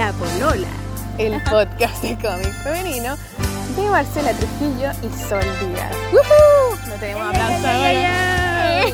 [0.00, 0.66] La Polola,
[1.18, 3.18] el podcast de cómic femenino
[3.76, 5.94] de Marcela Trujillo y Sol Díaz.
[6.10, 6.88] ¡Woohoo!
[6.88, 8.86] No tenemos aplauso ahora.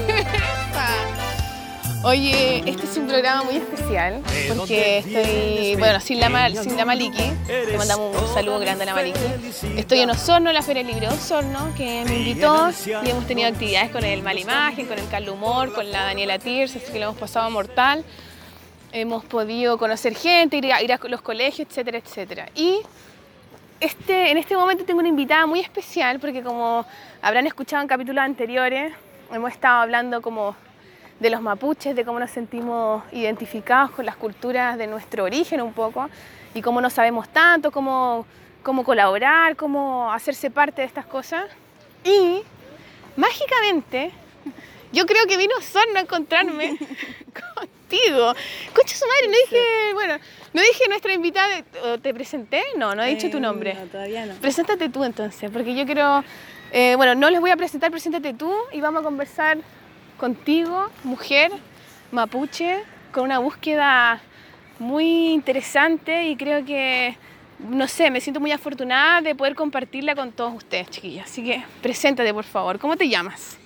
[2.02, 4.20] Oye, este es un programa muy especial
[4.56, 8.94] porque estoy, bueno, sin la, sin la Maliki, le mandamos un saludo grande a la
[8.94, 9.20] Maliki.
[9.76, 12.70] Estoy en Osorno, la Feria Libre de Osorno, que me invitó
[13.04, 16.74] y hemos tenido actividades con el Malimagen, con el Carlos Humor, con la Daniela Tirs,
[16.74, 18.04] así que lo hemos pasado mortal.
[18.92, 22.48] Hemos podido conocer gente, ir a, ir a los colegios, etcétera, etcétera.
[22.54, 22.80] Y
[23.80, 26.86] este, en este momento tengo una invitada muy especial porque como
[27.20, 28.92] habrán escuchado en capítulos anteriores,
[29.30, 30.56] hemos estado hablando como
[31.20, 35.72] de los mapuches, de cómo nos sentimos identificados con las culturas de nuestro origen un
[35.72, 36.08] poco
[36.54, 38.26] y cómo no sabemos tanto, cómo,
[38.62, 41.44] cómo colaborar, cómo hacerse parte de estas cosas.
[42.04, 42.42] Y
[43.16, 44.10] mágicamente,
[44.92, 46.78] yo creo que vino Sorno a encontrarme
[47.86, 48.34] contigo.
[48.74, 50.18] Concha su madre, no dije, bueno,
[50.52, 51.62] no dije nuestra invitada,
[52.02, 52.62] ¿te presenté?
[52.76, 53.74] No, no he dicho tu nombre.
[53.74, 54.34] No, todavía no.
[54.34, 56.24] Preséntate tú entonces, porque yo quiero,
[56.72, 59.58] eh, bueno, no les voy a presentar, preséntate tú y vamos a conversar
[60.18, 61.52] contigo, mujer
[62.10, 64.20] mapuche, con una búsqueda
[64.78, 67.16] muy interesante y creo que,
[67.58, 71.30] no sé, me siento muy afortunada de poder compartirla con todos ustedes, chiquillas.
[71.30, 72.78] Así que preséntate, por favor.
[72.78, 73.58] ¿Cómo te llamas?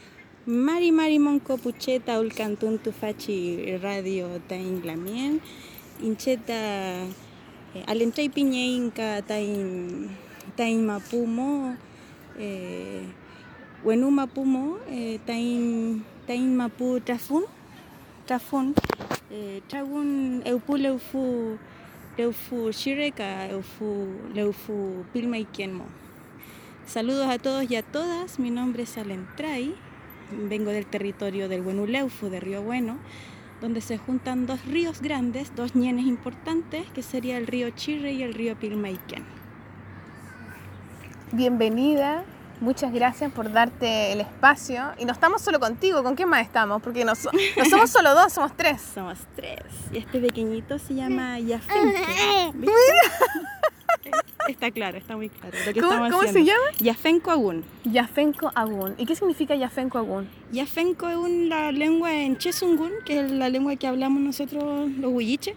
[0.46, 5.38] Mari Mari Monco Pucheta Ulcantun Tufachi Radio Tain Glamien
[6.02, 6.54] Incheta
[7.74, 10.08] eh, Alentray Piñeinca Tain
[10.56, 11.76] Tain Mapumo
[12.38, 13.02] eh,
[13.84, 17.44] Wenu Mapumo eh, Tain Tain Mapu Trafun
[18.26, 18.74] Trafun
[19.30, 21.58] eh, Tragun Eupu Leufu
[22.16, 25.84] Leufu Shireka Eufu Leufu Pilmaikenmo
[26.86, 29.76] Saludos a todos y a todas, mi nombre es Alentray
[30.32, 32.96] vengo del territorio del Buenuleufu, de Río Bueno,
[33.60, 38.22] donde se juntan dos ríos grandes, dos ñenes importantes, que sería el río Chirre y
[38.22, 39.24] el río Pilmaiken.
[41.32, 42.24] Bienvenida,
[42.60, 44.82] muchas gracias por darte el espacio.
[44.98, 46.82] Y no estamos solo contigo, ¿con quién más estamos?
[46.82, 48.80] Porque no, so- no somos solo dos, somos tres.
[48.94, 49.60] Somos tres.
[49.92, 51.98] Y este pequeñito se llama Yafenco.
[54.48, 55.56] Está claro, está muy claro.
[55.66, 56.64] Lo que ¿Cómo, cómo se llama?
[56.78, 57.64] Yafenco Agún.
[57.84, 58.94] Yafenco Agún.
[58.98, 60.28] ¿Y qué significa Yafenco Agún?
[60.50, 65.54] Yafenco es la lengua en Chesungun, que es la lengua que hablamos nosotros los huilliches.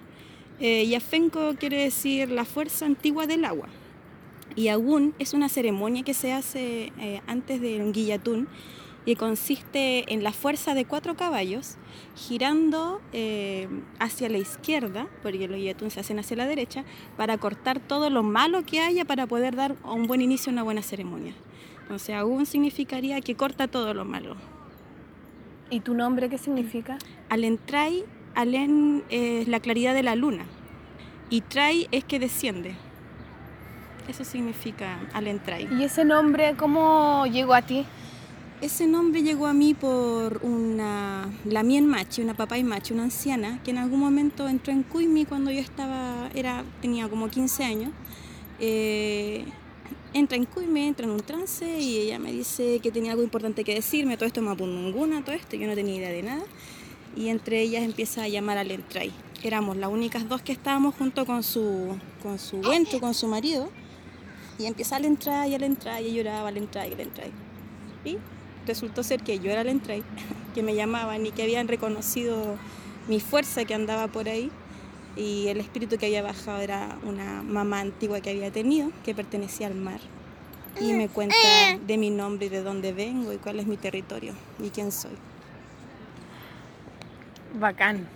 [0.59, 3.67] Eh, Yafenco quiere decir la fuerza antigua del agua.
[4.55, 8.47] Y Agún es una ceremonia que se hace eh, antes de un guillatún
[9.05, 11.77] y consiste en la fuerza de cuatro caballos
[12.15, 13.67] girando eh,
[13.99, 16.83] hacia la izquierda, porque los guillatún se hacen hacia la derecha,
[17.17, 20.53] para cortar todo lo malo que haya para poder dar a un buen inicio a
[20.53, 21.33] una buena ceremonia.
[21.81, 24.35] Entonces, Agún significaría que corta todo lo malo.
[25.69, 26.97] ¿Y tu nombre qué significa?
[27.29, 30.45] Alentray, Alen es la claridad de la luna
[31.29, 32.75] y Tray es que desciende.
[34.07, 35.67] Eso significa Alentray.
[35.71, 37.85] ¿Y ese nombre cómo llegó a ti?
[38.63, 43.61] Ese nombre llegó a mí por una la mien machi, una papay machi, una anciana
[43.61, 47.91] que en algún momento entró en Cuimi cuando yo estaba era tenía como 15 años.
[48.61, 49.43] Eh,
[50.13, 53.65] entra en Cuimi, entra en un trance y ella me dice que tenía algo importante
[53.65, 56.43] que decirme, todo esto me ninguna, todo esto, yo no tenía idea de nada.
[57.17, 59.11] Y entre ellas empieza a llamar al Entray.
[59.43, 62.61] Éramos las únicas dos que estábamos junto con su con su
[63.01, 63.69] con su marido.
[64.57, 67.31] Y empieza al Entray, al Entray, y lloraba al Entray, al Entray.
[68.05, 68.17] Y
[68.65, 70.03] resultó ser que yo era el Entray,
[70.53, 72.57] que me llamaban y que habían reconocido
[73.07, 74.49] mi fuerza que andaba por ahí
[75.15, 79.67] y el espíritu que había bajado era una mamá antigua que había tenido, que pertenecía
[79.67, 79.99] al mar.
[80.81, 81.35] Y me cuenta
[81.85, 85.11] de mi nombre y de dónde vengo y cuál es mi territorio y quién soy.
[87.53, 88.07] Bacán.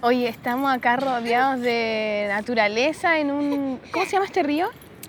[0.00, 3.80] Oye, estamos acá rodeados de naturaleza en un...
[3.92, 4.68] ¿Cómo se llama este río?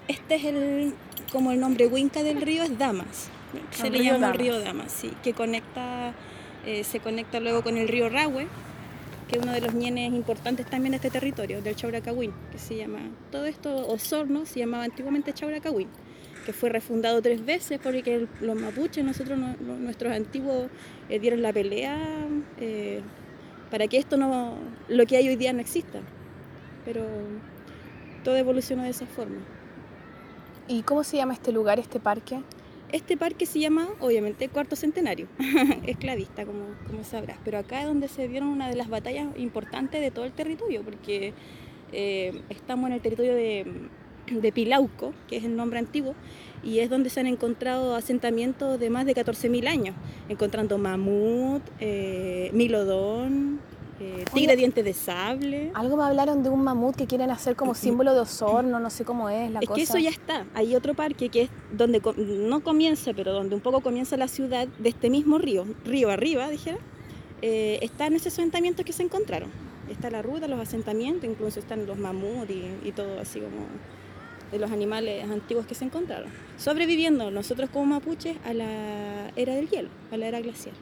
[0.09, 0.93] Este es el,
[1.31, 3.29] como el nombre Winca del río es Damas.
[3.71, 4.37] Se le llama Damas.
[4.37, 6.13] río Damas, sí, que conecta,
[6.65, 8.47] eh, se conecta luego con el río Rahue,
[9.27, 12.75] que es uno de los ñenes importantes también de este territorio, del Chauracahuín, que se
[12.77, 12.99] llama,
[13.31, 15.87] todo esto, Osorno, se llamaba antiguamente Chauracahuín,
[16.45, 20.67] que fue refundado tres veces porque el- los mapuches, nosotros, no- no- nuestros antiguos,
[21.09, 21.97] eh, dieron la pelea
[22.59, 23.01] eh,
[23.69, 24.55] para que esto no,
[24.87, 25.99] lo que hay hoy día no exista.
[26.85, 27.03] Pero
[28.23, 29.39] todo evolucionó de esa forma.
[30.69, 32.39] ¿Y cómo se llama este lugar, este parque?
[32.91, 35.27] Este parque se llama, obviamente, Cuarto Centenario,
[35.85, 39.99] esclavista, como, como sabrás, pero acá es donde se dieron una de las batallas importantes
[39.99, 41.33] de todo el territorio, porque
[41.91, 46.15] eh, estamos en el territorio de, Pilauco, que es el nombre antiguo,
[46.63, 49.95] y es donde se han encontrado asentamientos de más de 14.000 años,
[50.29, 53.59] encontrando mamut, eh, milodón,
[53.99, 55.71] eh, tigre dientes de sable.
[55.73, 59.05] Algo me hablaron de un mamut que quieren hacer como símbolo de Osorno, no sé
[59.05, 59.75] cómo es la es cosa.
[59.75, 60.45] que eso ya está.
[60.53, 64.67] Hay otro parque que es donde no comienza, pero donde un poco comienza la ciudad
[64.67, 66.77] de este mismo río, río arriba, dijera.
[67.41, 69.49] Eh, están esos asentamientos que se encontraron.
[69.89, 73.65] Está la ruta, los asentamientos, incluso están los mamuts y, y todo así como
[74.51, 76.29] de los animales antiguos que se encontraron.
[76.57, 80.75] Sobreviviendo nosotros como mapuches a la era del hielo, a la era glacial.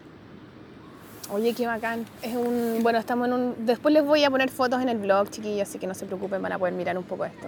[1.32, 2.06] Oye, qué bacán.
[2.22, 3.66] Es un, bueno, estamos en un.
[3.66, 6.42] Después les voy a poner fotos en el blog, chiquillos, así que no se preocupen,
[6.42, 7.48] van a poder mirar un poco esto.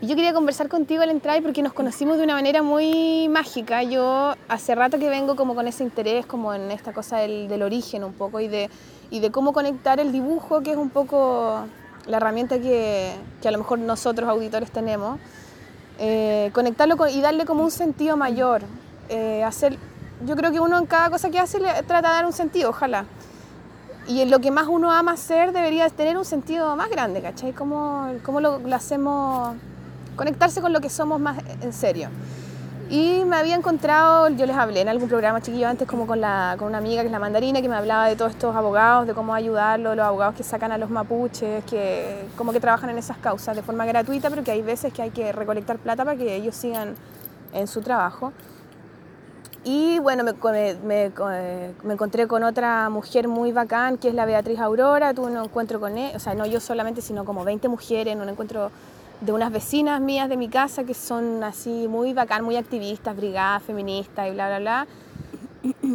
[0.00, 3.82] Y yo quería conversar contigo al entrar porque nos conocimos de una manera muy mágica.
[3.84, 8.02] Yo hace rato que vengo como con ese interés, como en esta cosa del, origen
[8.02, 8.68] un poco y de,
[9.10, 11.60] y de cómo conectar el dibujo, que es un poco
[12.06, 15.20] la herramienta que, que a lo mejor nosotros auditores tenemos.
[16.00, 18.62] Eh, conectarlo con, y darle como un sentido mayor.
[19.08, 19.78] Eh, hacer
[20.24, 22.70] yo creo que uno en cada cosa que hace le trata de dar un sentido,
[22.70, 23.04] ojalá.
[24.06, 27.52] Y en lo que más uno ama hacer debería tener un sentido más grande, ¿cachai?
[27.52, 29.56] ¿Cómo, cómo lo, hacemos?
[30.14, 32.08] Conectarse con lo que somos más en serio.
[32.90, 36.54] Y me había encontrado, yo les hablé en algún programa chiquillo antes, como con, la,
[36.58, 39.14] con una amiga que es la mandarina, que me hablaba de todos estos abogados, de
[39.14, 43.16] cómo ayudarlos, los abogados que sacan a los mapuches, que como que trabajan en esas
[43.16, 46.36] causas de forma gratuita, pero que hay veces que hay que recolectar plata para que
[46.36, 46.94] ellos sigan
[47.54, 48.32] en su trabajo.
[49.64, 50.34] Y bueno, me,
[50.84, 51.10] me,
[51.82, 55.14] me, encontré con otra mujer muy bacán, que es la Beatriz Aurora.
[55.14, 58.28] Tuve un encuentro con ella, o sea, no yo solamente, sino como 20 mujeres, un
[58.28, 58.70] encuentro
[59.22, 63.62] de unas vecinas mías de mi casa que son así muy bacán, muy activistas, brigadas,
[63.62, 64.86] feministas y bla, bla, bla.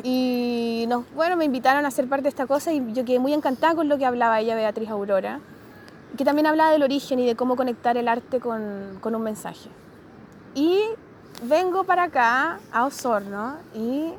[0.04, 3.34] Y nos, bueno, me invitaron a ser parte de esta cosa y yo quedé muy
[3.34, 5.42] encantada con lo que hablaba ella, Beatriz Aurora,
[6.18, 9.70] que también hablaba del origen y de cómo conectar el arte con, con un mensaje.
[10.56, 10.80] Y
[11.44, 14.14] vengo para acá, a Osorno, y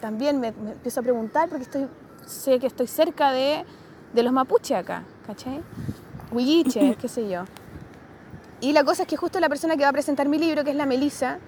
[0.00, 1.86] también me, empiezo a preguntar porque estoy,
[2.26, 3.64] sé que estoy cerca de,
[4.12, 5.60] de los mapuches acá, ¿cachai?
[6.30, 7.44] Huilliche, qué sé yo.
[8.60, 10.70] Y la cosa es que justo la persona que va a presentar mi libro, que
[10.70, 11.38] es la Melisa,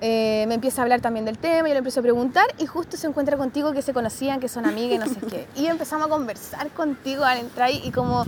[0.00, 2.96] eh, me empieza a hablar también del tema, yo le empiezo a preguntar y justo
[2.96, 5.46] se encuentra contigo que se conocían, que son amigas y no sé qué.
[5.56, 8.24] Y empezamos a conversar contigo al entrar y como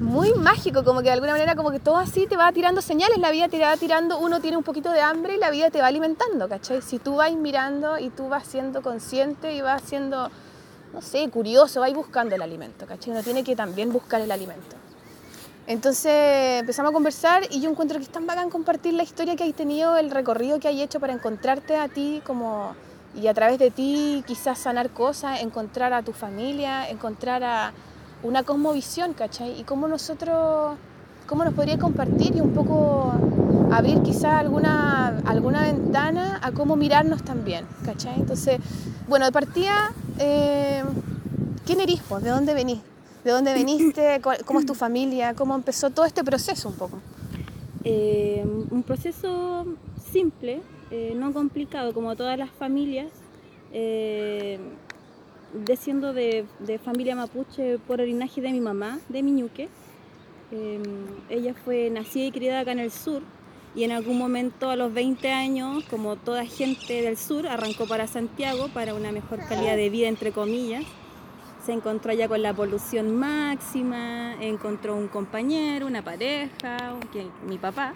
[0.00, 3.18] muy mágico, como que de alguna manera como que todo así te va tirando señales,
[3.18, 5.80] la vida te va tirando, uno tiene un poquito de hambre y la vida te
[5.80, 6.82] va alimentando, ¿cachai?
[6.82, 10.30] Si tú vas mirando y tú vas siendo consciente y vas siendo,
[10.92, 13.12] no sé, curioso, vas buscando el alimento, ¿cachai?
[13.12, 14.76] Uno tiene que también buscar el alimento.
[15.66, 19.44] Entonces empezamos a conversar y yo encuentro que es tan bacán compartir la historia que
[19.44, 22.74] hay tenido, el recorrido que hay hecho para encontrarte a ti como
[23.14, 27.72] y a través de ti quizás sanar cosas, encontrar a tu familia, encontrar a,
[28.22, 29.60] una cosmovisión, ¿cachai?
[29.60, 30.76] Y cómo nosotros,
[31.26, 33.12] cómo nos podría compartir y un poco
[33.70, 38.14] abrir quizá alguna, alguna ventana a cómo mirarnos también, ¿cachai?
[38.16, 38.60] Entonces,
[39.06, 40.82] bueno, de partida, eh,
[41.64, 42.22] ¿quién eres vos?
[42.22, 42.80] ¿De dónde venís?
[43.24, 44.20] ¿De dónde veniste?
[44.44, 45.34] ¿Cómo es tu familia?
[45.34, 46.98] ¿Cómo empezó todo este proceso un poco?
[47.84, 49.64] Eh, un proceso
[50.12, 50.60] simple,
[50.90, 53.08] eh, no complicado, como todas las familias
[55.52, 59.68] de, de, familia mapuche por el linaje de mi mamá, de Miñuque.
[60.50, 60.82] Eh,
[61.28, 63.22] ella fue nacida y criada acá en el sur
[63.74, 68.06] y en algún momento a los 20 años, como toda gente del sur, arrancó para
[68.06, 70.84] Santiago para una mejor calidad de vida, entre comillas.
[71.64, 76.94] Se encontró allá con la polución máxima, encontró un compañero, una pareja,
[77.46, 77.94] mi papá.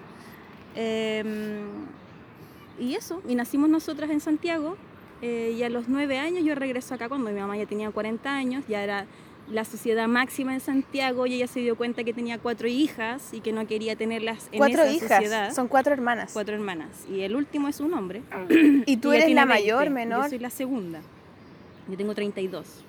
[0.75, 1.65] Eh,
[2.79, 4.77] y eso, y nacimos nosotras en Santiago
[5.23, 8.35] eh, y a los nueve años yo regreso acá cuando mi mamá ya tenía 40
[8.35, 9.07] años, ya era
[9.51, 13.41] la sociedad máxima en Santiago y ella se dio cuenta que tenía cuatro hijas y
[13.41, 15.09] que no quería tenerlas en ¿Cuatro esa hijas?
[15.09, 15.53] sociedad.
[15.53, 16.31] Son cuatro hermanas.
[16.33, 17.07] Cuatro hermanas.
[17.11, 18.23] Y el último es un hombre.
[18.87, 20.25] ¿Y tú eres la mayor, menor?
[20.25, 21.01] Yo soy la segunda.
[21.89, 22.85] Yo tengo 32.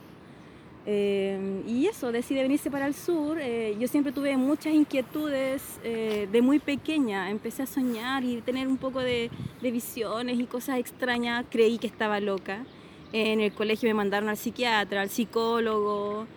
[0.86, 3.38] Eh, y eso, decide venirse para el sur.
[3.40, 7.30] Eh, yo siempre tuve muchas inquietudes eh, de muy pequeña.
[7.30, 9.30] Empecé a soñar y tener un poco de,
[9.62, 11.46] de, visiones y cosas extrañas.
[11.50, 12.66] Creí que estaba loca.
[13.14, 16.28] En el colegio me mandaron al psiquiatra, al psicólogo.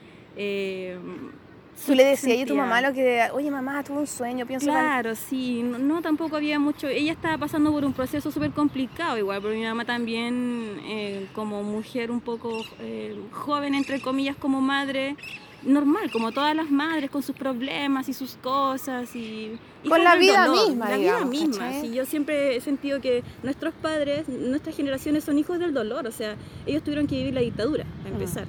[1.84, 5.14] Tú le decías a tu mamá lo que, oye mamá, tuve un sueño, pienso Claro,
[5.14, 9.54] sí, no, tampoco había mucho, ella estaba pasando por un proceso súper complicado igual, pero
[9.54, 15.16] mi mamá también eh, como mujer un poco eh, joven, entre comillas, como madre,
[15.62, 19.58] normal, como todas las madres, con sus problemas y sus cosas y...
[19.88, 24.28] con la vida misma, La vida misma, sí, yo siempre he sentido que nuestros padres,
[24.28, 28.08] nuestras generaciones son hijos del dolor, o sea, ellos tuvieron que vivir la dictadura, a
[28.08, 28.46] empezar.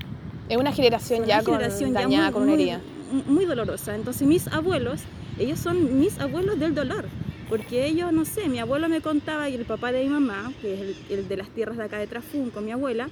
[0.50, 1.60] Es una generación ya con,
[1.94, 2.80] dañada con una herida.
[2.80, 2.97] muy
[3.46, 3.96] dolorosa.
[3.96, 5.02] Entonces mis abuelos,
[5.40, 7.06] ellos son mis abuelos del dolor,
[7.50, 10.74] porque ellos, no sé, mi abuelo me contaba y el papá de mi mamá, que
[10.74, 13.10] es el, de las tierras de acá de Trafún con mi abuela,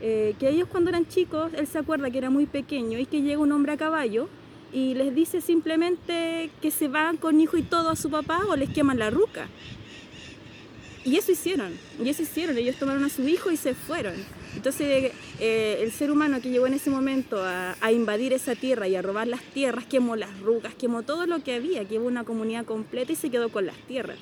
[0.00, 3.22] eh, que ellos cuando eran chicos, él se acuerda que era muy pequeño y que
[3.22, 4.28] llega un hombre a caballo
[4.72, 8.56] y les dice simplemente que se van con hijo y todo a su papá o
[8.56, 9.48] les queman la ruca.
[11.04, 11.72] Y eso hicieron,
[12.02, 14.14] y eso hicieron, ellos tomaron a su hijo y se fueron.
[14.56, 18.96] Entonces eh, el ser humano que llegó en ese momento a, invadir esa tierra y
[18.96, 22.64] a robar las tierras, quemó las rucas, quemó todo lo que había, quemó una comunidad
[22.64, 24.18] completa y se quedó con las tierras.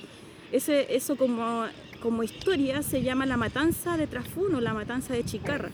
[0.53, 1.65] Eso como,
[2.03, 5.71] como historia se llama la matanza de Trafuno, la matanza de Chicarra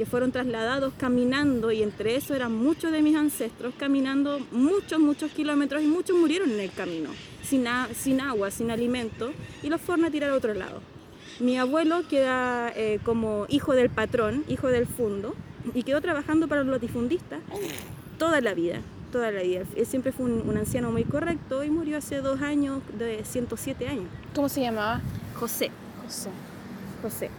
[0.00, 5.30] que fueron trasladados caminando y entre eso eran muchos de mis ancestros caminando muchos, muchos
[5.30, 7.10] kilómetros y muchos murieron en el camino,
[7.42, 9.30] sin, sin agua, sin alimento
[9.62, 10.80] y los fueron a tirar a otro lado.
[11.40, 15.34] Mi abuelo queda eh, como hijo del patrón, hijo del fundo,
[15.74, 17.40] y quedó trabajando para los latifundistas
[18.18, 18.80] toda la vida,
[19.10, 19.62] toda la vida.
[19.74, 23.88] Él siempre fue un, un, anciano muy correcto y murió hace dos años, de 107
[23.88, 24.06] años.
[24.34, 25.00] ¿Cómo se llamaba?
[25.38, 25.70] José.
[26.04, 26.30] José.
[27.02, 27.30] José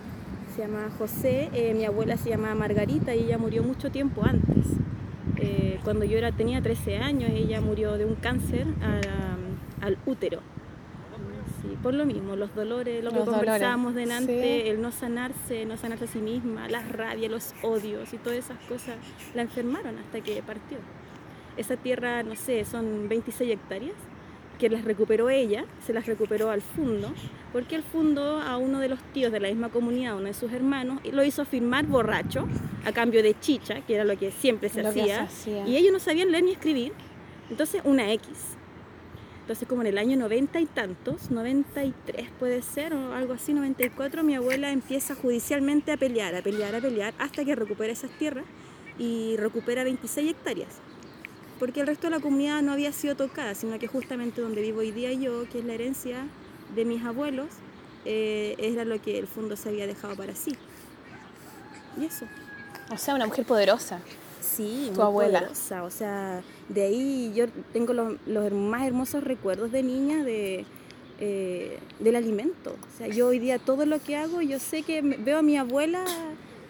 [0.52, 4.66] se llama José, eh, mi abuela se llama Margarita y ella murió mucho tiempo antes.
[5.38, 8.68] Eh, cuando yo era, tenía 13 años, ella murió de un cáncer
[9.82, 10.42] al útero.
[11.82, 16.08] Por lo mismo, los dolores, lo que conversábamos delante, el no sanarse, no sanarse a
[16.08, 18.98] sí misma, la rabia, los odios y todas esas cosas
[19.34, 20.78] la enfermaron hasta que partió.
[21.58, 23.96] Esa tierra, no sé, son 26 hectáreas
[24.62, 27.12] que las recuperó ella, se las recuperó al fondo,
[27.52, 30.54] porque el fondo a uno de los tíos de la misma comunidad, uno de sus
[30.54, 32.48] hermanos, lo hizo firmar borracho
[32.86, 35.28] a cambio de chicha, que era lo que siempre se, hacía,
[35.66, 36.94] y ellos no sabían leer ni escribir,
[37.50, 38.51] entonces una X.
[39.52, 44.24] Entonces como en el año 90 y tantos, 93 puede ser, o algo así, 94,
[44.24, 48.46] mi abuela empieza judicialmente a pelear, a pelear, a pelear, hasta que recupera esas tierras
[48.98, 50.80] y recupera 26 hectáreas
[51.60, 54.80] porque el resto de la comunidad no había sido tocada, sino que justamente donde vivo
[54.80, 56.28] hoy día yo, que es la herencia
[56.74, 57.50] de mis abuelos,
[58.06, 60.56] eh, era lo que el fondo se había dejado para sí.
[62.00, 62.26] Y eso.
[62.90, 64.00] O sea, una mujer poderosa.
[64.42, 65.40] Sí, tu abuela.
[65.40, 65.84] Poderosa.
[65.84, 70.66] O sea, de ahí yo tengo los, más hermosos recuerdos de niña de,
[71.20, 72.72] eh, del alimento.
[72.72, 75.58] O sea, yo hoy día todo lo que hago, yo sé que veo a mi
[75.58, 76.04] abuela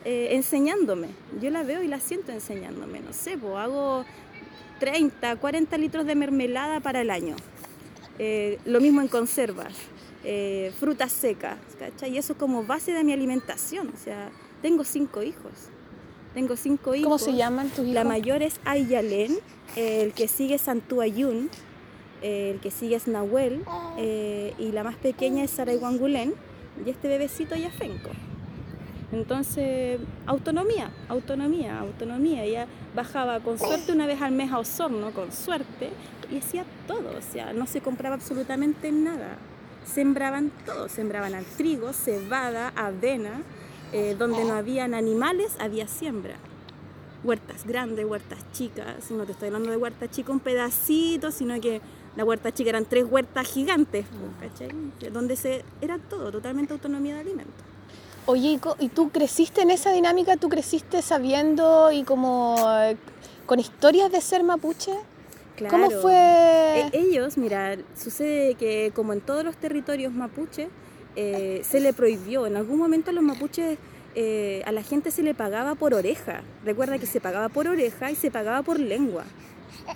[0.03, 1.07] eh, enseñándome.
[1.41, 2.99] Yo la veo y la siento enseñándome.
[2.99, 4.05] No sé, pues hago
[4.79, 7.35] 30, 40 litros de mermelada para el año.
[8.19, 9.73] Eh, lo mismo en conservas,
[10.77, 12.13] frutas secas, ¿cachai?
[12.13, 13.89] Y eso como base de mi alimentación.
[13.89, 14.29] O sea,
[14.61, 15.70] tengo cinco hijos.
[16.33, 17.05] Tengo cinco hijos.
[17.05, 17.93] ¿Cómo se llaman tus hijos?
[17.93, 19.37] La mayor es Ayalen,
[19.75, 21.49] el que sigue es Santuayun,
[22.21, 23.63] el que sigue es Nahuel,
[23.97, 26.33] eh, y la más pequeña es Sarayguangulén,
[26.85, 28.11] y este bebecito Yafenco.
[29.11, 32.45] Entonces, autonomía, autonomía, autonomía.
[32.45, 35.89] Ella bajaba con suerte una vez al mes a Osorno, con suerte,
[36.31, 39.37] y hacía todo, o sea, no se compraba absolutamente nada.
[39.83, 43.41] Sembraban todo, sembraban al trigo, cebada, avena,
[43.91, 46.35] eh, donde no habían animales, había siembra.
[47.23, 51.81] Huertas grandes, huertas chicas, no te estoy hablando de huertas chicas un pedacito, sino que
[52.15, 54.05] la huerta chica eran tres huertas gigantes,
[54.39, 54.69] ¿cachai?
[55.11, 57.55] Donde se, era todo, totalmente autonomía de alimentos.
[58.25, 60.37] Oye, ¿y tú creciste en esa dinámica?
[60.37, 62.97] ¿Tú creciste sabiendo y como eh,
[63.45, 64.93] con historias de ser mapuche?
[65.55, 65.75] Claro.
[65.75, 66.13] ¿Cómo fue?
[66.13, 70.69] E-, ellos, mira, sucede que como en todos los territorios mapuche,
[71.15, 72.47] eh, se le prohibió.
[72.47, 73.77] En algún momento a los mapuches
[74.13, 76.41] eh, a la gente se le pagaba por oreja.
[76.65, 79.23] Recuerda que se pagaba por oreja y se pagaba por lengua.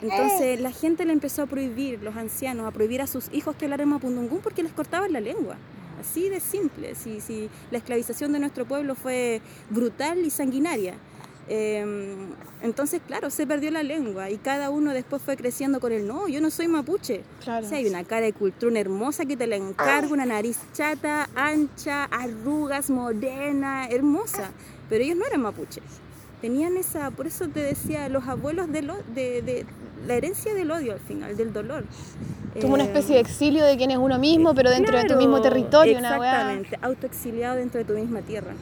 [0.02, 3.66] Entonces la gente le empezó a prohibir, los ancianos, a prohibir a sus hijos que
[3.66, 5.58] hablaran mapundungún porque les cortaban la lengua.
[6.00, 6.96] Así de simple.
[6.96, 10.96] Si, si la esclavización de nuestro pueblo fue brutal y sanguinaria.
[11.48, 12.30] Em,
[12.64, 16.28] entonces, claro, se perdió la lengua y cada uno después fue creciendo con el no,
[16.28, 17.22] yo no soy mapuche.
[17.44, 17.68] Claro.
[17.72, 22.90] hay una cara de cultura hermosa que te la encargo, una nariz chata, ancha, arrugas,
[22.90, 24.50] morena, hermosa.
[24.90, 25.84] Pero ellos no eran mapuches.
[26.42, 29.66] Tenían esa, por eso te decía, los abuelos de, lo, de, de
[30.06, 31.86] la herencia del odio al final, del dolor.
[32.62, 35.42] Como una especie de exilio de quién es uno mismo, pero dentro de tu mismo
[35.42, 35.98] territorio.
[35.98, 38.54] Exactamente, autoexiliado dentro de tu misma tierra.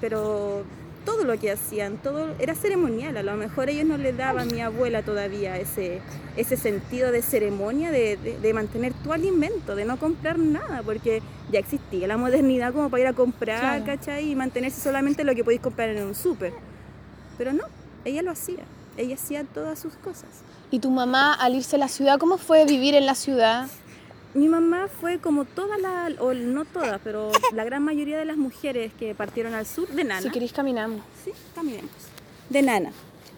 [0.00, 0.64] Pero
[1.04, 3.16] todo lo que hacían, todo era ceremonial.
[3.16, 6.00] A lo mejor ellos no le daban a mi abuela todavía ese,
[6.36, 11.58] ese sentido de ceremonia, de, de, mantener tu alimento, de no comprar nada, porque ya
[11.58, 14.30] existía la modernidad como para ir a comprar, ¿cachai?
[14.30, 16.52] Y mantenerse solamente lo que podéis comprar en un súper.
[17.38, 17.64] Pero no,
[18.04, 18.64] ella lo hacía
[18.96, 20.28] ella hacía todas sus cosas.
[20.70, 23.68] ¿Y tu mamá al irse a la ciudad, cómo fue vivir en la ciudad?
[24.34, 28.38] Mi mamá fue como todas las, o no todas, pero la gran mayoría de las
[28.38, 30.22] mujeres que partieron al sur de Nana.
[30.22, 31.02] Si queréis caminamos.
[31.22, 31.90] Sí, caminemos.
[32.48, 32.92] De Nana.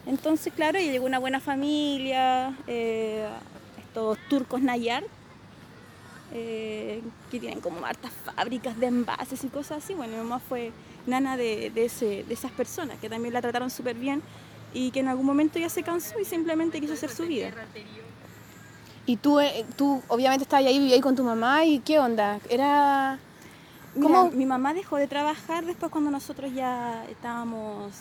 [0.05, 3.27] Entonces, claro, ella llegó una buena familia, eh,
[3.79, 5.03] estos turcos Nayar,
[6.33, 9.93] eh, que tienen como hartas fábricas de envases y cosas así.
[9.95, 10.71] Bueno, mi mamá fue
[11.07, 14.21] nana de, ese, de esas personas que también la trataron súper bien
[14.73, 17.51] y que en algún momento ya se cansó y simplemente quiso hacer su vida.
[19.05, 23.19] Y tú, eh, tú obviamente estabas ahí, vivías con tu mamá y qué onda, era...
[23.93, 24.29] ¿Cómo?
[24.31, 27.93] mi mamá dejó de trabajar después cuando nosotros ya estábamos...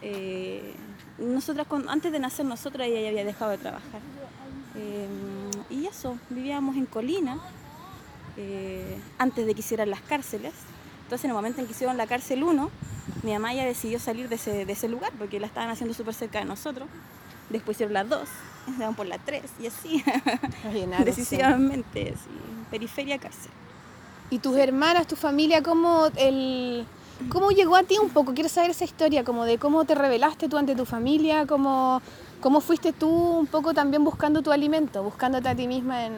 [0.00, 0.74] Eh,
[1.18, 4.00] nosotras antes de nacer nosotros ella ya había dejado de trabajar.
[4.76, 5.08] Eh,
[5.70, 7.38] y eso, vivíamos en Colina,
[9.18, 10.54] antes de que hicieran las cárceles.
[11.02, 12.70] Entonces en el momento en que hicieron la cárcel 1,
[13.24, 16.14] mi mamá ya decidió salir de ese, de ese lugar porque la estaban haciendo súper
[16.14, 16.88] cerca de nosotros.
[17.50, 18.28] Después hicieron las 2,
[18.76, 20.04] se van por la 3 y así,
[21.04, 22.14] decisivamente,
[22.70, 23.50] periferia cárcel.
[24.30, 26.86] ¿Y tus hermanas, tu familia, cómo, el,
[27.30, 28.34] cómo llegó a ti un poco?
[28.34, 32.02] Quiero saber esa historia, como de cómo te revelaste tú ante tu familia, cómo,
[32.40, 36.12] cómo fuiste tú un poco también buscando tu alimento, buscándote a ti misma en,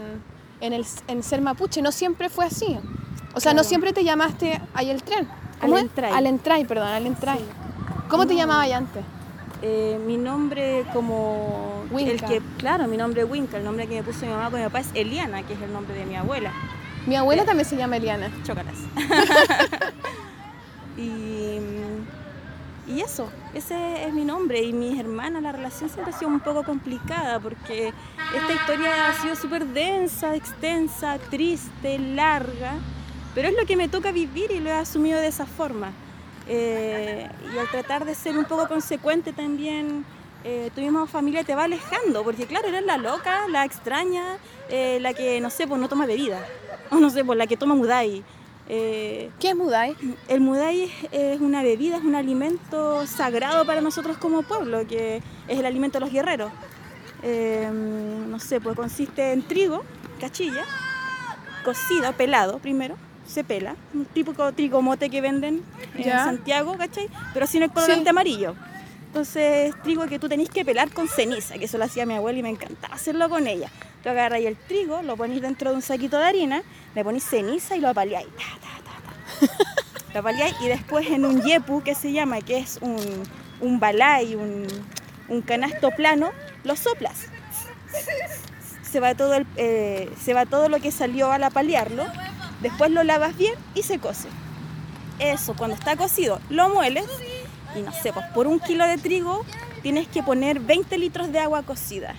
[0.61, 1.83] en, el, en ser mapuche.
[1.83, 2.77] No siempre fue así.
[3.35, 5.29] O sea, no siempre te llamaste ahí el tren.
[5.61, 6.13] al entray.
[6.13, 7.45] Al entray, perdón, al entray.
[8.09, 9.05] ¿Cómo te llamabas antes?
[9.63, 14.03] Eh, mi nombre como el que claro mi nombre es Winka el nombre que me
[14.03, 16.53] puso mi mamá con mi papá es Eliana que es el nombre de mi abuela.
[17.07, 18.31] Mi abuela también se llama Eliana.
[18.45, 18.77] Chócalas.
[20.97, 21.59] Y,
[22.87, 26.41] y eso ese es mi nombre y mis hermanas la relación siempre ha sido un
[26.41, 27.95] poco complicada porque
[28.37, 32.75] esta historia ha sido súper densa extensa triste larga
[33.35, 35.93] pero es lo que me toca vivir y lo he asumido de esa forma.
[36.53, 40.05] Eh, y al tratar de ser un poco consecuente también,
[40.43, 44.37] eh, tuvimos familia te va alejando, porque claro, eres la loca, la extraña,
[44.69, 46.45] eh, la que, no sé, pues no toma bebida,
[46.91, 48.25] o no sé, pues la que toma mudai.
[48.67, 49.97] ¿Qué es mudai?
[50.29, 55.59] El mudai es, una bebida, es un alimento sagrado para nosotros como pueblo, que es
[55.59, 56.53] el alimento de los guerreros.
[57.23, 59.83] no sé, pues consiste en trigo,
[60.21, 60.65] cachilla,
[61.65, 62.97] cocida, pelado primero,
[63.31, 65.63] se pela, un típico trigomote que venden
[65.97, 67.09] en Santiago, ¿cachai?
[67.33, 68.55] Pero sin el colorante amarillo.
[69.07, 72.39] Entonces, trigo que tú tenés que pelar con ceniza, que eso lo hacía mi abuela
[72.39, 73.69] y me encantaba hacerlo con ella.
[74.03, 76.63] Tú agarras el trigo, lo ponéis dentro de un saquito de harina,
[76.95, 78.29] le ponéis ceniza y lo apaleáis.
[80.15, 83.01] lo apaleáis y después en un yepu que se llama, que es un,
[83.61, 84.67] un balay, un,
[85.29, 86.31] un canasto plano,
[86.63, 87.27] lo soplas.
[88.83, 92.05] Se va, todo el, eh, se va todo lo que salió al apalearlo
[92.61, 94.29] Después lo lavas bien y se cose.
[95.19, 97.07] Eso, cuando está cocido, lo mueles
[97.77, 99.45] y no sé, pues por un kilo de trigo
[99.83, 102.15] tienes que poner 20 litros de agua cocida.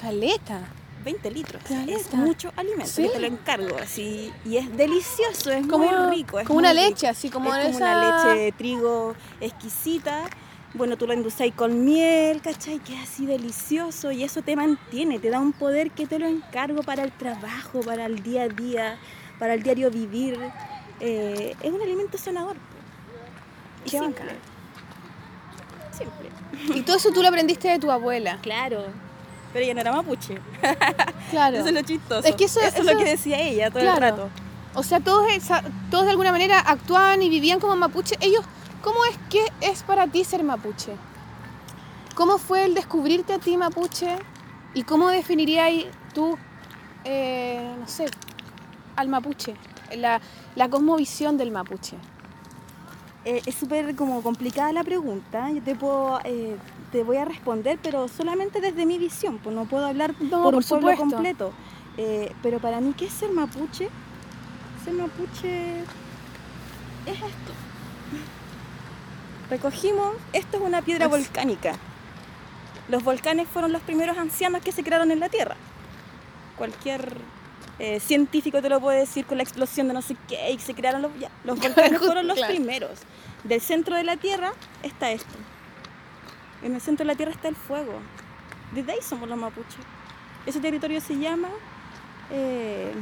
[0.00, 0.60] Caleta.
[1.04, 1.62] 20 litros.
[1.86, 2.92] Es mucho alimento.
[2.92, 4.32] te lo encargo así.
[4.44, 6.40] Y es delicioso, es muy rico.
[6.40, 10.24] Es como una leche, así como, es como una leche de trigo exquisita.
[10.76, 12.80] Bueno, tú lo endulzáis con miel, ¿cachai?
[12.80, 16.26] Que es así delicioso y eso te mantiene, te da un poder que te lo
[16.26, 18.98] encargo para el trabajo, para el día a día,
[19.38, 20.38] para el diario vivir.
[21.00, 22.56] Eh, es un alimento sanador.
[23.86, 24.32] Y simple.
[25.96, 26.78] Simple.
[26.78, 28.38] Y todo eso tú lo aprendiste de tu abuela.
[28.42, 28.84] Claro.
[29.54, 30.38] Pero ella no era mapuche.
[31.30, 31.56] Claro.
[31.56, 32.28] eso es lo chistoso.
[32.28, 34.28] Es que eso, es lo que decía ella todo el rato.
[34.74, 35.26] O sea, todos,
[35.90, 38.16] todos de alguna manera actuaban y vivían como mapuche.
[38.20, 38.44] Ellos
[38.86, 40.92] ¿Cómo es que es para ti ser mapuche?
[42.14, 44.16] ¿Cómo fue el descubrirte a ti mapuche?
[44.74, 46.38] ¿Y cómo definirías tú,
[47.02, 48.06] eh, no sé,
[48.94, 49.56] al mapuche?
[49.96, 50.20] La,
[50.54, 51.96] la cosmovisión del mapuche.
[53.24, 55.50] Eh, es súper como complicada la pregunta.
[55.50, 56.56] Yo te puedo, eh,
[56.92, 60.62] te voy a responder, pero solamente desde mi visión, pues no puedo hablar por, un
[60.62, 61.52] pueblo completo.
[62.40, 63.88] pero para mí, ¿qué es ser mapuche?
[64.84, 65.80] Ser mapuche
[67.04, 67.65] es esto
[69.50, 71.74] recogimos, esto es una piedra volcánica.
[72.88, 75.56] Los volcanes fueron los primeros ancianos que se crearon en la Tierra.
[76.56, 77.16] Cualquier
[77.78, 80.74] eh, científico te lo puede decir con la explosión de no sé qué, y se
[80.74, 81.10] crearon los,
[81.44, 83.00] los volcanes fueron los primeros.
[83.44, 85.34] Del centro de la Tierra está esto.
[86.62, 88.00] En el centro de la Tierra está el fuego.
[88.72, 89.84] Desde ahí somos los mapuches.
[90.46, 91.48] Ese territorio se llama
[92.30, 92.92] eh,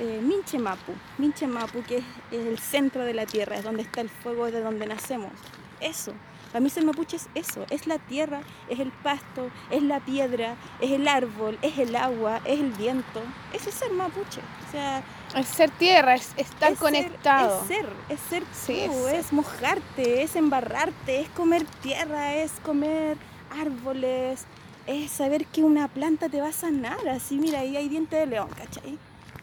[0.00, 4.50] eh, Minchemapu, Minchemapu, que es, el centro de la tierra, es donde está el fuego,
[4.50, 5.32] de donde nacemos.
[5.80, 6.14] Eso.
[6.50, 10.56] Para mí ser mapuche es eso, es la tierra, es el pasto, es la piedra,
[10.80, 13.22] es el árbol, es el agua, es el viento.
[13.52, 14.40] Eso es ser mapuche.
[14.40, 15.04] O sea,
[15.36, 17.60] es ser tierra, es estar conectado.
[17.60, 18.42] es ser, es ser
[18.88, 23.16] tú, es, mojarte, es embarrarte, es comer tierra, es comer
[23.56, 24.44] árboles,
[24.88, 27.06] es saber que una planta te va a sanar.
[27.08, 28.98] Así, mira, ahí hay diente de león, ¿cachai?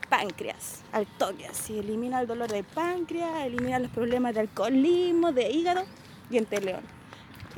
[0.09, 5.49] Páncreas al toque, así elimina el dolor de páncreas, elimina los problemas de alcoholismo, de
[5.49, 5.85] hígado,
[6.29, 6.81] diente león.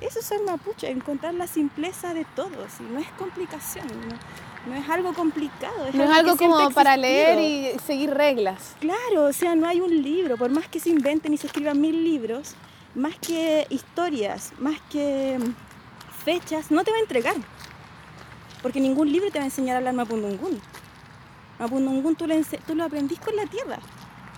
[0.01, 2.83] Eso es ser mapuche, encontrar la simpleza de todo, ¿sí?
[2.89, 3.85] no es complicación,
[4.65, 5.87] no, es algo complicado.
[5.93, 8.75] no es algo como para leer y seguir reglas.
[8.79, 11.79] Claro, o sea, no hay un libro, por más que se inventen y se escriban
[11.81, 12.55] mil libros,
[12.95, 17.35] más que historias, más que mm, fechas, no te va a entregar.
[18.61, 20.61] Porque ningún libro te va a enseñar a hablar mapundungún.
[21.59, 23.79] Mapundungún tú lo, tú lo aprendís con la tierra.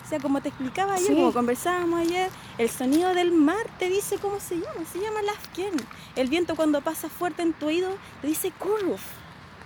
[0.04, 4.18] O sea, como te explicaba ayer, como conversábamos ayer, el sonido del mar te dice
[4.18, 5.74] cómo se llama, se llama Lafken.
[6.16, 9.02] El viento cuando pasa fuerte en tu oído te dice Kurruf.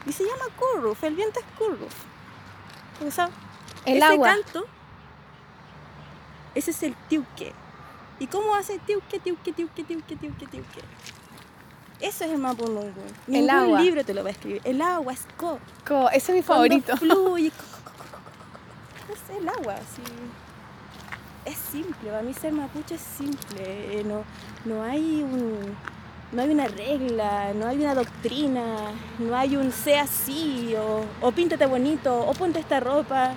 [0.06, 1.94] Y se llama Kurruf, el viento es Kurruf.
[3.04, 3.30] O sea,
[3.86, 4.66] el ese canto,
[6.54, 7.52] ese es el tiuque.
[8.20, 10.80] ¿Y cómo hace tiuque, tiuque, tiuque, tiuque, tiuque, tiuque?
[12.00, 12.92] Eso es el mapundungun.
[13.26, 13.80] El agua.
[13.80, 14.60] libro te lo va a escribir.
[14.64, 15.58] El agua es co.
[15.86, 16.96] Co, ese es mi favorito.
[16.96, 17.48] fluye.
[19.12, 20.02] es el agua, sí.
[21.46, 23.60] Es simple, para mí ser mapuche es simple.
[24.00, 24.24] Eh, no,
[24.64, 25.76] no hay un,
[26.32, 31.32] no hay una regla, no hay una doctrina, no hay un sea así, o, o
[31.32, 33.32] píntate bonito, o ponte esta ropa.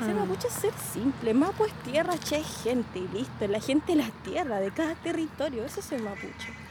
[0.00, 0.18] Ser mm.
[0.18, 1.34] mapuche es ser simple.
[1.34, 3.48] Mapu es tierra, che, gente, y listo.
[3.48, 5.64] La gente es la tierra de cada territorio.
[5.64, 6.67] Eso es el mapuche.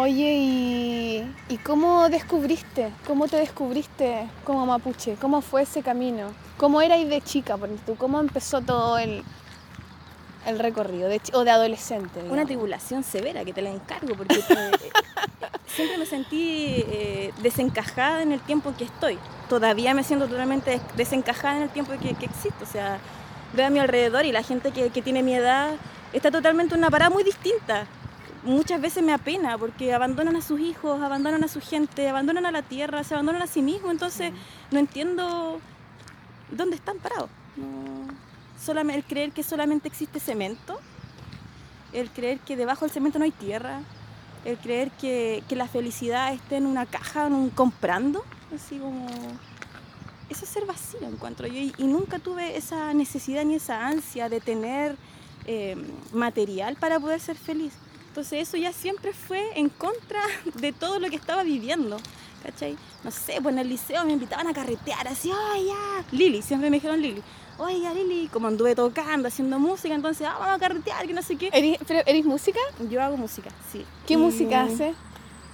[0.00, 2.92] Oye, ¿y, cómo descubriste?
[3.04, 5.16] ¿Cómo te descubriste como mapuche?
[5.20, 6.28] ¿Cómo fue ese camino?
[6.56, 7.96] ¿Cómo erais de chica, por tú?
[7.96, 9.24] ¿Cómo empezó todo el,
[10.46, 12.22] el recorrido de, o de adolescente?
[12.30, 14.36] Una tribulación severa que te la encargo porque
[15.66, 19.18] siempre me sentí eh, desencajada en el tiempo que estoy.
[19.48, 22.62] Todavía me siento totalmente desencajada en el tiempo que, que existo.
[22.62, 23.00] O sea,
[23.52, 25.74] veo a mi alrededor y la gente que, que tiene mi edad
[26.12, 27.88] está totalmente en una parada muy distinta
[28.42, 32.50] muchas veces me apena porque abandonan a sus hijos, abandonan a su gente, abandonan a
[32.50, 34.32] la tierra, se abandonan a sí mismos, entonces
[34.70, 35.60] no entiendo
[36.50, 37.30] dónde están parados.
[38.60, 40.78] solamente, el creer que solamente existe cemento,
[41.92, 43.82] el creer que debajo del cemento no hay tierra,
[44.44, 48.24] el creer que, la felicidad está en una caja, en un comprando,
[48.54, 49.06] así como...
[50.30, 54.40] Eso es ser vacío, encuentro yo, y, nunca tuve esa necesidad ni esa ansia de
[54.40, 54.94] tener
[55.46, 55.74] eh,
[56.12, 57.72] material para poder ser feliz.
[58.18, 60.20] Entonces eso ya siempre fue en contra
[60.60, 61.98] de todo lo que estaba viviendo.
[62.42, 62.76] ¿Cachai?
[63.04, 66.04] No sé, pues en el liceo me invitaban a carretear, así, ¡ay, ya!
[66.10, 67.22] Lili, siempre me dijeron Lili.
[67.58, 71.36] Oiga, Lili, como anduve tocando, haciendo música, entonces, ah, vamos a carretear, que no sé
[71.36, 71.50] qué.
[71.52, 72.58] ¿Eres, pero, ¿eres música?
[72.90, 73.84] Yo hago música, sí.
[74.04, 74.94] ¿Qué música hace?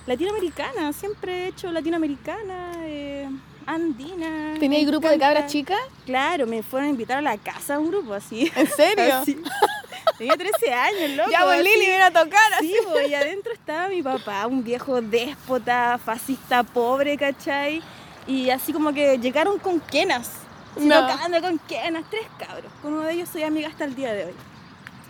[0.06, 3.28] Latinoamericana, siempre he hecho latinoamericana, eh,
[3.66, 4.54] andina.
[4.58, 5.80] ¿Tenías grupo de cabras chicas?
[6.06, 8.50] Claro, me fueron a invitar a la casa un grupo así.
[8.56, 9.22] ¿En serio?
[10.18, 11.30] Tenía 13 años, loco.
[11.30, 12.68] Ya, pues Lili viene a tocar así.
[12.68, 17.82] Sí, pues, y adentro estaba mi papá, un viejo déspota, fascista, pobre, ¿cachai?
[18.26, 20.30] Y así como que llegaron con quenas.
[20.74, 22.72] Tocando con quenas, tres cabros.
[22.82, 24.34] Con uno de ellos soy amiga hasta el día de hoy.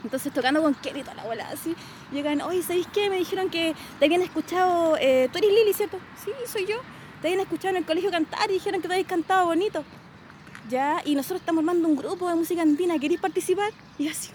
[0.04, 1.74] Entonces tocando con Kenny y toda la bola así,
[2.12, 3.08] llegan, oye, ¿sabéis qué?
[3.08, 5.98] Me dijeron que te habían escuchado, eh, tú eres Lili, ¿cierto?
[6.22, 6.76] Sí, soy yo.
[7.22, 9.82] Te habían escuchado en el colegio cantar y dijeron que te habías cantado bonito.
[10.68, 13.70] Ya, y nosotros estamos armando un grupo de música andina, ¿queréis participar?
[13.98, 14.30] Y así,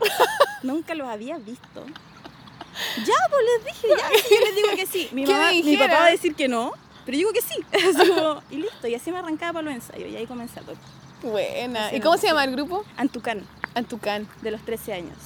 [0.62, 1.84] Nunca los había visto.
[3.04, 5.08] Ya, pues les dije, ya, yo les digo que sí.
[5.12, 6.72] Mi, mamá, mi papá va a decir que no,
[7.04, 7.56] pero yo digo que sí.
[8.50, 10.82] y listo, y así me arrancaba para los ensayos y ahí comencé a tocar.
[11.22, 11.94] Buena.
[11.94, 12.84] ¿Y cómo se llama el grupo?
[12.96, 13.46] Antucán.
[13.74, 14.28] Antucán.
[14.42, 15.16] De los 13 años.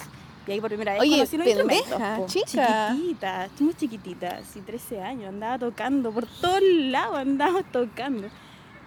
[0.46, 2.33] Y ahí por primera vez Oye, conocí los instrumentos.
[2.33, 2.92] Chica.
[2.92, 8.29] Chiquitita, muy chiquitita, sí, 13 años, andaba tocando, por todos lados andaba tocando.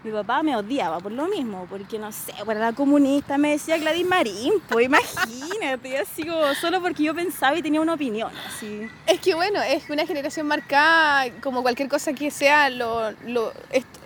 [0.04, 3.78] Mi papá me odiaba por lo mismo, porque no sé, por la comunista me decía
[3.78, 8.90] Gladys Marín, pues imagínate, así como solo porque yo pensaba y tenía una opinión, así.
[9.06, 13.52] Es que bueno, es una generación marcada, como cualquier cosa que sea lo, lo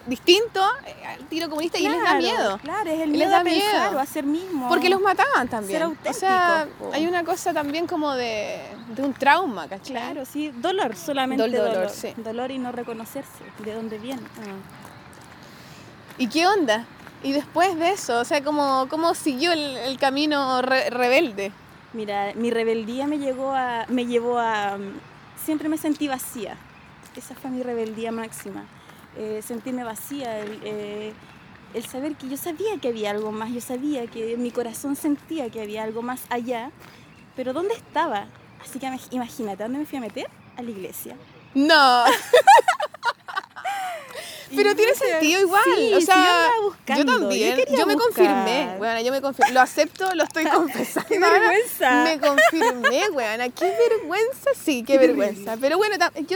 [0.07, 2.57] distinto eh, al tiro comunista y les da miedo.
[2.57, 4.69] Claro, es el miedo a pensar o a ser mismo.
[4.69, 5.83] Porque los mataban también.
[5.83, 8.59] o sea, hay una cosa también como de,
[8.95, 9.95] de un trauma, ¿cachai?
[9.95, 11.73] Claro, sí, dolor, solamente dolor.
[11.73, 12.13] Dolor, sí.
[12.17, 14.23] dolor y no reconocerse de dónde viene.
[14.39, 14.82] Ah.
[16.17, 16.85] ¿Y qué onda?
[17.23, 21.51] Y después de eso, o sea, ¿cómo, cómo siguió el, camino rebelde?
[21.93, 24.77] Mira, mi rebeldía me, llegó a, me llevó a...
[25.43, 26.57] Siempre me sentí vacía.
[27.15, 28.65] Esa fue mi rebeldía máxima.
[29.15, 31.13] Eh, sentirme vacía, eh,
[31.73, 35.49] el, saber que yo sabía que había algo más, yo sabía que mi corazón sentía
[35.49, 36.71] que había algo más allá,
[37.35, 38.25] pero ¿dónde estaba?
[38.63, 40.27] Así que imagínate, ¿dónde me fui a meter?
[40.57, 41.15] A la iglesia.
[41.53, 42.05] No.
[44.55, 45.63] Pero tiene sentido igual.
[45.95, 46.49] o sea,
[46.97, 47.57] yo, también.
[47.77, 49.53] Yo, me confirmé, bueno, yo me confirmé.
[49.53, 51.07] Lo acepto, lo estoy confesando.
[51.09, 52.03] qué vergüenza.
[52.03, 53.49] Me confirmé, weona.
[53.49, 55.57] Qué vergüenza, sí, qué vergüenza.
[55.59, 56.27] Pero bueno, es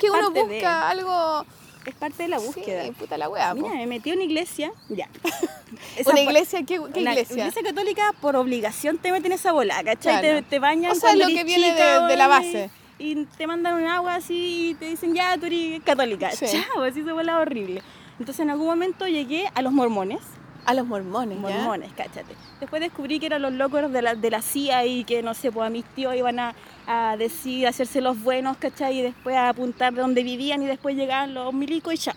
[0.00, 1.44] que uno busca algo.
[1.86, 2.84] Es parte de la búsqueda.
[2.84, 3.54] Sí, puta la wea.
[3.54, 4.72] Mira, me metí en una iglesia.
[4.88, 5.08] Ya.
[6.06, 6.58] ¿Una iglesia?
[6.60, 7.36] ¿Qué, qué una iglesia?
[7.36, 10.20] iglesia católica por obligación te meten esa bola, ¿cachai?
[10.20, 12.70] Te, te, bañan O sea, lo que viene de, de, la base.
[12.98, 16.30] Y te mandan un agua así y te dicen, ya, tú eres católica.
[16.30, 17.82] Chao, así se vuelve horrible.
[18.18, 20.20] Entonces en algún momento llegué a los mormones.
[20.64, 22.34] A los mormones, Mormones, cáchate.
[22.58, 25.52] Después descubrí que eran los locos de la, de la CIA y que, no sé,
[25.52, 26.56] pues a mis tíos iban a,
[26.88, 28.98] a decir, a hacerse los buenos, ¿cachai?
[28.98, 32.16] Y después a apuntar de donde vivían y después llegaban los milicos y chao.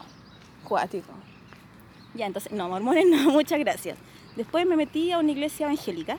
[0.64, 1.12] Cuático.
[2.16, 4.00] Ya, entonces, no, mormones no, muchas gracias.
[4.36, 6.18] Después me metí a una iglesia evangélica,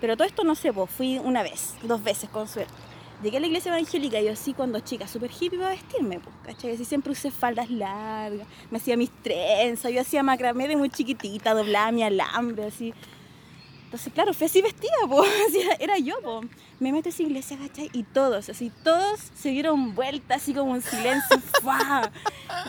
[0.00, 2.85] pero todo esto no sé, pues fui una vez, dos veces con suerte.
[3.22, 6.34] Llegué a la iglesia evangélica y yo así cuando chica, súper hippie para vestirme, pues,
[6.44, 6.72] ¿cachai?
[6.72, 11.54] Así siempre usé faldas largas, me hacía mis trenzas, yo hacía macramé de muy chiquitita,
[11.54, 12.92] doblaba mi alambre, así.
[13.84, 15.30] Entonces, claro, fui así vestida, pues,
[15.80, 16.50] era yo, pues.
[16.78, 17.88] Me meto a esa iglesia, ¿cachai?
[17.94, 22.12] Y todos, así, todos se dieron vuelta, así como en silencio, ¡fua!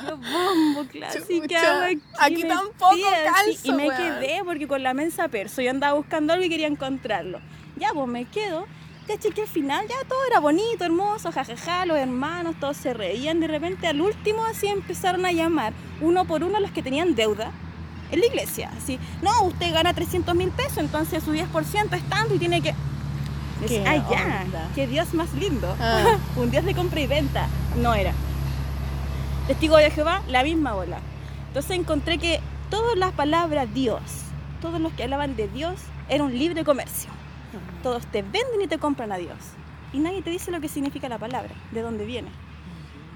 [0.08, 5.62] Yo, bombo, clásica, aquí, aquí tampoco calzo, Y me quedé, porque con la mensa perso,
[5.62, 7.42] yo andaba buscando algo y quería encontrarlo.
[7.76, 8.66] Ya, pues me quedo
[9.08, 9.32] ¿cachai?
[9.32, 13.40] Que al final ya todo era bonito, hermoso, jajaja, los hermanos, todos se reían.
[13.40, 17.16] De repente al último así empezaron a llamar uno por uno a los que tenían
[17.16, 17.52] deuda
[18.12, 18.72] en la iglesia.
[18.78, 22.76] Así, no, usted gana 300 mil pesos, entonces su 10% es tanto y tiene que...
[23.62, 25.76] Decir, ay, ya, qué Dios más lindo.
[25.80, 26.18] Ah.
[26.36, 27.48] Un Dios de compra y venta.
[27.76, 28.14] No era.
[29.48, 31.00] Testigo de Jehová, la misma bola.
[31.48, 32.40] Entonces encontré que
[32.70, 34.02] todas las palabras Dios,
[34.62, 37.17] todos los que hablaban de Dios, era un libre comercio.
[37.84, 39.38] Todos te venden y te compran a Dios.
[39.94, 42.30] Y nadie te dice lo que significa la palabra, de dónde viene.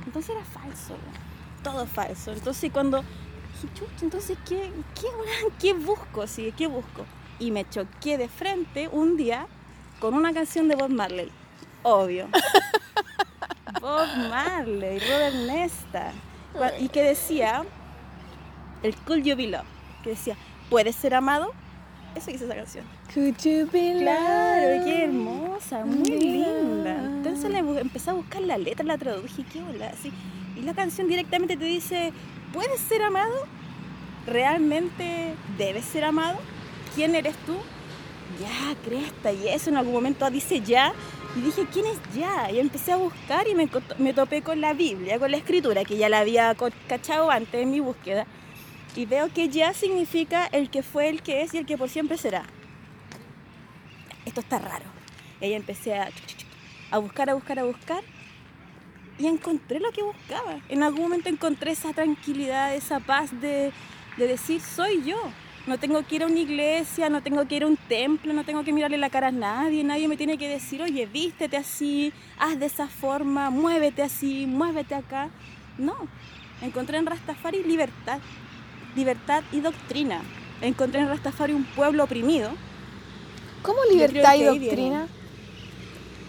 [0.06, 0.96] Entonces era falso,
[1.64, 2.32] todo falso.
[2.32, 3.04] Entonces cuando
[4.02, 5.08] entonces ¿qué, qué,
[5.60, 6.26] qué busco?
[6.28, 7.06] Sí, ¿qué busco?
[7.40, 9.48] Y me choqué de frente un día
[10.00, 11.32] con una canción de Bob Marley.
[11.84, 12.28] Obvio.
[13.82, 16.12] Bob Marley, Robert Nesta.
[16.80, 17.64] Y que decía,
[18.84, 19.52] el Cool You Be
[20.04, 20.36] que decía,
[20.70, 21.54] ¿puedes ser amado?
[22.16, 22.86] Eso dice esa canción.
[23.14, 26.96] Could you be claro, qué hermosa, muy linda.
[27.06, 30.12] Entonces le empecé a buscar la letra, la traduje, qué hola, así.
[30.58, 32.12] Y la canción directamente te dice,
[32.52, 33.34] ¿puedes ser amado?
[34.28, 36.38] ¿Realmente debes ser amado?
[36.96, 37.56] ¿Quién eres tú?
[38.40, 40.94] Ya, cresta, y eso en algún momento dice ya.
[41.36, 42.52] Y dije, ¿quién es ya?
[42.52, 43.70] Y empecé a buscar y me,
[44.00, 46.54] me topé con la Biblia, con la escritura, que ya la había
[46.90, 48.28] cachado antes en mi búsqueda
[48.96, 51.90] y veo que ya significa el que fue, el que es y el que por
[51.90, 52.44] siempre será.
[54.26, 54.86] Esto está raro.
[55.40, 56.10] Y empecé a,
[56.92, 58.04] a buscar, a buscar, a buscar
[59.18, 60.60] y encontré lo que buscaba.
[60.70, 63.72] En algún momento encontré esa tranquilidad, esa paz de,
[64.18, 65.18] de decir, soy yo.
[65.68, 68.44] No tengo que ir a una iglesia, no tengo que ir a un templo, no
[68.44, 72.12] tengo que mirarle la cara a nadie, nadie me tiene que decir, oye, vístete así,
[72.40, 75.30] haz de esa forma, muévete así, muévete acá.
[75.78, 75.96] No,
[76.64, 78.20] encontré en Rastafari libertad
[78.96, 80.22] libertad y doctrina.
[80.62, 82.52] Encontré en Rastafari un pueblo oprimido.
[83.64, 85.08] ¿Cómo libertad y doctrina?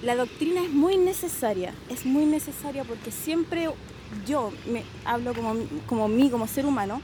[0.03, 3.69] La doctrina es muy necesaria, es muy necesaria porque siempre
[4.27, 5.55] yo me hablo como,
[5.87, 7.01] como mí, como ser humano,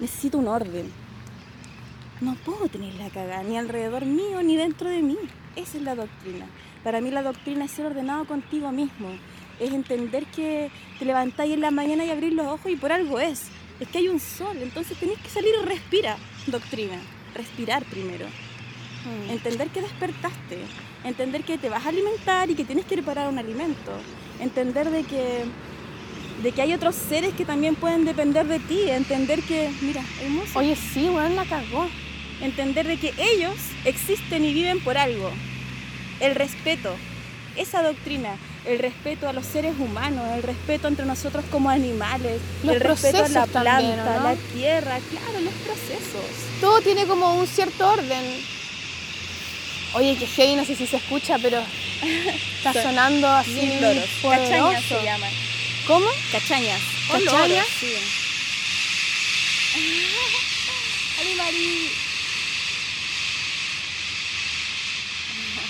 [0.00, 0.90] necesito un orden.
[2.20, 5.16] No puedo tener la cagada ni alrededor mío ni dentro de mí.
[5.56, 6.46] Esa es la doctrina.
[6.82, 9.08] Para mí la doctrina es ser ordenado contigo mismo.
[9.58, 13.20] Es entender que te levantáis en la mañana y abrir los ojos y por algo
[13.20, 17.00] es es que hay un sol, entonces tenés que salir y respira, doctrina,
[17.34, 18.26] respirar primero.
[18.26, 19.30] Mm.
[19.30, 20.58] Entender que despertaste,
[21.04, 23.92] entender que te vas a alimentar y que tienes que preparar un alimento,
[24.38, 25.44] entender de que,
[26.42, 30.58] de que hay otros seres que también pueden depender de ti, entender que, mira, hermoso.
[30.58, 31.88] Oye, sí, weón, la cagó.
[32.42, 35.30] Entender de que ellos existen y viven por algo.
[36.20, 36.94] El respeto,
[37.54, 38.36] esa doctrina,
[38.66, 43.28] el respeto a los seres humanos, el respeto entre nosotros como animales, el respeto a
[43.28, 46.24] la planta, la tierra, claro, los procesos.
[46.60, 48.44] Todo tiene como un cierto orden.
[49.94, 51.62] Oye, que heavy, no sé si se escucha, pero
[52.58, 53.78] está sonando así.
[53.80, 54.04] Loros.
[54.22, 55.30] Cachañas se llaman.
[55.86, 56.06] ¿Cómo?
[56.30, 56.80] Cachañas.
[57.10, 57.66] ¿Cachañas?
[57.80, 57.94] Sí.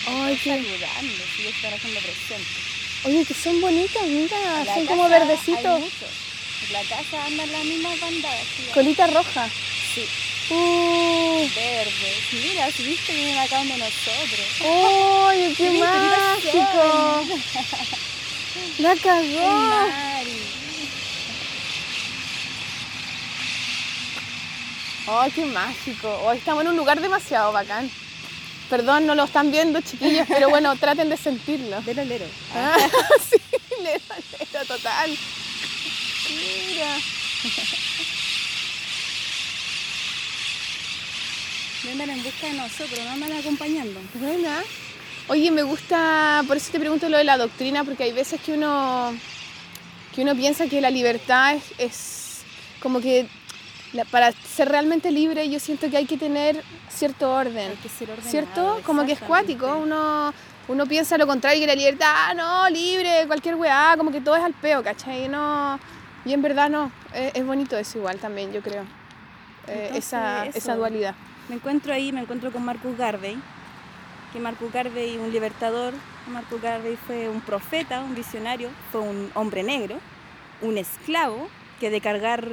[0.06, 2.69] Ay, qué saludando, sí, están haciendo presente.
[3.04, 5.80] Oye, que son bonitas, mira, son como verdecitos.
[6.66, 8.46] En la casa andan las mismas bandadas.
[8.74, 9.48] Colita roja.
[9.94, 10.06] Sí.
[10.50, 11.48] Uh.
[11.54, 12.32] Verdes.
[12.32, 14.46] Mira, si viste, vienen acá donde nosotros.
[14.60, 17.24] ¡Oye, qué mágico!
[18.78, 19.86] ¡La cagó!
[25.06, 26.20] ¡Ay, qué mágico!
[26.24, 27.90] Hoy estamos en un lugar demasiado bacán.
[28.70, 31.80] Perdón, no lo están viendo, chiquillos, pero bueno, traten de sentirlo.
[31.84, 32.26] Lero, lero.
[32.54, 32.76] Ah,
[33.30, 33.36] sí,
[33.82, 34.00] lero,
[34.38, 35.10] lero, total.
[36.30, 36.96] Mira.
[41.82, 43.98] Vengan en busca de nosotros, no andan acompañando.
[44.14, 44.62] Buena.
[45.28, 48.52] Oye, me gusta, por eso te pregunto lo de la doctrina, porque hay veces que
[48.52, 49.14] uno,
[50.14, 52.42] que uno piensa que la libertad es,
[52.80, 53.26] como que
[54.10, 57.72] para ser realmente libre yo siento que hay que tener cierto orden.
[58.22, 58.80] ¿Cierto?
[58.84, 60.32] Como que es cuático, uno,
[60.68, 64.36] uno piensa lo contrario, que la libertad, ah, no, libre, cualquier weá, como que todo
[64.36, 65.28] es al peo, ¿cachai?
[65.28, 65.78] No,
[66.24, 68.84] y en verdad no, es, bonito eso igual también, yo creo,
[69.66, 71.14] eh, esa, esa dualidad.
[71.48, 73.36] Me encuentro ahí, me encuentro con Marcus Garvey,
[74.32, 75.94] que Marcus Garvey, un libertador,
[76.28, 79.98] Marcus Garvey fue un profeta, un visionario, fue un hombre negro,
[80.62, 81.48] un esclavo
[81.80, 82.46] que de cargar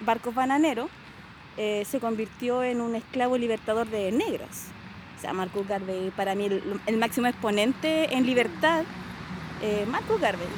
[0.00, 0.90] barcos bananeros
[1.56, 4.66] eh, se convirtió en un esclavo libertador de negros.
[5.16, 6.46] O sea, Marcus Garvey, para mí
[6.86, 8.84] el, máximo exponente en libertad,
[9.62, 10.48] eh, Marcus Garvey.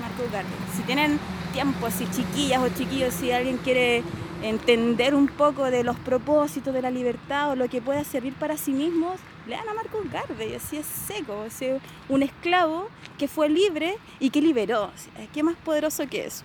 [0.00, 0.52] Marcus Garvey.
[0.76, 1.18] Si tienen
[1.52, 4.02] tiempo, si chiquillas o chiquillos, si alguien quiere
[4.42, 8.58] entender un poco de los propósitos de la libertad o lo que pueda servir para
[8.58, 11.68] sí mismos, lean a Marcus Garvey, así es seco, así,
[12.08, 14.90] un esclavo que fue libre y que liberó.
[15.32, 16.44] ¿Qué más poderoso que eso?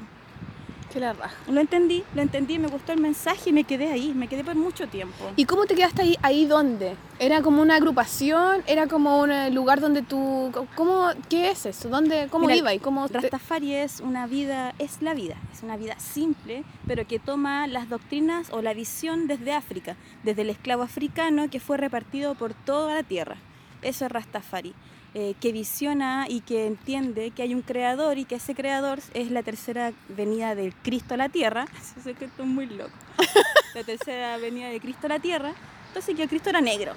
[0.91, 1.36] Que la raja.
[1.47, 4.56] Lo entendí, lo entendí, me gustó el mensaje y me quedé ahí, me quedé por
[4.56, 5.32] mucho tiempo.
[5.36, 6.15] ¿Y cómo te quedaste ahí?
[6.21, 6.95] ¿Ahí dónde?
[7.19, 8.63] ¿Era como una agrupación?
[8.65, 10.52] ¿Era como un eh, lugar donde tú...
[10.75, 11.89] ¿Cómo, ¿Qué es eso?
[11.89, 12.73] ¿Dónde, ¿Cómo iba?
[12.73, 17.19] Y cómo Rastafari es una vida, es la vida, es una vida simple, pero que
[17.19, 22.36] toma las doctrinas o la visión desde África, desde el esclavo africano que fue repartido
[22.36, 23.38] por toda la tierra.
[23.82, 24.73] Eso es Rastafari.
[25.15, 29.32] Eh, que visiona y que entiende que hay un creador y que ese creador es
[29.32, 31.65] la tercera venida del Cristo a la tierra.
[31.98, 32.91] Eso que estoy muy loco.
[33.74, 35.54] la tercera venida de Cristo a la tierra.
[35.88, 36.93] Entonces que el Cristo era negro,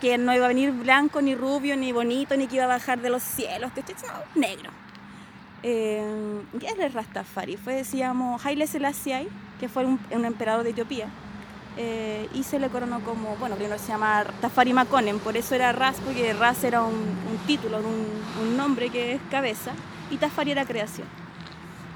[0.00, 3.02] que no iba a venir blanco, ni rubio, ni bonito, ni que iba a bajar
[3.02, 4.70] de los cielos, que no, negro.
[5.62, 7.58] Eh, ¿Qué es el Rastafari?
[7.58, 9.28] Fue, decíamos, Haile Selassie,
[9.60, 11.08] que fue un, un emperador de Etiopía
[11.76, 15.72] eh, y se le coronó como, bueno, primero se llama Tafari Makonnen, por eso era
[15.72, 19.72] Ras, porque Ras era un, título, un, nombre que es cabeza,
[20.10, 21.06] y Tafari era creación.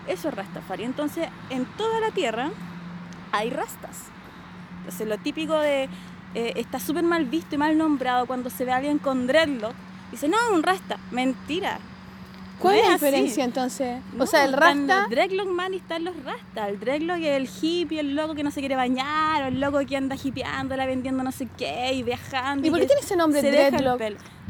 [0.07, 0.85] Eso es Rastafari.
[0.85, 2.51] Entonces, en toda la tierra
[3.33, 4.05] hay rastas.
[4.79, 5.89] Entonces, lo típico de.
[6.35, 9.75] Eh, está súper mal visto y mal nombrado cuando se ve a alguien con dreadlock.
[10.11, 10.99] Dice, no, un rasta.
[11.11, 11.79] Mentira.
[12.59, 14.01] ¿Cuál es la diferencia entonces?
[14.19, 15.05] o sea, el rasta.
[15.05, 16.69] El dreadlock man y están los rastas.
[16.69, 19.79] El dreadlock es el hippie, el loco que no se quiere bañar, o el loco
[19.87, 22.67] que anda hippieándola, vendiendo no sé qué y viajando.
[22.67, 24.01] ¿Y, por qué tiene ese nombre dreadlock?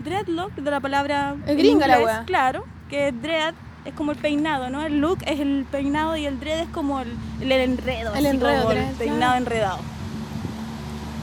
[0.03, 1.37] Dreadlock, de la palabra.
[1.47, 2.25] El gringa la wea.
[2.27, 4.85] Claro, que dread es como el peinado, ¿no?
[4.85, 8.15] El look es el peinado y el dread es como el, el enredo.
[8.15, 9.94] El enredo, el peinado enredado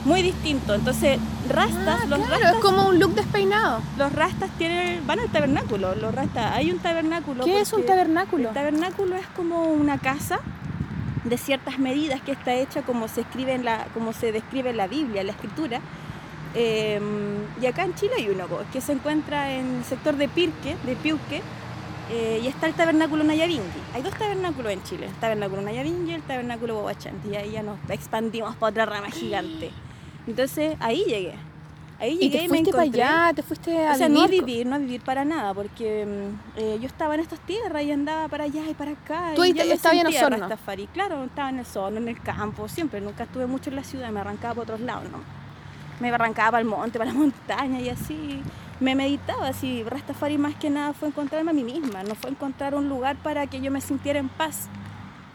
[0.05, 0.73] muy distinto.
[0.73, 2.55] Entonces, rastas, ah, los rastas.
[2.55, 3.81] es como un look despeinado.
[3.97, 5.95] Los rastas tienen, van al tabernáculo.
[5.95, 7.45] Los rastas, hay un tabernáculo.
[7.45, 8.49] ¿Qué es un tabernáculo?
[8.49, 10.39] El tabernáculo es como una casa
[11.23, 14.77] de ciertas medidas que está hecha como se escribe en la, como se describe en
[14.77, 15.81] la Biblia, en la escritura.
[16.53, 20.75] Em, y acá en Chile hay uno que se encuentra en el sector de Pirque,
[20.85, 21.41] de Piuque,
[22.09, 23.81] eh, y está el tabernáculo Nayabingui.
[23.93, 27.29] Hay dos tabernáculos en Chile, el tabernáculo Nayabingui y el tabernáculo Bobachanti.
[27.29, 29.71] Y ahí ya nos expandimos para otra rama gigante.
[30.27, 31.33] Entonces ahí llegué.
[31.99, 33.31] Ahí llegué ¿Y, te fuiste para allá?
[33.35, 36.59] ¿Te fuiste a O sea, no a vivir, no a vivir para nada, porque mm,
[36.59, 39.33] eh, yo estaba en estas tierras y andaba para allá y para acá.
[39.35, 40.49] ¿Tú estabas en Osorno?
[40.93, 43.01] Claro, estaba en el sol, en el campo, siempre.
[43.01, 45.19] Nunca estuve mucho en la ciudad, me arrancaba por otros lados, ¿no?
[45.99, 48.41] Me arrancaba para el monte, para la montaña y así.
[48.79, 49.83] Me meditaba así.
[49.83, 53.45] Rastafari más que nada fue encontrarme a mí misma, no fue encontrar un lugar para
[53.45, 54.69] que yo me sintiera en paz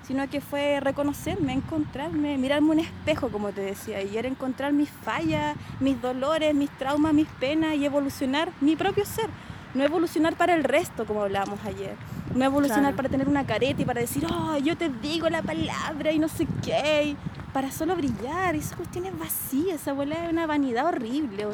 [0.07, 4.89] sino que fue reconocerme, encontrarme, mirarme un espejo, como te decía, y era encontrar mis
[4.89, 9.29] fallas, mis dolores, mis traumas, mis penas y evolucionar mi propio ser.
[9.75, 11.97] No evolucionar para el resto, como hablábamos ayer.
[12.35, 16.13] No evolucionar para tener una careta y para decir, oh, yo te digo la palabra
[16.13, 17.17] y no sé qué.
[17.53, 18.55] para solo brillar.
[18.55, 21.49] Esa cuestión es vacía, esa bola es una vanidad horrible.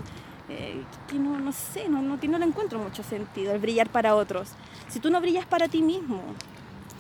[0.49, 4.15] Eh, que no, no sé, no, no, no le encuentro mucho sentido el brillar para
[4.15, 4.51] otros.
[4.89, 6.21] Si tú no brillas para ti mismo,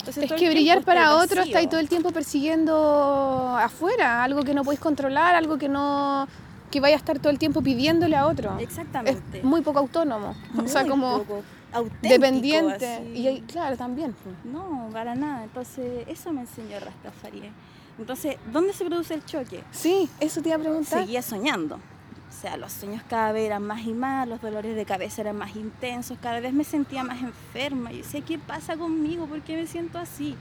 [0.06, 4.64] es que brillar para otros está ahí todo el tiempo persiguiendo afuera, algo que no
[4.64, 6.26] podéis controlar, algo que no
[6.70, 8.58] que vaya a estar todo el tiempo pidiéndole a otro.
[8.58, 9.38] Exactamente.
[9.38, 11.24] Es muy poco autónomo, o sea, como
[12.00, 13.10] dependiente.
[13.14, 14.14] Y claro, también.
[14.44, 15.44] No, para nada.
[15.44, 17.42] Entonces, eso me enseñó Rastafari.
[17.98, 19.62] Entonces, ¿dónde se produce el choque?
[19.70, 21.00] Sí, eso te iba a preguntar.
[21.00, 21.78] Seguía soñando.
[22.32, 25.36] O sea, los sueños cada vez eran más y más, los dolores de cabeza eran
[25.36, 27.92] más intensos, cada vez me sentía más enferma.
[27.92, 29.26] Y decía, ¿qué pasa conmigo?
[29.26, 30.34] ¿Por qué me siento así?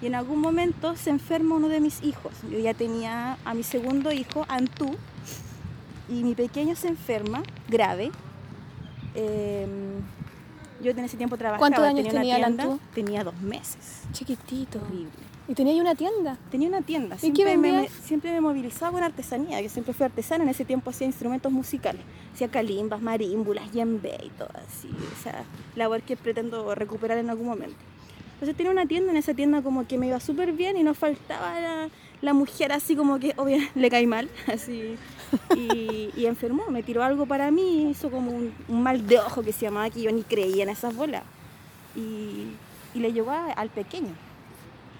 [0.00, 2.32] Y en algún momento se enferma uno de mis hijos.
[2.50, 4.96] Yo ya tenía a mi segundo hijo, Antú,
[6.08, 8.12] y mi pequeño se enferma, grave.
[9.14, 10.00] Em,
[10.80, 11.58] yo en ese tiempo trabajaba.
[11.58, 12.80] ¿Cuántos años tenía, Antú?
[12.94, 14.02] Tenía dos meses.
[14.12, 14.80] Chiquitito.
[14.80, 16.38] Horrible ¿Y tenía ahí una tienda?
[16.50, 17.16] Tenía una tienda.
[17.16, 19.60] ¿Y Siempre, qué me, siempre me movilizaba con artesanía.
[19.60, 20.44] Yo siempre fui artesana.
[20.44, 22.00] En ese tiempo hacía instrumentos musicales.
[22.34, 24.88] Hacía calimbas, marímbulas, yembe y todo así.
[25.18, 27.76] Esa labor que pretendo recuperar en algún momento.
[28.34, 29.10] Entonces tenía una tienda.
[29.10, 31.88] En esa tienda como que me iba súper bien y no faltaba la,
[32.22, 34.28] la mujer así como que, obvio, le cae mal.
[34.46, 34.96] Así.
[35.56, 36.66] Y, y enfermó.
[36.70, 37.90] Me tiró algo para mí.
[37.90, 40.68] Hizo como un, un mal de ojo que se llamaba que yo ni creía en
[40.70, 41.24] esas bolas.
[41.96, 42.46] Y,
[42.94, 44.14] y le llegó a- al pequeño.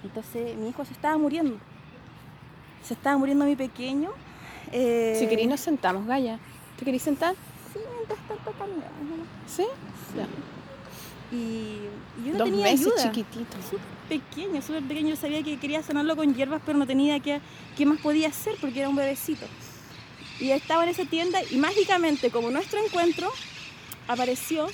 [0.03, 1.57] Entonces mi hijo se estaba muriendo.
[2.83, 4.11] Se estaba muriendo mi pequeño.
[4.71, 6.39] Eh, Si querís nos sentamos, Gaya.
[6.77, 7.35] ¿Te querís sentar?
[7.73, 9.23] Sí, mientras tanto cambiamos, ¿no?
[9.47, 9.63] ¿Sí?
[10.17, 10.27] Ya.
[11.35, 11.79] Y,
[12.21, 13.03] y yo no Dos tenía meses ayuda.
[13.11, 13.57] chiquitito.
[13.63, 13.79] Súper
[14.09, 15.09] pequeño, súper pequeño.
[15.09, 17.39] Yo sabía que quería sanarlo con hierbas, pero no tenía qué,
[17.77, 19.45] qué más podía hacer porque era un bebecito.
[20.39, 23.31] Y estaba en esa tienda y mágicamente, como nuestro encuentro,
[24.07, 24.67] apareció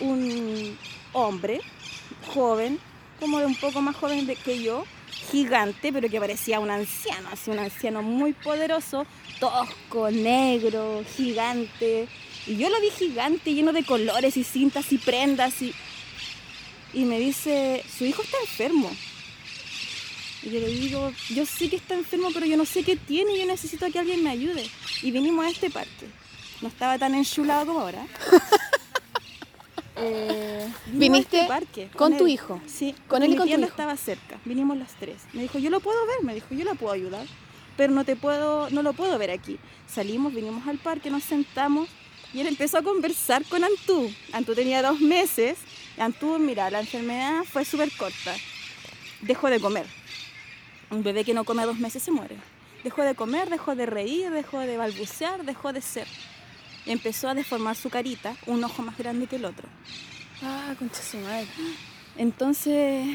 [0.00, 0.76] un
[1.12, 1.60] hombre
[2.34, 2.78] joven,
[3.22, 4.84] como de un poco más joven de- que yo,
[5.30, 9.06] gigante, pero que parecía un anciano, así un anciano muy poderoso,
[9.38, 12.08] tosco, negro, gigante.
[12.48, 15.72] Y yo lo vi gigante, lleno de colores y cintas y prendas y,
[16.92, 18.90] y me dice, su hijo está enfermo.
[20.42, 23.38] Y yo le digo, yo sé que está enfermo, pero yo no sé qué tiene,
[23.38, 24.68] yo necesito que alguien me ayude.
[25.02, 26.08] Y vinimos a este parque.
[26.60, 28.04] No estaba tan enchulado como ahora.
[30.02, 32.60] Eh, ¿Viniste este parque con tu hijo?
[32.66, 33.64] Sí, Con él y con tu hijo.
[33.64, 34.38] estaba cerca.
[34.44, 35.22] Vinimos las tres.
[35.32, 37.26] Me dijo, yo lo puedo ver, me dijo, yo la puedo ayudar,
[37.76, 39.58] pero no te puedo, no lo puedo ver aquí.
[39.86, 41.88] Salimos, vinimos al parque, nos sentamos
[42.34, 44.10] y él empezó a conversar con Antú.
[44.32, 45.58] Antú tenía dos meses.
[45.98, 48.34] Antú, mira, la enfermedad fue súper corta.
[49.20, 49.86] Dejó de comer.
[50.90, 52.36] Un bebé que no come a dos meses se muere.
[52.84, 56.06] Dejó de comer, dejó de reír, dejó de balbucear, dejó de ser.
[56.86, 59.68] Empezó a deformar su carita, un ojo más grande que el otro.
[60.42, 61.46] Ah, concha su madre.
[62.16, 63.06] Entonces,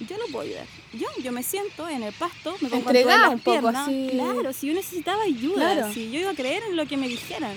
[0.00, 0.66] yo no puedo ayudar.
[0.92, 3.86] Yo, yo me siento en el pasto, me pongo Entregada un poco, piernas.
[3.88, 4.08] así.
[4.12, 5.92] Claro, si yo necesitaba ayuda, Claro.
[5.92, 7.56] si yo iba a creer en lo que me dijeran.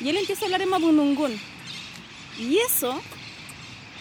[0.00, 1.38] Y él empieza a hablar en mapundungún.
[2.38, 3.00] Y eso,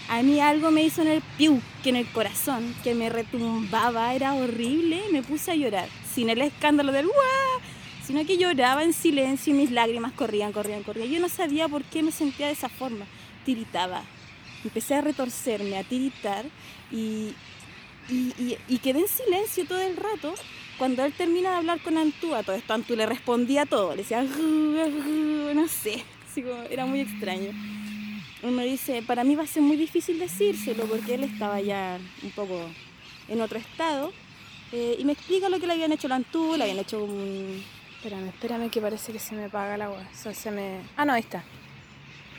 [0.09, 4.13] a mí algo me hizo en el piu, que en el corazón, que me retumbaba,
[4.13, 7.15] era horrible, y me puse a llorar, sin el escándalo del ¡guau!
[8.05, 11.09] Sino que lloraba en silencio y mis lágrimas corrían, corrían, corrían.
[11.09, 13.05] Yo no sabía por qué me sentía de esa forma,
[13.45, 14.03] tiritaba.
[14.63, 16.45] Empecé a retorcerme, a tiritar
[16.91, 17.33] y,
[18.09, 20.33] y, quedé en silencio todo el rato.
[20.77, 24.03] Cuando él termina de hablar con Antú, a todo esto Antú le respondía todo, le
[24.03, 27.51] decía, no sé, así como, era muy extraño.
[28.43, 32.31] Me dice, para mí va a ser muy difícil decírselo porque él estaba ya un
[32.31, 32.61] poco
[33.27, 34.11] en otro estado.
[34.71, 37.63] Eh, y me explica lo que le habían hecho a Antú, le habían hecho un...
[38.05, 39.97] Espérame, espérame que parece que se me apaga la agua.
[40.11, 40.79] O sea, se me...
[40.95, 41.43] Ah, no, ahí está.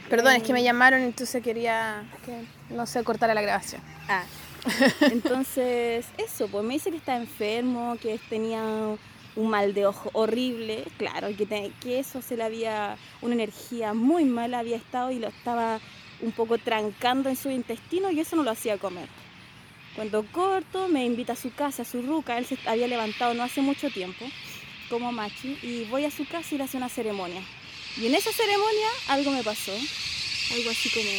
[0.09, 3.83] Perdón, es que me llamaron y entonces quería que no se cortara la grabación.
[4.09, 4.23] Ah.
[5.11, 8.63] Entonces, eso, pues me dice que está enfermo, que tenía
[9.35, 13.93] un mal de ojo horrible, claro, que, te- que eso se le había, una energía
[13.93, 15.81] muy mala había estado y lo estaba
[16.21, 19.09] un poco trancando en su intestino y eso no lo hacía comer.
[19.97, 23.43] Cuando corto, me invita a su casa, a su ruca, él se había levantado no
[23.43, 24.25] hace mucho tiempo,
[24.89, 27.43] como machi, y voy a su casa y le hace una ceremonia.
[27.97, 31.11] Y en esa ceremonia algo me pasó, algo así como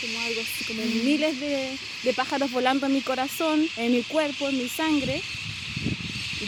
[0.00, 4.48] como algo así, como miles de, de pájaros volando en mi corazón, en mi cuerpo,
[4.48, 5.22] en mi sangre.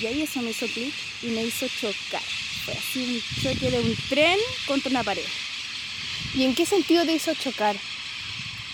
[0.01, 0.93] Y ahí eso me hizo clic
[1.23, 2.23] y me hizo chocar.
[2.65, 5.25] Fue así un choque de un tren contra una pared.
[6.35, 7.75] ¿Y en qué sentido te hizo chocar?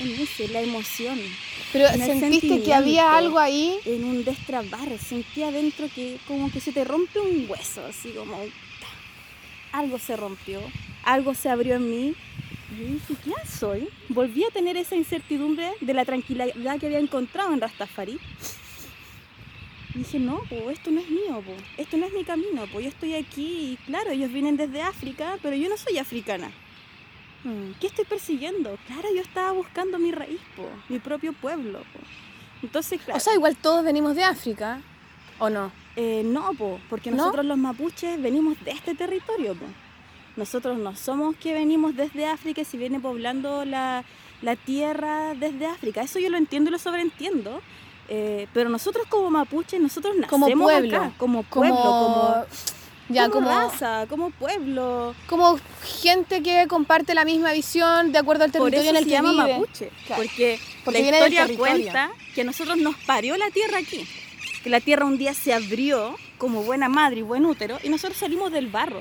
[0.01, 1.19] En la emoción,
[1.73, 3.79] Pero sentiste que había algo ahí.
[3.85, 8.37] en un destrabar, sentía adentro que como que se te rompe un hueso, así como
[9.71, 10.61] algo se rompió,
[11.05, 12.15] algo se abrió en mí.
[12.73, 13.89] Y yo dije, ¿quién soy?
[14.09, 18.19] Volví a tener esa incertidumbre de la tranquilidad que había encontrado en Rastafari.
[19.95, 22.81] Y dije, no, po, esto no es mío, po, esto no es mi camino, po,
[22.81, 26.51] yo estoy aquí y claro, ellos vienen desde África, pero yo no soy africana.
[27.45, 28.77] Mm, ¿Qué estoy persiguiendo?
[28.87, 31.79] Claro, yo estaba buscando mi raíz, po, mi propio pueblo.
[31.81, 31.99] po.
[32.63, 33.19] Entonces, claro.
[33.19, 34.81] O sea, igual todos venimos de África.
[35.39, 35.71] ¿O no?
[35.97, 37.19] Eh, no, po, porque ¿No?
[37.19, 39.55] nosotros los mapuches venimos de este territorio.
[39.55, 39.67] Po.
[40.37, 44.05] Nosotros no somos que venimos desde África y se viene poblando la,
[44.43, 46.03] la tierra desde África.
[46.03, 47.61] Eso yo lo entiendo y lo sobreentiendo.
[48.09, 50.97] Eh, pero nosotros como mapuches, nosotros nacemos Como pueblo.
[50.97, 51.93] acá, como pueblo, como...
[51.93, 52.45] como,
[53.15, 55.15] Ya, como como, raza, como pueblo.
[55.29, 55.59] como
[56.03, 59.09] gente que comparte la misma visión de acuerdo al Por territorio eso en el se
[59.09, 59.53] que llama vive.
[59.59, 60.23] mapuche, Claro.
[60.23, 64.07] porque, Porque la historia cuenta que nosotros nos parió la tierra aquí,
[64.62, 68.19] que la tierra un día se abrió como buena madre y buen útero y nosotros
[68.19, 69.01] salimos del barro.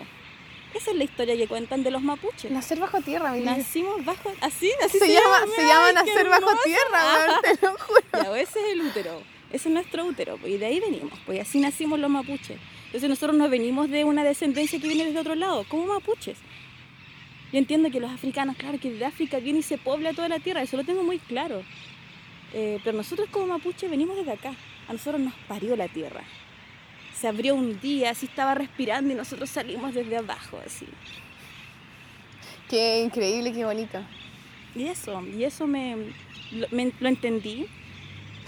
[0.73, 2.49] Esa es la historia que cuentan de los mapuches.
[2.49, 3.41] Nacer bajo tierra, mi.
[3.41, 6.63] Nacimos bajo, así, así Se, llama, se llama Ay, qué nacer bajo hermoso.
[6.65, 8.01] tierra, weón, te lo juro.
[8.33, 9.21] Ya, ese es el útero.
[9.51, 12.57] Ese es nuestro útero, pues, y de ahí venimos, pues así nacimos los mapuches.
[12.93, 16.37] Entonces nosotros no venimos de una descendencia que viene desde otro lado, como mapuches.
[17.51, 20.37] Yo entiendo que los africanos, claro, que de África viene y se pobla toda la
[20.37, 21.63] tierra, eso lo tengo muy claro.
[22.53, 24.53] Eh, pero nosotros como mapuches venimos desde acá,
[24.87, 26.21] a nosotros nos parió la tierra.
[27.15, 30.85] Se abrió un día, así estaba respirando y nosotros salimos desde abajo, así.
[32.69, 34.03] Qué increíble, qué bonito.
[34.75, 35.95] Y eso, y eso me
[36.51, 37.65] lo, lo entendí.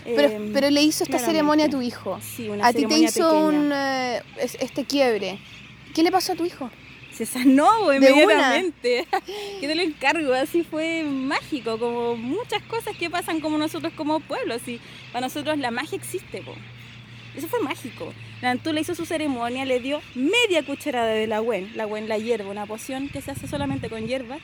[0.06, 2.20] Pero, eh, pero, le hizo esta ceremonia a tu hijo.
[2.22, 5.40] Sí, una A ti te hizo un, uh, este quiebre.
[5.96, 6.70] ¿Qué le pasó a tu hijo?
[7.12, 9.08] Se sanó inmediatamente.
[9.60, 14.20] que te lo encargo, así fue mágico, como muchas cosas que pasan como nosotros como
[14.20, 14.54] pueblo.
[14.54, 14.80] Así,
[15.12, 16.42] para nosotros la magia existe.
[16.42, 16.54] Po.
[17.36, 18.14] Eso fue mágico.
[18.42, 22.08] La Antú le hizo su ceremonia, le dio media cucharada de la wen, la wen,
[22.08, 24.38] la hierba, una poción que se hace solamente con hierba.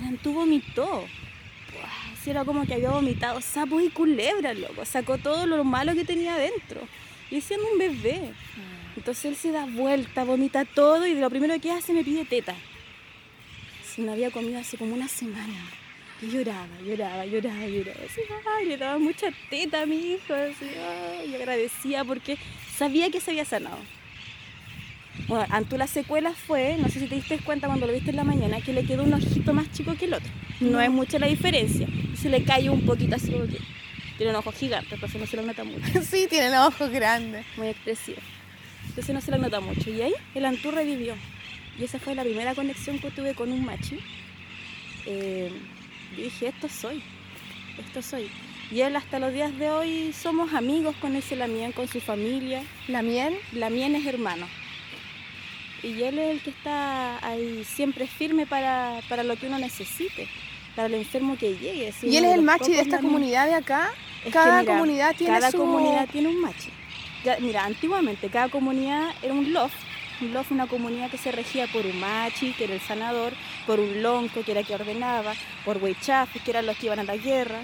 [0.00, 0.34] La Antú
[2.28, 4.84] vomitó era como que había vomitado sapos y culebras, loco.
[4.84, 6.80] Sacó todo lo malo que tenía adentro.
[7.30, 8.32] Y siendo un bebé.
[8.96, 12.54] Entonces él se da vuelta, vomita todo y lo primero que hace me pide teta.
[13.84, 15.70] Si no había comido hace como una semana.
[16.20, 18.00] Y lloraba, lloraba, lloraba, lloraba.
[18.04, 18.20] Así,
[18.56, 20.34] ay, le daba mucha teta a mi hijo.
[20.34, 22.36] Así, ay, y agradecía porque
[22.76, 23.78] sabía que se había sanado.
[25.26, 28.16] Bueno, Antú la secuela fue, no sé si te diste cuenta cuando lo viste en
[28.16, 30.30] la mañana, que le quedó un ojito más chico que el otro.
[30.60, 31.86] No, es mucha la diferencia.
[32.14, 33.58] Se le cayó un poquito así como que
[34.16, 35.84] tiene un ojo gigante, entonces no se lo nota mucho.
[36.02, 37.44] sí, tiene los ojos grandes.
[37.56, 38.18] Muy expresivo.
[38.88, 39.90] Entonces no se lo nota mucho.
[39.90, 41.14] Y ahí el Antú revivió.
[41.78, 44.00] Y esa fue la primera conexión que tuve con un machi.
[45.06, 45.52] Eh,
[46.16, 47.02] dije, esto soy.
[47.78, 48.28] Esto soy.
[48.70, 52.62] Y él hasta los días de hoy somos amigos con ese Lamien, con su familia.
[52.88, 53.34] ¿Lamien?
[53.52, 54.46] Lamien es hermano
[55.82, 60.28] y él es el que está ahí siempre firme para, lo que uno necesite,
[60.74, 61.92] para el enfermo que llegue.
[62.02, 63.90] ¿Y él es el machi de esta comunidad de acá?
[64.32, 66.70] cada comunidad tiene cada comunidad tiene un machi.
[67.40, 69.76] mira, antiguamente cada comunidad era un loft,
[70.20, 73.32] un loft una comunidad que se regía por un machi, que era el sanador,
[73.66, 76.98] por un lonco, que era el que ordenaba, por weichafes, que eran los que iban
[76.98, 77.60] a la guerra,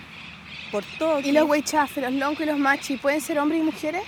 [0.70, 1.20] por todo.
[1.20, 4.02] ¿Y los weichafes, los loncos y los machi pueden ser hombres y mujeres?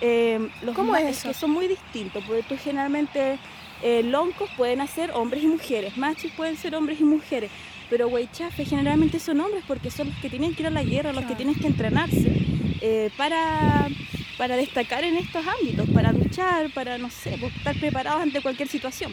[0.00, 3.38] Eh, los ¿Cómo es Que son muy distintos, porque tú generalmente
[3.82, 7.50] eh, loncos pueden hacer hombres y mujeres, machos pueden ser hombres y mujeres,
[7.90, 11.12] pero weichafes generalmente son hombres porque son los que tienen que ir a la guerra,
[11.12, 12.32] los que tienen que entrenarse
[12.80, 13.88] eh, para,
[14.36, 18.68] para destacar en estos ámbitos, para luchar, para, no sé, pues, estar preparados ante cualquier
[18.68, 19.12] situación.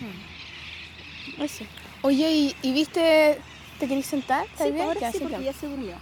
[0.00, 1.42] Hmm.
[1.42, 1.64] Eso.
[2.02, 3.38] Oye, ¿y, viste,
[3.78, 4.46] te querés sentar?
[4.58, 4.86] Sí, bien?
[4.86, 5.94] ahora sí, porque ya se durmió.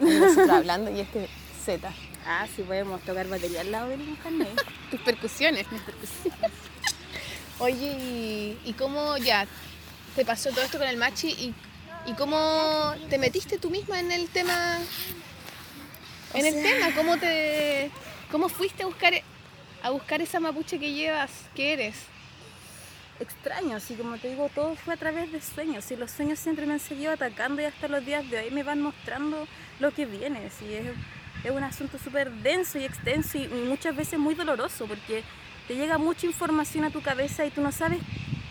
[0.00, 1.28] Nosotros hablando y este
[1.64, 1.90] Z.
[2.30, 4.50] Ah, sí, podemos tocar batería al lado del internet.
[4.90, 5.64] Tus percusiones.
[5.72, 6.52] Mis percusiones.
[7.58, 9.46] Oye, ¿y, cómo ya
[10.14, 11.54] te pasó todo esto con el machi y,
[12.04, 14.78] y cómo te metiste tú misma en el tema?
[16.34, 17.90] En el tema, ¿cómo te
[18.30, 19.14] cómo fuiste a buscar
[19.82, 21.94] a buscar esa mapuche que llevas, que eres?
[23.20, 26.66] extraño, así como te digo, todo fue a través de sueños y los sueños siempre
[26.66, 29.48] me han seguido atacando y hasta los días de hoy me van mostrando
[29.80, 30.54] lo que viene, es
[31.44, 35.22] es un asunto súper denso y extenso y muchas veces muy doloroso porque
[35.66, 38.00] te llega mucha información a tu cabeza y tú no sabes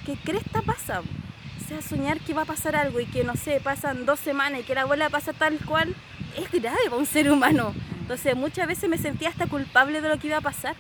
[0.06, 1.02] qué cresta pasa.
[1.02, 4.62] O sea, soñar que va a pasar algo y que, no sé, pasan dos semanas
[4.62, 5.94] y que la abuela pasa tal cual,
[6.38, 7.74] es grave para un ser humano.
[8.00, 10.76] Entonces muchas veces me sentía hasta culpable de lo que iba a pasar.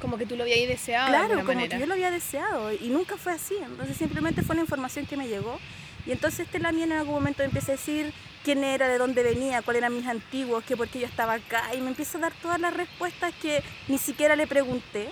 [0.00, 1.08] Como que tú lo habías deseado.
[1.08, 3.54] Claro, como que yo lo había deseado y nunca fue así.
[3.62, 5.58] Entonces simplemente fue una información que me llegó.
[6.06, 8.12] Y entonces este Lamien en algún momento empieza a decir,
[8.44, 11.74] quién era, de dónde venía, cuáles eran mis antiguos, que por qué yo estaba acá.
[11.74, 15.08] Y me empieza a dar todas las respuestas que ni siquiera le pregunté,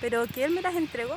[0.00, 1.16] pero que él me las entregó.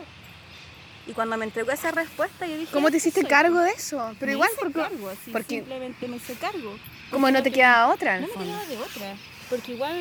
[1.05, 2.71] Y cuando me entregó esa respuesta, yo dije...
[2.71, 4.15] ¿Cómo te hiciste cargo de eso?
[4.19, 5.55] Pero igual porque, cargo, porque...
[5.57, 6.77] Simplemente me hice cargo.
[7.11, 9.15] Como no te queda otra, No me queda de otra.
[9.49, 9.99] Porque igual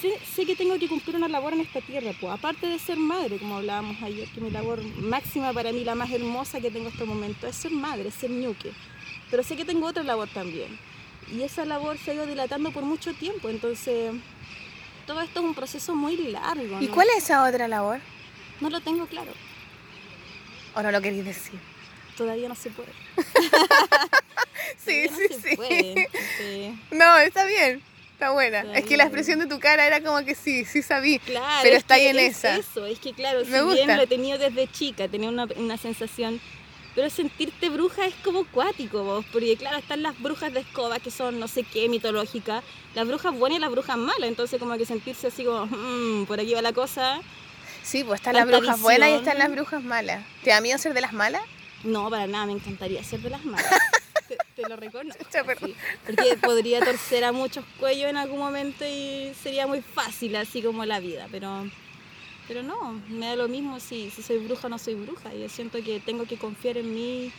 [0.00, 2.12] sé, sé, que tengo que cumplir una labor en esta tierra.
[2.20, 2.32] Pues.
[2.32, 6.10] Aparte de ser madre, como hablábamos ayer, que mi labor máxima para mí, la más
[6.12, 8.72] hermosa que tengo en este momento, es ser madre, ser ñuque
[9.32, 10.78] pero sé que tengo otra labor también.
[11.32, 14.12] Y esa labor se ha ido dilatando por mucho tiempo, entonces
[15.06, 16.82] todo esto es un proceso muy largo.
[16.82, 17.98] ¿Y cuál es esa otra labor?
[18.60, 19.32] No lo tengo claro.
[20.74, 21.58] ¿O no lo queréis decir?
[22.14, 22.90] Todavía no se puede.
[24.76, 26.78] sí, sí, sí.
[26.90, 27.82] No, está bien.
[28.12, 28.60] Está buena.
[28.74, 31.18] Es que la expresión de tu cara era como que sí, sí sabí.
[31.20, 32.56] Claro, pero está ahí en esa.
[32.56, 33.84] Eso, es que claro, Me si gusta.
[33.86, 36.38] bien lo he tenido desde chica, tenía una, una sensación
[36.94, 41.10] pero sentirte bruja es como cuático, vos, porque claro, están las brujas de escoba que
[41.10, 42.62] son no sé qué, mitológicas,
[42.94, 46.40] las brujas buenas y las brujas malas, entonces como que sentirse así como, mmm, por
[46.40, 47.20] aquí va la cosa.
[47.82, 50.24] Sí, pues están las brujas buenas y están las brujas malas.
[50.44, 51.42] ¿Te da miedo ser de las malas?
[51.84, 53.66] No, para nada, me encantaría ser de las malas.
[54.28, 55.24] te, te lo reconozco.
[56.06, 60.84] porque podría torcer a muchos cuellos en algún momento y sería muy fácil, así como
[60.84, 61.68] la vida, pero,
[62.52, 65.32] pero no, me da lo mismo si, si soy bruja o no soy bruja.
[65.32, 67.32] Yo siento que tengo que confiar en mí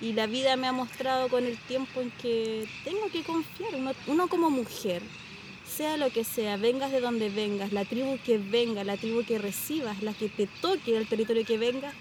[0.00, 3.72] y la vida me ha mostrado con el tiempo en que tengo que confiar.
[4.06, 5.02] Uno, como mujer,
[5.66, 9.38] sea lo que sea, vengas de donde vengas, la tribu que venga, la tribu que
[9.38, 11.92] recibas, la que te toque del territorio que venga,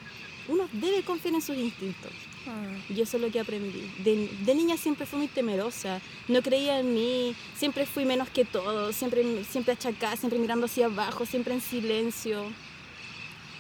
[0.48, 2.12] uno debe confiar en sus instintos.
[2.50, 2.94] Mm.
[2.94, 3.92] Y eso es lo que aprendí.
[4.00, 8.92] De, niña siempre fui muy temerosa, no creía en mí, siempre fui menos que todo,
[8.94, 12.44] siempre, siempre achacada, siempre mirando hacia abajo, siempre en silencio.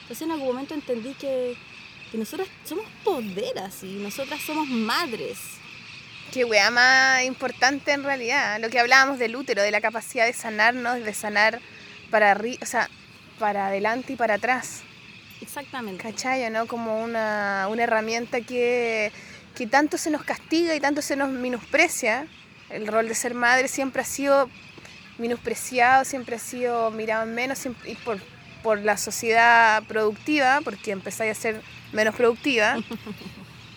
[0.02, 1.56] Entonces en algún momento entendí que
[2.12, 5.38] que nosotras somos poderas y nosotras somos madres.
[6.34, 8.60] Qué weá más importante en realidad.
[8.60, 11.60] Lo que hablábamos del útero, de la capacidad de sanarnos, de sanar
[12.10, 12.40] para
[13.38, 14.84] para adelante y para atrás.
[15.42, 16.04] Exactamente.
[16.04, 16.50] ¿Cachai?
[16.50, 16.68] ¿no?
[16.68, 19.12] Como una, una herramienta que,
[19.56, 22.28] que tanto se nos castiga y tanto se nos menosprecia.
[22.70, 24.50] El rol de ser madre siempre ha sido
[25.18, 28.20] menospreciado, siempre ha sido mirado en menos y por,
[28.64, 31.62] por la sociedad productiva, porque empezáis a ser
[31.94, 32.78] menos productiva.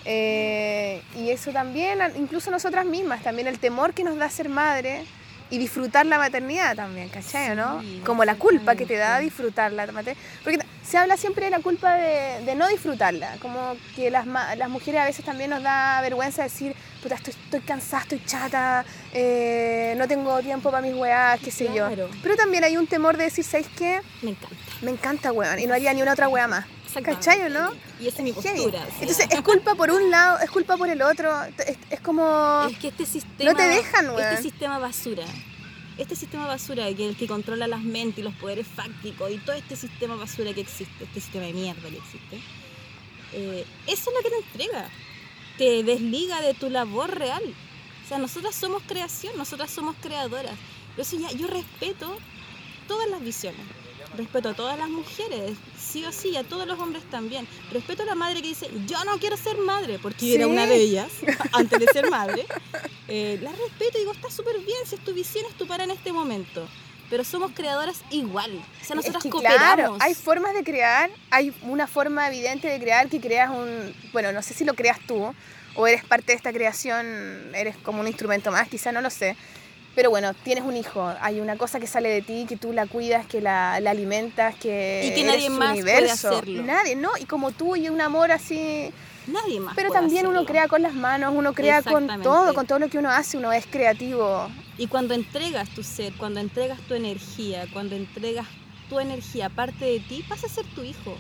[0.04, 5.04] Eh, y eso también, incluso nosotras mismas, también el temor que nos da ser madre
[5.53, 7.55] y disfrutar la maternidad también, ¿cachai?
[7.55, 7.82] ¿no?
[8.07, 10.16] Como la culpa que te da disfrutar la maternidad.
[10.42, 15.03] Porque se habla siempre de la culpa de, no disfrutarla, como que las, las, mujeres
[15.03, 20.09] a veces también nos da vergüenza decir, puta, estoy, estoy cansada, estoy chata, eh, no
[20.09, 21.86] tengo tiempo para mis weás, qué sé yo.
[22.22, 24.00] Pero también hay un temor de decir, ¿sabes qué?
[24.22, 24.57] Me encanta.
[24.80, 26.64] Me encanta, weón, y no haría ni una otra wea más.
[27.01, 27.70] ¿Cachai o no?
[28.01, 28.86] Y esa es mi postura.
[29.01, 31.32] Entonces, es culpa por un lado, es culpa por el otro.
[31.90, 32.66] Es, como.
[32.70, 33.51] Es que este sistema.
[33.51, 34.20] No te dejan, weón.
[34.20, 35.24] Este sistema basura.
[35.97, 39.55] Este sistema basura, que el que controla las mentes y los poderes fácticos y todo
[39.55, 42.40] este sistema basura que existe, este sistema de mierda que existe,
[43.34, 44.88] eh, eso es lo que te entrega.
[45.59, 47.43] Te desliga de tu labor real.
[48.05, 50.55] O sea, nosotras somos creación, nosotras somos creadoras.
[50.97, 52.16] Por eso ya yo respeto
[52.88, 53.82] todas las visiones
[54.16, 57.46] respeto a todas las mujeres, sí o sí, a todos los hombres también.
[57.70, 60.76] Respeto a la madre que dice, yo no quiero ser madre, porque era una de
[60.76, 61.10] ellas
[61.52, 62.46] antes de ser madre.
[63.08, 65.84] Eh, la respeto y digo, está súper bien, si es tu visión, es tu para
[65.84, 66.66] en este momento.
[67.10, 68.52] Pero somos creadoras igual.
[68.80, 69.58] O sea, nosotras cooperamos.
[69.60, 73.94] Claro, hay formas de crear, hay una forma evidente de crear que creas un.
[74.12, 75.34] Bueno, no sé si lo creas tú
[75.74, 79.36] o eres parte de esta creación, eres como un instrumento más, quizá no lo sé
[79.95, 82.86] pero bueno, tienes un hijo, hay una cosa que sale de ti, que tú la
[82.86, 86.28] cuidas, que la, alimentas, que y que nadie más universo.
[86.28, 86.62] puede hacerlo.
[86.62, 87.11] Nadie, ¿no?
[87.20, 88.90] Y como tú y un amor así.
[89.26, 89.74] Nadie más.
[89.76, 92.99] Pero también uno crea con las manos, uno crea con todo, con todo lo que
[92.99, 94.49] uno hace, uno es creativo.
[94.78, 98.47] Y cuando entregas tu ser, cuando entregas tu energía, cuando entregas
[98.88, 101.16] tu energía parte de ti, vas a ser tu hijo.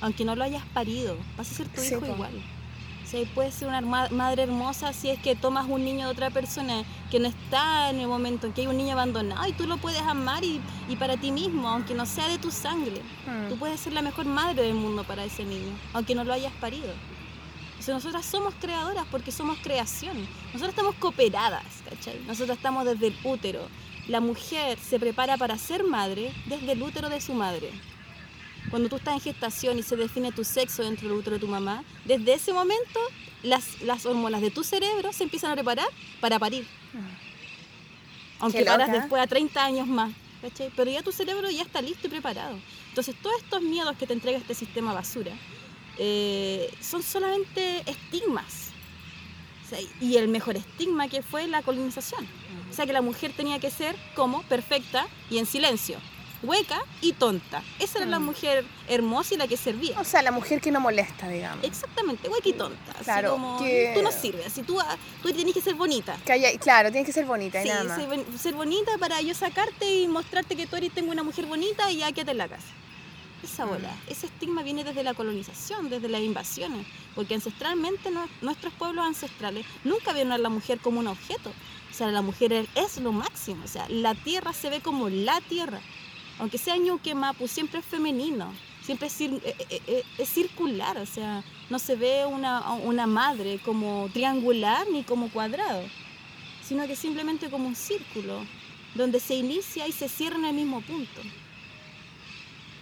[0.00, 2.32] Aunque no lo hayas parido, vas a ser tu hijo igual.
[3.14, 3.26] ¿Cachai?
[3.34, 7.20] Puedes ser una madre hermosa si es que tomas un niño de otra persona que
[7.20, 10.00] no está en el momento en que hay un niño abandonado y tú lo puedes
[10.00, 10.60] amar y,
[10.98, 13.00] para ti mismo, aunque no sea de tu sangre.
[13.26, 13.48] Hmm.
[13.48, 16.52] Tú puedes ser la mejor madre del mundo para ese niño, aunque no lo hayas
[16.54, 16.92] parido.
[17.86, 20.16] O nosotras somos creadoras porque somos creación.
[20.46, 22.18] Nosotras estamos cooperadas, ¿cachai?
[22.26, 23.60] Nosotras estamos desde el útero.
[24.08, 27.70] La mujer se prepara para ser madre desde el útero de su madre.
[28.70, 31.48] Cuando tú estás en gestación y se define tu sexo dentro del útero de tu
[31.48, 33.00] mamá, desde ese momento
[33.42, 35.88] las, las hormonas de tu cerebro se empiezan a preparar
[36.20, 36.66] para parir.
[38.40, 40.12] Aunque paras después a 30 años más.
[40.76, 42.58] Pero ya tu cerebro ya está listo y preparado.
[42.88, 45.32] Entonces todos estos miedos que te entrega este sistema basura
[45.98, 48.70] eh, son solamente estigmas.
[50.00, 52.26] y el mejor estigma que fue la colonización.
[52.70, 55.98] O sea que la mujer tenía que ser como perfecta y en silencio
[56.44, 57.62] hueca y tonta.
[57.78, 58.24] Esa era la mm.
[58.24, 59.98] mujer hermosa y la que servía.
[60.00, 61.64] O sea, la mujer que no molesta, digamos.
[61.64, 62.92] Exactamente, hueca y tonta.
[63.02, 66.16] Claro, como, tú no sirves, así tú, ah, tú tienes que ser bonita.
[66.60, 68.00] claro, tienes que ser bonita sí, nada más.
[68.40, 71.98] Ser, bonita para yo sacarte y mostrarte que tú eres tengo una mujer bonita y
[71.98, 72.66] ya quédate en la casa.
[73.42, 73.68] Esa mm.
[73.68, 79.66] bola, ese estigma viene desde la colonización, desde las invasiones, porque ancestralmente nuestros pueblos ancestrales
[79.84, 81.52] nunca vieron a la mujer como un objeto.
[81.90, 85.40] O sea, la mujer es lo máximo, o sea, la tierra se ve como la
[85.42, 85.80] tierra
[86.38, 91.06] aunque sea ñuque mapu, siempre es femenino, siempre es, eh, eh, eh, es, circular, o
[91.06, 95.82] sea, no se ve una, una, madre como triangular ni como cuadrado,
[96.62, 98.44] sino que simplemente como un círculo,
[98.94, 101.20] donde se inicia y se cierra en el mismo punto.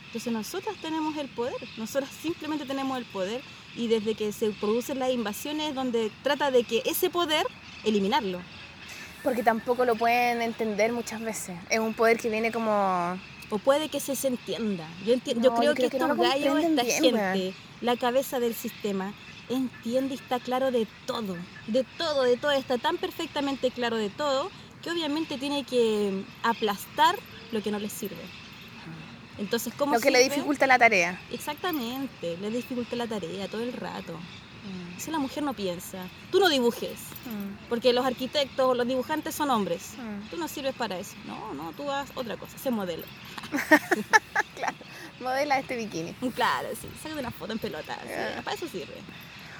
[0.06, 3.40] Entonces nosotras tenemos el poder, nosotras simplemente tenemos el poder
[3.74, 7.46] y desde que se producen las invasiones es donde trata de que ese poder
[7.84, 8.40] eliminarlo.
[9.22, 11.56] Porque tampoco lo pueden entender muchas veces.
[11.70, 13.18] Es un poder que viene como
[13.52, 14.88] O puede que se, se entienda.
[15.04, 19.12] Yo, yo creo que, estos gallos, esta gente, la cabeza del sistema,
[19.50, 21.36] entiende y está claro de todo,
[21.66, 24.50] de todo, de todo, está tan perfectamente claro de todo
[24.82, 27.14] que obviamente tiene que aplastar
[27.52, 28.24] lo que no le sirve.
[29.36, 31.20] Entonces, ¿cómo Lo que le dificulta la tarea.
[31.30, 34.18] Exactamente, le dificulta la tarea todo el rato.
[35.02, 35.04] Mm.
[35.04, 37.68] Si la mujer no piensa, tú no dibujes, mm.
[37.68, 39.94] porque los arquitectos o los dibujantes son hombres.
[39.98, 40.30] Mm.
[40.30, 41.14] Tú no sirves para eso.
[41.26, 43.04] No, no, tú haces otra cosa, sé modelo.
[44.56, 44.76] claro,
[45.20, 46.14] modela este bikini.
[46.34, 47.98] Claro, sí, sácate una foto en pelota,
[48.44, 48.94] para eso sirve.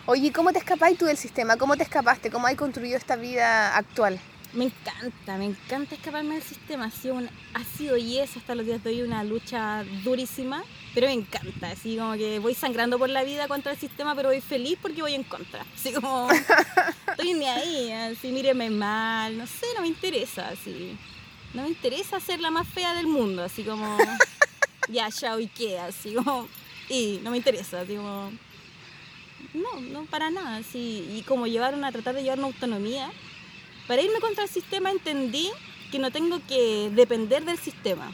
[0.06, 1.56] Oye, ¿cómo te escapáis tú del sistema?
[1.56, 2.30] ¿Cómo te escapaste?
[2.30, 4.18] ¿Cómo has construido esta vida actual?
[4.52, 6.86] Me encanta, me encanta escaparme del sistema.
[6.86, 7.18] Ha sido,
[7.54, 10.64] ha sido y es hasta los días de hoy una lucha durísima,
[10.94, 11.70] pero me encanta.
[11.70, 15.02] Así como que voy sangrando por la vida contra el sistema, pero voy feliz porque
[15.02, 15.64] voy en contra.
[15.74, 16.28] Así como
[17.10, 20.96] estoy ni ahí, así míreme mal, no sé, no me interesa, así.
[21.54, 23.98] No me interesa ser la más fea del mundo, así como
[24.88, 26.48] ya, chao y qué, así como.
[26.88, 28.32] Y no me interesa, así como
[29.54, 30.62] no, no para nada.
[30.62, 31.06] Sí.
[31.12, 33.10] Y como llevaron a tratar de llevar una autonomía,
[33.86, 35.50] para irme contra el sistema entendí
[35.90, 38.06] que no tengo que depender del sistema.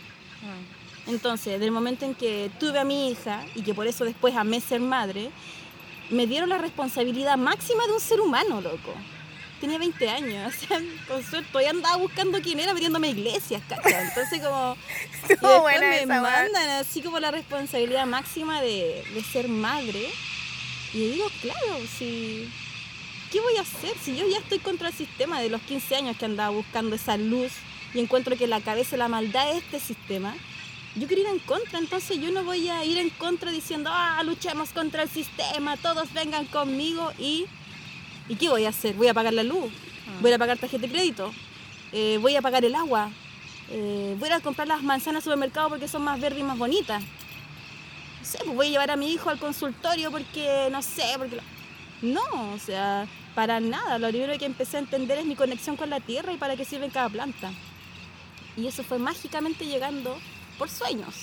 [0.42, 0.77] Ah.
[1.08, 4.60] Entonces, del momento en que tuve a mi hija y que por eso después amé
[4.60, 5.30] ser madre,
[6.10, 8.94] me dieron la responsabilidad máxima de un ser humano, loco.
[9.58, 14.06] Tenía 20 años, o sea, con suerte, todavía andaba buscando quién era metiéndome iglesias, ¿cachai?
[14.06, 14.76] Entonces como...
[16.06, 20.08] me mandan así como la responsabilidad máxima de, de ser madre
[20.92, 22.50] y digo, claro, si...
[23.32, 26.16] ¿Qué voy a hacer si yo ya estoy contra el sistema de los 15 años
[26.16, 27.52] que andaba buscando esa luz
[27.92, 30.34] y encuentro que la cabeza la maldad es este sistema?
[30.98, 34.22] Yo quiero ir en contra, entonces yo no voy a ir en contra diciendo, ah,
[34.24, 37.46] luchemos contra el sistema, todos vengan conmigo y...
[38.28, 38.94] ¿Y qué voy a hacer?
[38.94, 39.72] ¿Voy a pagar la luz?
[40.06, 40.18] Ah.
[40.20, 41.32] ¿Voy a pagar tarjeta de crédito?
[41.92, 43.10] Eh, ¿Voy a pagar el agua?
[43.70, 47.02] Eh, ¿Voy a comprar las manzanas al supermercado porque son más verdes y más bonitas?
[48.28, 51.38] sé, pues voy a llevar a mi hijo al consultorio porque, no sé, porque...
[52.02, 52.22] No,
[52.54, 53.98] o sea, para nada.
[53.98, 56.64] Lo primero que empecé a entender es mi conexión con la tierra y para qué
[56.64, 57.50] sirve cada planta.
[58.56, 60.16] Y eso fue mágicamente llegando
[60.58, 61.14] por sueños.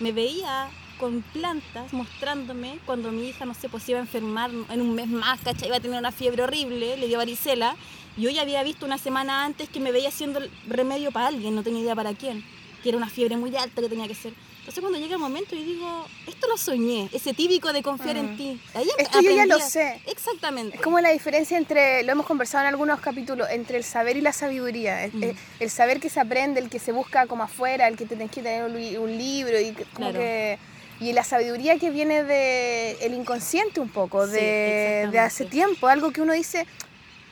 [0.00, 4.80] Me veía con plantas mostrándome cuando mi hija, no sé, pues iba a enfermar en
[4.80, 5.68] un mes más, ¿cachai?
[5.68, 7.76] Iba a tener una fiebre horrible, le dio varicela.
[8.16, 11.62] Yo ya había visto una semana antes que me veía haciendo remedio para alguien, no
[11.62, 12.44] tenía idea para quién.
[12.82, 14.32] Que era una fiebre muy alta que tenía que ser.
[14.68, 18.34] Entonces cuando llega el momento y digo, esto lo soñé, ese típico de confiar en
[18.34, 18.36] mm.
[18.36, 18.60] ti.
[18.74, 20.02] Ahí esto yo ya lo sé.
[20.04, 20.76] Exactamente.
[20.76, 24.20] Es como la diferencia entre, lo hemos conversado en algunos capítulos, entre el saber y
[24.20, 25.08] la sabiduría.
[25.10, 25.24] Mm.
[25.60, 28.42] El, saber que se aprende, el que se busca como afuera, el que tienes que
[28.42, 30.58] tener un, libro y como que...
[31.00, 36.10] Y la sabiduría que viene del el inconsciente un poco, de, de, hace tiempo, algo
[36.10, 36.66] que uno dice,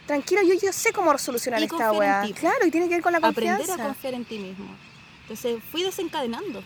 [0.06, 2.24] tranquilo, yo, yo sé cómo solucionar esta weá.
[2.40, 3.62] Claro, y tiene que ver con la confianza.
[3.62, 4.74] Aprender a confiar en ti mismo.
[5.24, 6.62] Entonces fui desencadenando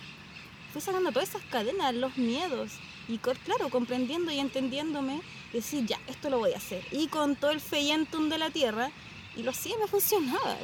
[0.72, 2.72] fui sacando todas esas cadenas, los miedos.
[3.08, 5.20] Y claro, comprendiendo y entendiéndome,
[5.52, 6.84] decir, ya, esto lo voy a hacer.
[6.92, 8.90] Y con todo el feyentum de la tierra,
[9.36, 10.56] y lo hacía, me funcionaba.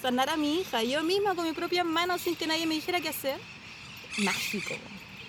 [0.00, 3.00] Sanar a mi hija, yo misma con mis propias manos, sin que nadie me dijera
[3.00, 3.38] qué hacer.
[4.18, 4.74] Mágico.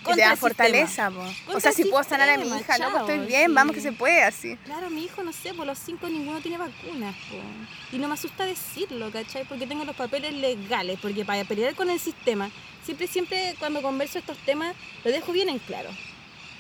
[0.02, 1.12] Y te da fortaleza,
[1.54, 3.92] O sea, si puedo sanar a mi hija, no, pues estoy bien, vamos que se
[3.92, 4.56] puede así.
[4.64, 7.16] Claro, mi hijo, no sé, por los cinco ninguno tiene vacunas,
[7.92, 9.46] Y no me asusta decirlo, ¿cachai?
[9.46, 12.50] Porque tengo los papeles legales, porque para pelear con el sistema,
[12.90, 15.90] siempre, siempre cuando converso estos temas, lo dejo bien en claro.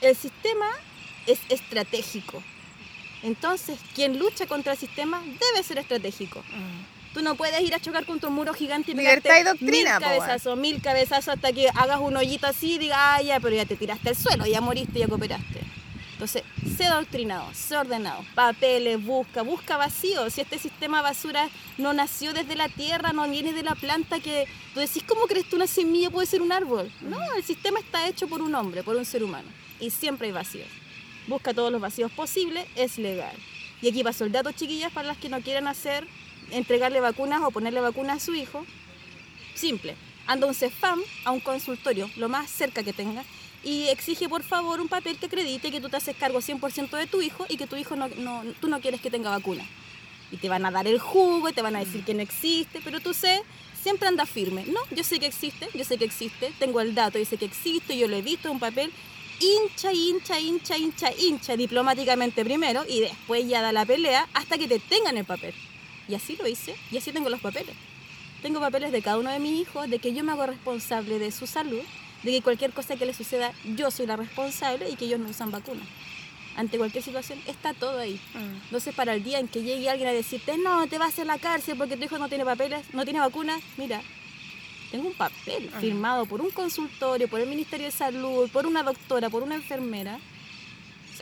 [0.02, 0.68] El sistema
[1.26, 2.44] es estratégico.
[3.24, 6.40] Entonces, quien lucha contra el sistema debe ser estratégico.
[6.42, 7.14] Mm.
[7.14, 10.08] Tú no puedes ir a chocar contra un muro gigante y Libertad y doctrina, mil
[10.08, 13.66] cabezazos, mil cabezazos hasta que hagas un hoyito así y digas, ah, ya, pero ya
[13.66, 15.62] te tiraste al suelo, ya moriste, ya cooperaste.
[16.20, 16.43] Entonces,
[16.76, 20.30] sé doctrinado, sé ordenado, papeles, busca, busca vacío.
[20.30, 21.47] Si este sistema basura
[21.78, 25.45] no nació desde la tierra, no viene de la planta que tú decís, ¿cómo crees
[25.45, 26.91] que una semilla puede ser un árbol?
[26.99, 29.47] No, el sistema está hecho por un hombre, por un ser humano.
[29.80, 30.67] Y siempre hay vacíos.
[31.30, 33.38] Busca todos los vacíos posibles, es legal.
[33.82, 36.05] Y aquí pasó el dato, chiquillas, para las que no quieran hacer
[36.51, 38.65] entregarle vacunas o ponerle vacunas a su hijo.
[39.55, 39.95] Simple.
[40.28, 43.24] Anda un CEFAM a un consultorio, lo más cerca que tenga,
[43.64, 47.07] y exige por favor un papel que acredite que tú te haces cargo 100% de
[47.07, 49.66] tu hijo y que tu hijo no, no, tú no quieres que tenga vacuna.
[50.32, 52.82] Y te van a dar el jugo y te van a decir que no existe,
[52.84, 53.41] pero tú sé,
[53.82, 54.66] siempre anda firme.
[54.68, 57.45] No, yo sé que existe, yo sé que existe, tengo el dato, yo sé que
[57.45, 58.91] existe, yo lo he visto en un papel.
[59.39, 64.68] Hincha, hincha, hincha, hincha, hincha diplomáticamente primero y después ya da la pelea hasta que
[64.68, 65.53] te tengan el papel.
[66.07, 67.76] Y así lo hice, y así tengo los papeles.
[68.41, 71.32] Tengo papeles de cada uno de mis hijos, de que yo me hago responsable de
[71.32, 71.82] su salud,
[72.24, 75.30] de que cualquier cosa que le suceda, yo soy la responsable y que ellos no
[75.30, 75.88] usan vacunas.
[76.55, 78.20] Ante cualquier situación, está todo ahí.
[78.34, 78.63] Mm.
[78.65, 81.38] Entonces, para el día en que llegue alguien a decirte, no, te vas a la
[81.38, 84.01] cárcel porque tu hijo no tiene papeles, no tiene vacunas, mira,
[84.91, 89.30] Tengo un papel firmado por un consultorio, por el Ministerio de Salud, por una doctora,
[89.30, 90.20] por una enfermera.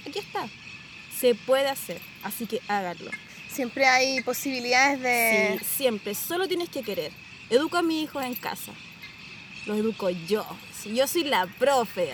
[0.08, 0.48] aquí está.
[1.20, 3.12] Se puede hacer, así que háganlo.
[3.50, 5.58] Siempre hay posibilidades de...
[5.60, 6.16] Sí, siempre.
[6.16, 7.12] Solo tienes que querer.
[7.50, 8.72] Educo a mi hijo en casa.
[9.66, 10.46] Lo educo yo.
[10.94, 12.14] Yo soy la profe.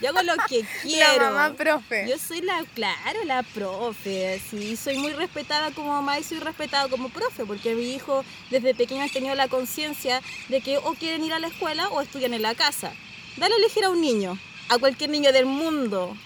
[0.00, 1.24] Yo hago lo que quiero.
[1.24, 2.06] La mamá profe.
[2.08, 4.40] Yo soy la, claro, la profe.
[4.50, 8.74] Sí, soy muy respetada como mamá y soy respetada como profe, porque mi hijo desde
[8.74, 12.34] pequeño ha tenido la conciencia de que o quieren ir a la escuela o estudian
[12.34, 12.92] en la casa.
[13.36, 14.36] Dale a elegir a un niño,
[14.68, 16.16] a cualquier niño del mundo,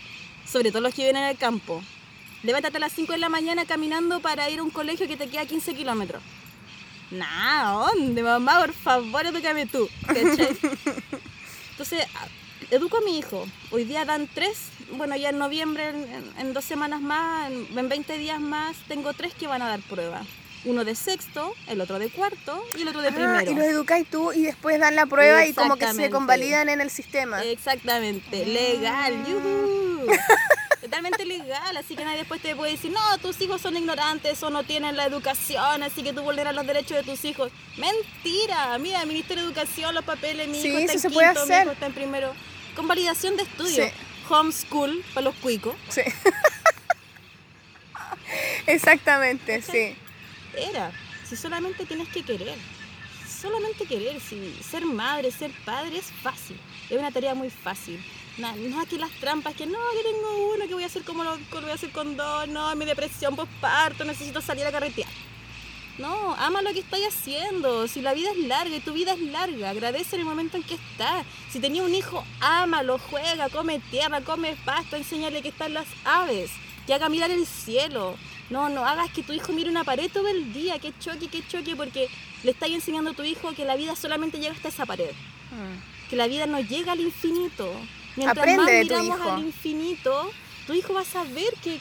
[0.51, 1.83] sobre todo los que viven en el campo.
[2.43, 5.29] Levántate a las 5 de la mañana caminando para ir a un colegio que te
[5.29, 6.23] queda 15 kilómetros.
[7.11, 8.61] Nah, ¿dónde, mamá?
[8.61, 9.89] Por favor, edúcame tú.
[11.79, 12.07] Entonces,
[12.71, 13.47] educo a mi hijo.
[13.71, 15.93] Hoy día dan tres, bueno, ya en noviembre,
[16.39, 20.23] en, dos semanas más, en, 20 días más, tengo tres que van a dar prueba.
[20.65, 23.51] Uno de sexto, el otro de cuarto y el otro de ah, primero.
[23.51, 26.81] Y los educáis tú y después dan la prueba y como que se convalidan en
[26.81, 27.45] el sistema.
[27.45, 29.15] Exactamente, legal.
[30.97, 34.49] Totalmente legal, así que nadie después te puede decir, no, tus hijos son ignorantes o
[34.49, 37.53] no tienen la educación, así que tú vulneras los derechos de tus hijos.
[37.77, 41.71] Mentira, mira, el Ministerio de Educación, los papeles, mi hijo está en quinto, mi hijo
[41.73, 42.33] está en primero
[42.75, 43.91] con validación de estudio.
[44.31, 45.75] Homeschool para los cuicos.
[45.91, 46.01] Sí.
[48.67, 49.95] Exactamente, sí.
[50.57, 50.93] Era.
[51.29, 52.57] Si solamente tienes que querer.
[53.29, 54.19] Solamente querer.
[54.19, 56.59] Si ser madre, ser padre es fácil.
[56.89, 58.03] Es una tarea muy fácil.
[58.39, 61.25] No, no que las trampas, que no, que tengo uno, que voy a hacer como
[61.25, 65.09] lo, voy a hacer con dos, no, mi depresión postparto, necesito salir a carretear.
[65.99, 67.89] No, ama lo que estás haciendo.
[67.89, 70.75] Si la vida es larga y tu vida es larga, agradece el momento en que
[70.75, 71.25] estás.
[71.51, 76.51] Si tenía un hijo, ámalo, juega, come tierra, come pasto, enséñale que están las aves,
[76.87, 78.17] que haga mirar el cielo.
[78.51, 81.47] No, no hagas que tu hijo mire una pared todo el día, que choque, que
[81.49, 82.09] choque, porque
[82.45, 85.11] le estás enseñando a tu hijo que la vida solamente llega hasta esa pared.
[85.51, 86.11] Mm.
[86.11, 87.73] Que la vida no llega al infinito.
[88.17, 90.31] Mientras más miramos al infinito,
[90.67, 91.79] tu hijo va a saber que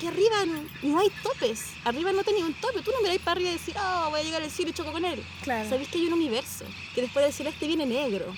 [0.00, 0.36] que arriba
[0.82, 1.72] no, hay topes.
[1.84, 2.82] Arriba no tenía un tope.
[2.82, 4.92] Tú no miráis para arriba y decir, oh, voy a llegar al cielo y choco
[4.92, 5.22] con él.
[5.42, 5.68] Claro.
[5.68, 6.64] Sabéis que hay un universo,
[6.94, 8.34] que después del celeste viene negro.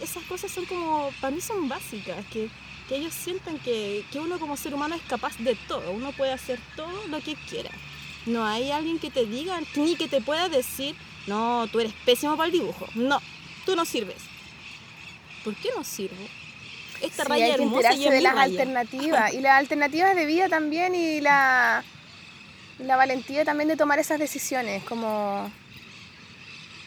[0.00, 2.48] Esas cosas son como, para mí son básicas, que,
[2.88, 6.32] que ellos sientan que, que, uno como ser humano es capaz de todo, uno puede
[6.32, 7.70] hacer todo lo que quiera.
[8.26, 10.96] No hay alguien que te diga, ni que te pueda decir,
[11.28, 12.86] no, tú eres pésimo para el dibujo.
[12.96, 13.22] No,
[13.64, 14.29] tú no sirves.
[15.44, 16.16] ¿Por qué no sirvo?
[17.00, 21.20] esta raya hay hermosa y de las alternativas y las alternativas de vida también y
[21.20, 21.82] la
[22.78, 25.50] la valentía también de tomar esas decisiones como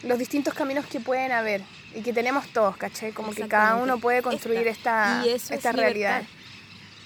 [0.02, 1.62] los distintos caminos que pueden haber
[1.94, 3.12] y que tenemos todos, ¿cachai?
[3.12, 6.24] Como que cada uno puede construir esta, esta realidad.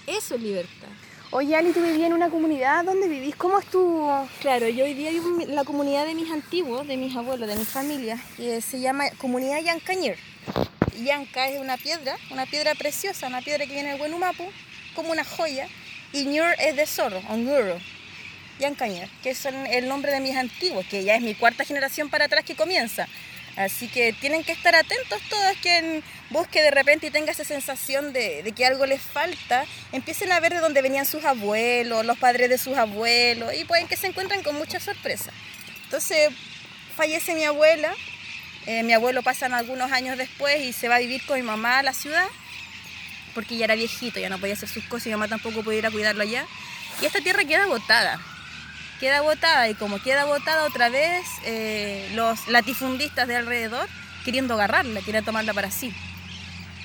[0.06, 0.88] Eso es libertad.
[1.30, 3.36] Oye, Ali, tú vivías en una comunidad, ¿dónde vivís?
[3.36, 4.08] ¿Cómo es tu...?
[4.40, 7.56] Claro, yo hoy día vivo en la comunidad de mis antiguos, de mis abuelos, de
[7.56, 10.16] mi familia, que se llama Comunidad Yancañer.
[11.04, 14.50] Yanka es una piedra, una piedra preciosa, una piedra que viene del Huenumapu,
[14.94, 15.68] como una joya,
[16.12, 17.78] y Ñur es de zorro, o Ñuro,
[19.22, 22.44] que es el nombre de mis antiguos, que ya es mi cuarta generación para atrás
[22.44, 23.06] que comienza.
[23.56, 28.12] Así que tienen que estar atentos todos quien busque de repente y tenga esa sensación
[28.12, 32.18] de, de, que algo les falta, empiecen a ver de dónde venían sus abuelos, los
[32.18, 35.32] padres de sus abuelos, y pueden que se encuentren con mucha sorpresa.
[35.84, 36.30] Entonces,
[36.96, 37.92] fallece mi abuela,
[38.66, 41.78] eh, mi abuelo pasa algunos años después y se va a vivir con mi mamá
[41.78, 42.26] a la ciudad,
[43.34, 45.78] porque ya era viejito, ya no podía hacer sus cosas y mi mamá tampoco podía
[45.78, 46.46] ir a cuidarlo allá.
[47.00, 48.20] Y esta tierra queda botada,
[49.00, 53.88] queda botada y como queda botada otra vez, eh, los latifundistas de alrededor
[54.24, 55.92] queriendo agarrarla, queriendo tomarla para sí.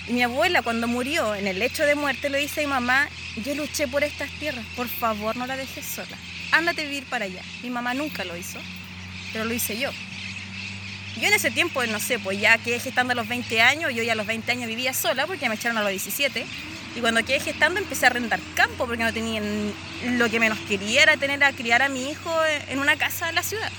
[0.07, 3.09] Y mi abuela cuando murió en el lecho de muerte le dice a mi mamá,
[3.43, 6.17] yo luché por estas tierras, por favor no la dejes sola,
[6.51, 7.41] ándate a vivir para allá.
[7.61, 8.59] Mi mamá nunca lo hizo,
[9.31, 9.91] pero lo hice yo.
[11.15, 14.03] Yo en ese tiempo, no sé, pues ya quedé gestando a los 20 años, yo
[14.03, 16.45] ya a los 20 años vivía sola porque me echaron a los 17.
[16.95, 19.41] Y cuando quedé gestando empecé a arrendar campo porque no tenía
[20.03, 22.31] lo que menos quería era tener a criar a mi hijo
[22.67, 23.71] en una casa en la ciudad.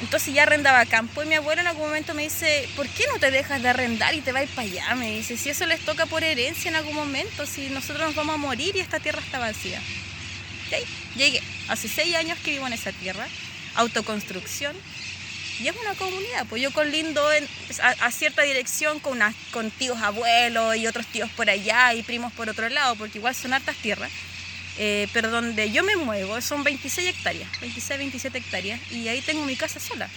[0.00, 3.18] Entonces ya arrendaba campo y mi abuelo en algún momento me dice, ¿por qué no
[3.18, 4.94] te dejas de arrendar y te vas para allá?
[4.94, 8.34] Me dice, si eso les toca por herencia en algún momento, si nosotros nos vamos
[8.34, 9.80] a morir y esta tierra está vacía.
[11.16, 13.26] Llegué, hace seis años que vivo en esa tierra,
[13.74, 14.76] autoconstrucción,
[15.60, 17.46] y es una comunidad, pues yo con Lindo en,
[17.82, 19.18] a, cierta dirección con,
[19.50, 23.34] con tíos abuelos y otros tíos por allá y primos por otro lado, porque igual
[23.34, 24.10] son hartas tierras.
[24.80, 29.44] Eh, pero donde yo me muevo son 26 hectáreas, 26, 27 hectáreas, y ahí tengo
[29.44, 30.08] mi casa sola.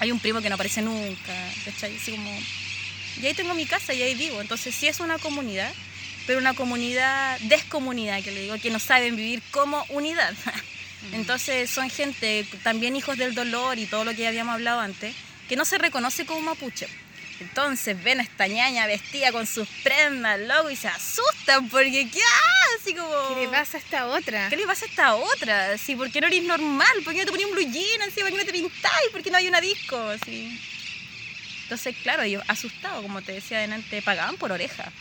[0.00, 1.32] Hay un primo que no aparece nunca.
[1.66, 2.30] Así como...
[3.22, 4.40] Y ahí tengo mi casa y ahí vivo.
[4.40, 5.72] Entonces sí es una comunidad,
[6.26, 10.34] pero una comunidad, descomunidad, que le digo, que no saben vivir como unidad.
[11.12, 15.14] Entonces son gente, también hijos del dolor y todo lo que ya habíamos hablado antes,
[15.48, 16.86] que no se reconoce como mapuche.
[17.40, 22.20] Entonces ven a esta ñaña vestida con sus prendas, loco, y se asustan porque ¿qué?
[22.80, 23.34] Así como...
[23.34, 24.48] ¿Qué le pasa a esta otra?
[24.48, 25.76] ¿Qué le pasa a esta otra?
[25.76, 26.86] Sí, ¿Por qué no eres normal?
[27.04, 28.02] ¿Por qué no te ponías un blue jean?
[28.02, 28.20] Así?
[28.20, 29.10] ¿Por qué no te pintáis?
[29.10, 29.98] ¿Por qué no hay una disco?
[29.98, 30.60] Así.
[31.64, 34.92] Entonces, claro, yo asustado, como te decía adelante, pagaban por oreja,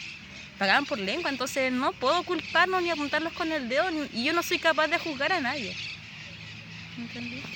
[0.62, 4.44] pagaban por lengua, entonces no puedo culparlos ni apuntarlos con el dedo, y yo no
[4.44, 5.76] soy capaz de juzgar a nadie.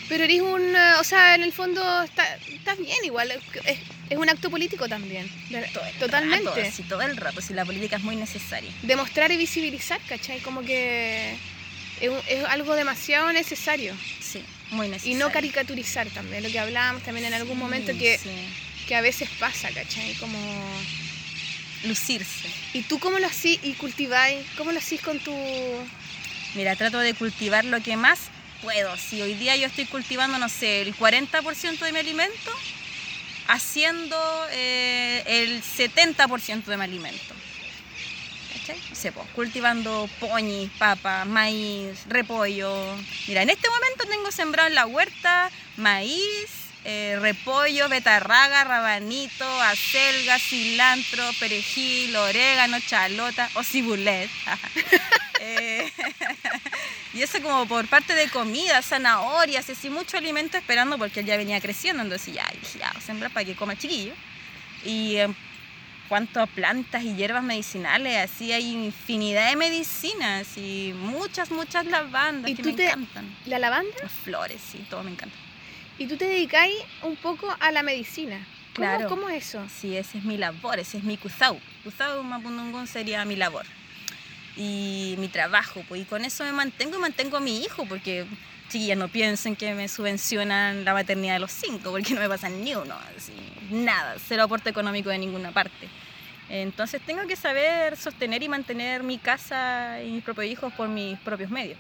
[0.10, 3.78] Pero eres un, o sea, en el fondo estás bien igual, es,
[4.10, 5.30] es, un acto político también,
[6.00, 6.72] totalmente.
[6.72, 8.72] sí, todo el rato, si la política es muy necesaria.
[8.82, 10.40] Demostrar y visibilizar, ¿cachai?
[10.40, 11.36] Como que
[12.02, 13.94] es, es algo demasiado necesario.
[14.20, 15.16] Sí, muy necesario.
[15.16, 18.20] Y no caricaturizar también, lo que hablábamos también en algún momento que,
[18.88, 20.16] que a veces pasa, ¿cachai?
[20.16, 20.40] Como
[21.86, 22.50] lucirse.
[22.74, 24.46] ¿Y tú cómo lo hacís y cultiváis?
[24.58, 25.34] ¿Cómo lo hacís con tu...?
[26.56, 28.20] Mira, trato de cultivar lo que más
[28.62, 28.96] puedo.
[28.98, 32.52] Si hoy día yo estoy cultivando, no sé, el 40% de mi alimento,
[33.48, 34.18] haciendo
[34.52, 37.36] eh, el 70% de mi alimento.
[38.54, 38.80] ¿Cachai?
[39.14, 42.96] No cultivando poñis, papa, maíz, repollo.
[43.28, 50.38] Mira, en este momento tengo sembrado en la huerta maíz, eh, repollo, betarraga, rabanito, acelga,
[50.38, 54.30] cilantro, perejil, orégano, chalota o cibulet.
[55.48, 55.92] Eh,
[57.14, 61.36] y eso como por parte de comida, zanahorias, así mucho alimento esperando porque él ya
[61.36, 64.14] venía creciendo, entonces ya, ya, sembra para que coma el chiquillo.
[64.86, 65.36] Y en
[66.08, 72.52] cuanto a plantas y hierbas medicinales, así hay infinidad de medicinas y muchas, muchas lavandas
[72.56, 73.36] que me encantan.
[73.46, 73.94] ¿La lavanda?
[74.02, 75.45] Las flores, sí, todo me encanta.
[75.98, 78.46] Y tú te dedicáis un poco a la medicina.
[78.76, 79.08] ¿Cómo, claro.
[79.08, 79.66] ¿Cómo es eso?
[79.70, 81.58] Sí, ese es mi labor, ese es mi kusau.
[81.84, 83.66] Kusau Mapundungun sería mi labor
[84.58, 85.84] y mi trabajo.
[85.88, 88.26] Pues, y con eso me mantengo y mantengo a mi hijo, porque
[88.70, 92.64] chiquillas no piensen que me subvencionan la maternidad de los cinco, porque no me pasan
[92.64, 93.34] ni uno, así,
[93.70, 95.88] nada, cero aporte económico de ninguna parte.
[96.50, 101.18] Entonces tengo que saber sostener y mantener mi casa y mis propios hijos por mis
[101.20, 101.78] propios medios.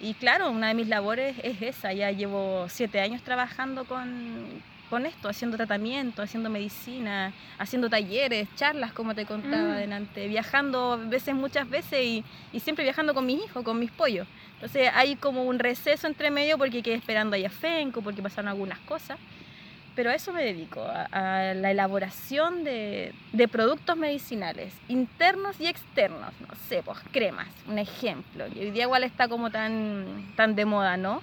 [0.00, 1.92] Y claro, una de mis labores es esa.
[1.92, 8.92] Ya llevo siete años trabajando con, con esto, haciendo tratamiento, haciendo medicina, haciendo talleres, charlas,
[8.92, 9.72] como te contaba mm.
[9.72, 14.26] adelante, viajando veces, muchas veces y, y, siempre viajando con mis hijos, con mis pollos.
[14.54, 18.78] Entonces hay como un receso entre medio porque quedé esperando a FENCO, porque pasaron algunas
[18.80, 19.18] cosas
[19.96, 26.32] pero a eso me dedico, a, la elaboración de, de, productos medicinales, internos y externos,
[26.40, 30.66] no sé, pues cremas, un ejemplo, que hoy día igual está como tan, tan de
[30.66, 31.22] moda, ¿no?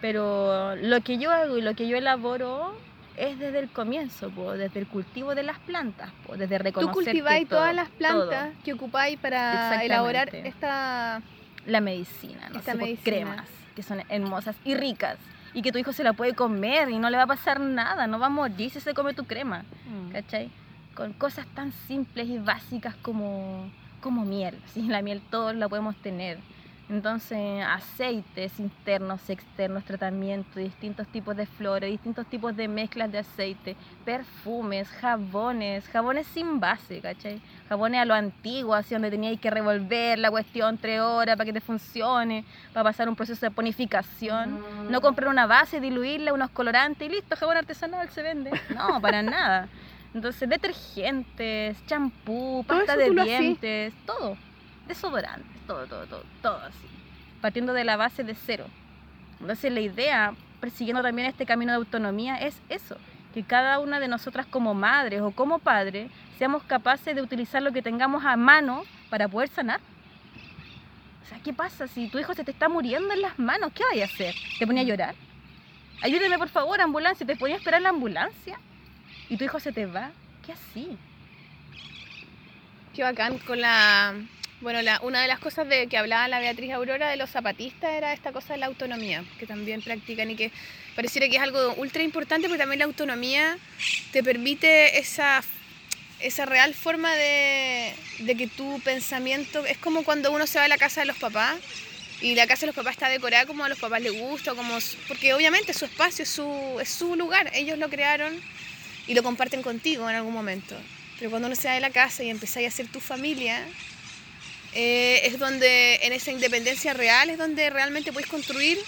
[0.00, 2.74] Pero lo que yo hago y lo que yo elaboro
[3.16, 7.46] es desde el comienzo, desde el cultivo de las plantas, pues, desde reconocer ¿Tú cultiváis
[7.46, 11.22] todas las plantas que ocupáis para elaborar esta...
[11.66, 12.58] La medicina, ¿no?
[12.58, 13.02] Esta medicina.
[13.04, 15.18] cremas, que son hermosas y ricas
[15.54, 18.06] y que tu hijo se la puede comer y no le va a pasar nada,
[18.06, 20.10] no va a morir si se come tu crema, mm.
[20.12, 20.50] ¿cachai?
[20.94, 24.82] Con cosas tan simples y básicas como, como miel, ¿sí?
[24.82, 26.38] la miel todos la podemos tener
[26.88, 33.74] entonces, aceites internos, externos, tratamientos, distintos tipos de flores, distintos tipos de mezclas de aceite,
[34.04, 37.40] perfumes, jabones, jabones sin base, ¿cachai?
[37.70, 41.54] Jabones a lo antiguo, así donde teníais que revolver la cuestión tres horas para que
[41.54, 44.62] te funcione, para pasar un proceso de ponificación.
[44.90, 48.50] No comprar una base, diluirla, unos colorantes y listo, jabón artesanal se vende.
[48.74, 49.68] No, para nada.
[50.12, 54.36] Entonces, detergentes, champú, pasta de dientes, todo
[54.86, 56.86] desodorantes, todo, todo, todo, todo así.
[57.40, 58.66] Partiendo de la base de cero.
[59.40, 62.96] Entonces la idea, persiguiendo también este camino de autonomía, es eso,
[63.32, 67.72] que cada una de nosotras como madres o como padres seamos capaces de utilizar lo
[67.72, 69.80] que tengamos a mano para poder sanar.
[71.22, 73.72] O sea, ¿qué pasa si tu hijo se te está muriendo en las manos?
[73.74, 74.34] ¿Qué vaya a hacer?
[74.58, 75.14] ¿Te ponía a llorar?
[76.02, 77.26] Ayúdeme por favor, ambulancia.
[77.26, 78.58] ¿Te ponía a esperar la ambulancia?
[79.28, 80.10] ¿Y tu hijo se te va?
[80.44, 80.98] ¿Qué así?
[82.94, 84.14] Qué bacán con la
[84.60, 88.12] bueno, una de las cosas de que hablaba la Beatriz Aurora de los zapatistas era
[88.12, 90.50] esta cosa de la autonomía, que también practican y que
[90.94, 93.58] pareciera que es algo ultra importante, porque también la autonomía
[94.12, 95.42] te permite esa,
[96.20, 97.94] esa real forma de,
[98.26, 101.58] que tu pensamiento es como cuando uno se va a la casa de los papás
[102.22, 104.78] y la casa de los papás está decorada como a los papás les gusta, como,
[105.08, 108.40] porque obviamente su espacio es su, su lugar, ellos lo crearon
[109.06, 110.76] y lo comparten contigo en algún momento.
[111.18, 113.62] Pero cuando uno se va de la casa y empieza a hacer tu familia,
[114.74, 118.78] eh, es donde en esa independencia real es donde realmente puedes construir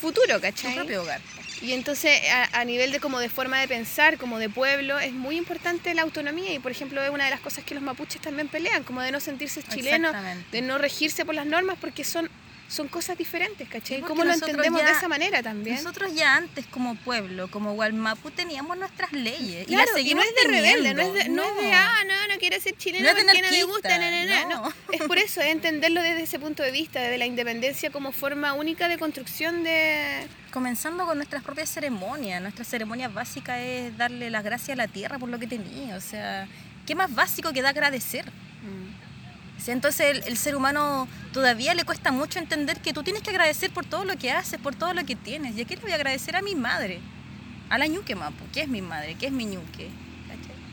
[0.00, 0.72] futuro, ¿cachai?
[0.72, 1.20] Tu propio hogar.
[1.62, 2.20] Y entonces
[2.52, 6.02] a, nivel de como de forma de pensar, como de pueblo, es muy importante la
[6.02, 9.00] autonomía y por ejemplo es una de las cosas que los mapuches también pelean, como
[9.00, 10.14] de no sentirse chilenos,
[10.52, 12.30] de no regirse por las normas porque son
[12.68, 14.00] son cosas diferentes, ¿cachai?
[14.00, 15.76] ¿Cómo lo entendemos de esa manera también?
[15.76, 19.68] Nosotros ya antes como pueblo, como Gualmapu, teníamos nuestras leyes.
[19.68, 21.44] y, las seguimos no es de rebelde, no es de, no.
[21.44, 24.62] es de, ah, no, no quiero ser chileno no porque no me gusta, no, no,
[24.62, 28.12] no, Es por eso, es entenderlo desde ese punto de vista, desde la independencia como
[28.12, 30.26] forma única de construcción de...
[30.50, 32.40] Comenzando con nuestras propias ceremonias.
[32.40, 35.96] Nuestra ceremonia básica es darle las gracias a la tierra por lo que tenía.
[35.96, 36.48] O sea,
[36.86, 38.24] ¿qué más básico que da agradecer?
[39.66, 43.84] Entonces el, ser humano todavía le cuesta mucho entender que tú tienes que agradecer por
[43.84, 45.56] todo lo que haces, por todo lo que tienes.
[45.56, 47.00] ¿Y aquí le voy a agradecer a mi madre?
[47.68, 48.44] A la ñuque, mapo.
[48.52, 49.16] ¿Qué es mi madre?
[49.16, 49.88] ¿Qué es mi ñuque?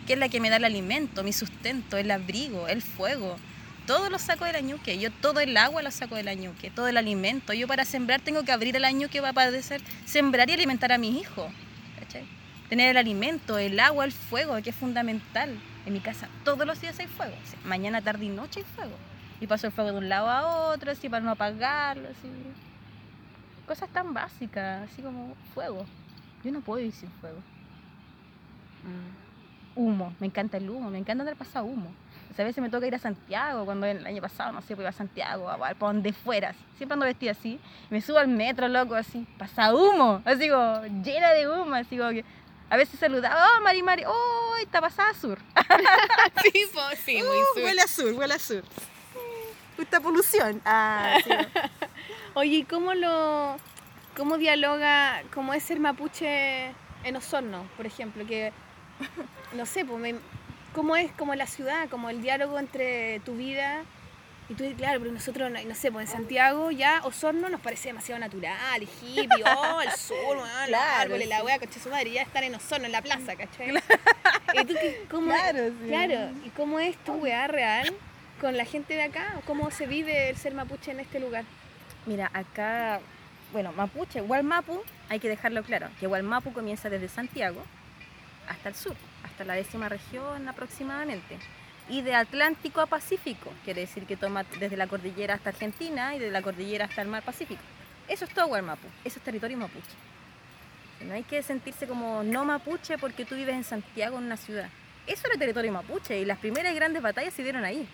[0.06, 3.38] ¿Qué es la que me da el alimento, mi sustento, el abrigo, el fuego?
[3.88, 5.00] Todo lo saco de la ñuque.
[5.00, 7.54] Yo todo el agua lo saco de la ñuque, todo el alimento.
[7.54, 9.64] Yo para sembrar tengo que abrir el ñuque para poder
[10.06, 11.52] sembrar y alimentar a mis hijos.
[12.70, 15.58] Tener el alimento, el agua, el fuego, que es fundamental.
[15.86, 17.36] En mi casa todos los días hay fuego.
[17.66, 18.96] mañana, tarde y noche hay fuego.
[19.42, 22.30] Y paso el fuego de un lado a otro, así para no apagarlo, así.
[23.68, 25.86] Cosas tan básicas, así como fuego.
[26.44, 27.40] Yo no puedo ir sin fuego.
[28.84, 29.80] Mm.
[29.80, 31.92] Humo, me encanta el humo, me encanta andar pasado humo.
[32.38, 34.90] a veces me toca ir a Santiago, cuando el año pasado, no sé, pues iba
[34.90, 36.54] a Santiago, a, para donde fuera.
[36.78, 37.60] Siempre ando vestida así.
[37.90, 42.12] me subo al metro, loco, así, pasa humo, así como llena de humo, así como
[42.12, 42.24] que
[42.74, 45.38] a veces saludaba, oh, Mari Mari, oh, está pasada sur.
[46.42, 46.66] sí,
[47.06, 47.64] sí, muy uh, sur.
[47.64, 48.64] Huele a sur, huele a sur.
[49.78, 50.60] Esta polución.
[50.66, 51.30] Ah, sí.
[52.34, 53.58] Oye, ¿y cómo lo,
[54.18, 58.26] cómo dialoga, cómo es ser mapuche en Osorno, por ejemplo?
[58.26, 58.52] Que,
[59.54, 60.16] no sé, pues
[60.74, 63.84] cómo es como la ciudad, como el diálogo entre tu vida
[64.50, 68.20] y tú, claro, pero nosotros, no, sé, pues en Santiago ya Osorno nos parece demasiado
[68.20, 72.44] natural, hippie, oh, el sur, claro, los árboles, la wea, coche su madre, ya estar
[72.44, 73.74] en Osorno, en la plaza, ¿cachai?
[74.54, 74.76] ¿Y tú
[75.10, 75.88] cómo, claro, sí.
[75.88, 77.94] claro, ¿y cómo es tu weá real
[78.42, 79.36] con la gente de acá?
[79.48, 81.46] ¿Cómo se vive el ser mapuche en este lugar?
[82.06, 83.00] Mira, acá,
[83.54, 87.64] bueno, mapuche, Gualmapu, hay que dejarlo claro, que Gualmapu comienza desde Santiago
[88.50, 91.38] hasta el sur, hasta la décima región aproximadamente
[91.90, 96.20] y de Atlántico a Pacífico, quiere decir que toma desde la cordillera hasta Argentina y
[96.20, 97.62] de la cordillera hasta el mar Pacífico.
[98.08, 99.96] Eso es todo Guarmapu, eso es territorio mapuche.
[101.02, 104.70] No hay que sentirse como no mapuche porque tú vives en Santiago, en una ciudad.
[105.06, 107.88] Eso era territorio mapuche y las primeras grandes batallas se dieron ahí.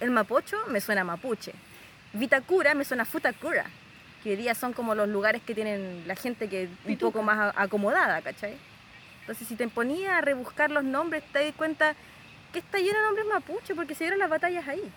[0.00, 1.52] el mapocho me suena mapuche.
[2.12, 3.66] Vitacura me suena futacura,
[4.22, 7.22] que hoy día son como los lugares que tienen la gente que es un poco
[7.22, 8.56] más acomodada, ¿cachai?
[9.20, 11.94] Entonces si te ponía a rebuscar los nombres te das cuenta
[12.52, 14.92] que está lleno de nombres mapuche porque se dieron las batallas ahí.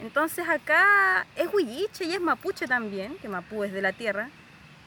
[0.00, 4.30] Entonces acá es huilliche y es mapuche también, que Mapú es de la tierra,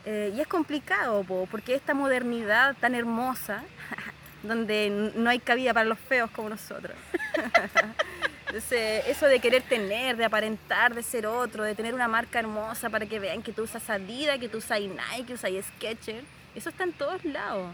[0.05, 3.63] eh, y es complicado porque esta modernidad tan hermosa,
[4.43, 6.95] donde no hay cabida para los feos como nosotros.
[8.47, 12.89] Entonces, eso de querer tener, de aparentar, de ser otro, de tener una marca hermosa
[12.89, 16.25] para que vean que tú usas Adidas, que tú usas Nike, que usas Skechers,
[16.55, 17.73] eso está en todos lados.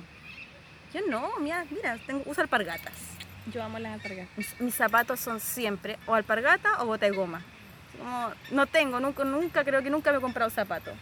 [0.94, 3.17] Yo no, mira, mira, tengo, uso alpargatas
[3.52, 4.56] yo amo las alpargatas.
[4.60, 7.42] Mis, zapatos son siempre o alpargata o bota de goma.
[8.52, 10.94] no tengo, nunca, nunca, creo que nunca me he comprado zapatos.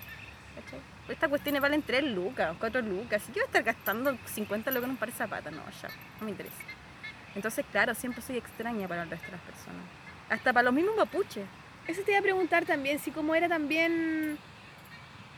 [1.07, 3.21] Esta cuestión valen 3 lucas, 4 lucas.
[3.23, 5.89] Si quiero estar gastando 50 lucas en un par de zapatos, no, ya,
[6.19, 6.55] no me interesa.
[7.35, 9.85] Entonces, claro, siempre soy extraña para el resto de las personas.
[10.29, 11.45] Hasta para los mismos mapuches.
[11.87, 14.39] Eso te iba a preguntar también, si como era también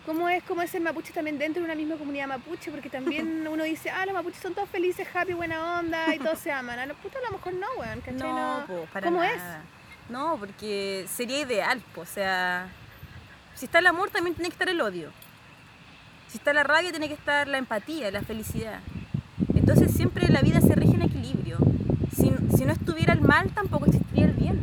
[0.07, 3.45] cómo es, cómo es el mapuche también dentro de una misma comunidad mapuche, porque también
[3.51, 6.79] uno dice, ah, los mapuches son todos felices, happy, buena onda y todos se aman.
[6.79, 8.17] A lo, puto, a lo mejor no, weón, ¿cachai?
[8.17, 9.41] No, para ¿Cómo es?
[10.09, 12.69] No, porque sería ideal, o sea,
[13.53, 15.11] si está el amor también tiene que estar el odio.
[16.29, 18.79] Si está la rabia tiene que estar la empatía, la felicidad.
[19.55, 21.57] Entonces siempre la vida se rige en equilibrio.
[22.15, 24.61] Si, si no estuviera el mal, tampoco existiría el bien.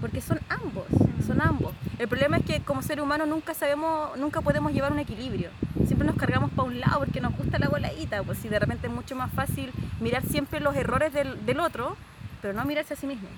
[0.00, 0.86] Porque son ambos,
[1.24, 1.72] son ambos.
[1.98, 5.50] El problema es que como ser humano nunca sabemos, nunca podemos llevar un equilibrio.
[5.86, 8.86] Siempre nos cargamos para un lado porque nos gusta la voladita, pues si de repente
[8.86, 11.96] es mucho más fácil mirar siempre los errores del, otro,
[12.42, 13.28] pero no mirarse a sí mismo.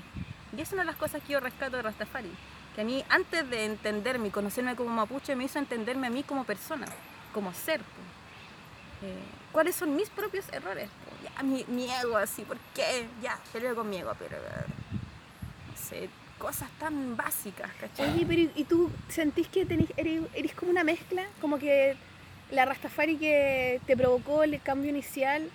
[0.57, 2.33] Y es una de las cosas que yo rescato de Rastafari,
[2.75, 6.25] que a mí antes de entenderme y conocerme como mapuche me hizo entenderme a mí
[6.25, 6.87] como persona,
[7.33, 7.81] como ser.
[9.03, 9.23] Eh,
[9.53, 10.91] ¿Cuáles son mis propios errores?
[11.23, 11.65] Ya, mi,
[12.03, 13.07] ego así, ¿por qué?
[13.23, 14.37] Ya, peleo con mi ego, pero...
[14.37, 18.15] No sé, cosas tan básicas, ¿cachai?
[18.15, 21.25] Oye, pero ¿y tú sentís que tenés, eres, como una mezcla?
[21.41, 21.97] Como que
[22.51, 25.51] la Rastafari que te provocó el cambio inicial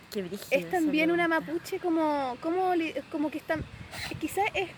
[0.52, 2.74] es también una mapuche como, como,
[3.12, 3.58] como que está
[4.20, 4.70] quizás es,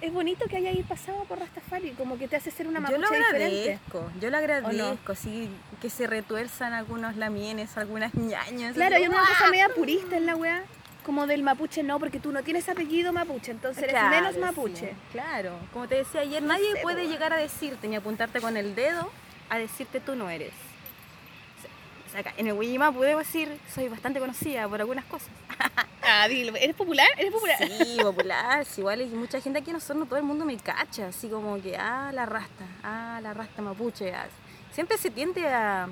[0.00, 3.00] es bonito que haya ahí pasado por Rastafari como que te hace ser una mapuche
[3.00, 5.48] yo lo agradezco yo lo agradezco sí
[5.80, 10.36] que se retuerzan algunos lamienes algunas ñañas claro hay una cosa media purista en la
[10.36, 10.62] weá
[11.02, 14.94] como del mapuche no, porque tú no tienes apellido mapuche, entonces eres menos mapuche.
[15.12, 19.10] claro, como te decía ayer, nadie puede llegar a decirte ni apuntarte con el dedo
[19.50, 20.52] a decirte tú no eres.
[22.08, 25.30] O sea, en el Wiyima puedo decir, soy bastante conocida por algunas cosas.
[26.02, 27.08] ah, dilo, ¿eres popular?
[27.16, 27.56] ¿Eres popular?
[27.58, 31.08] Sí, popular, sí, igual hay mucha gente aquí nosotros, no todo el mundo me cacha,
[31.08, 34.14] así como que, ah, la rasta, ah, la rasta mapuche.
[34.14, 34.26] Ah.
[34.72, 35.88] Siempre se tiende a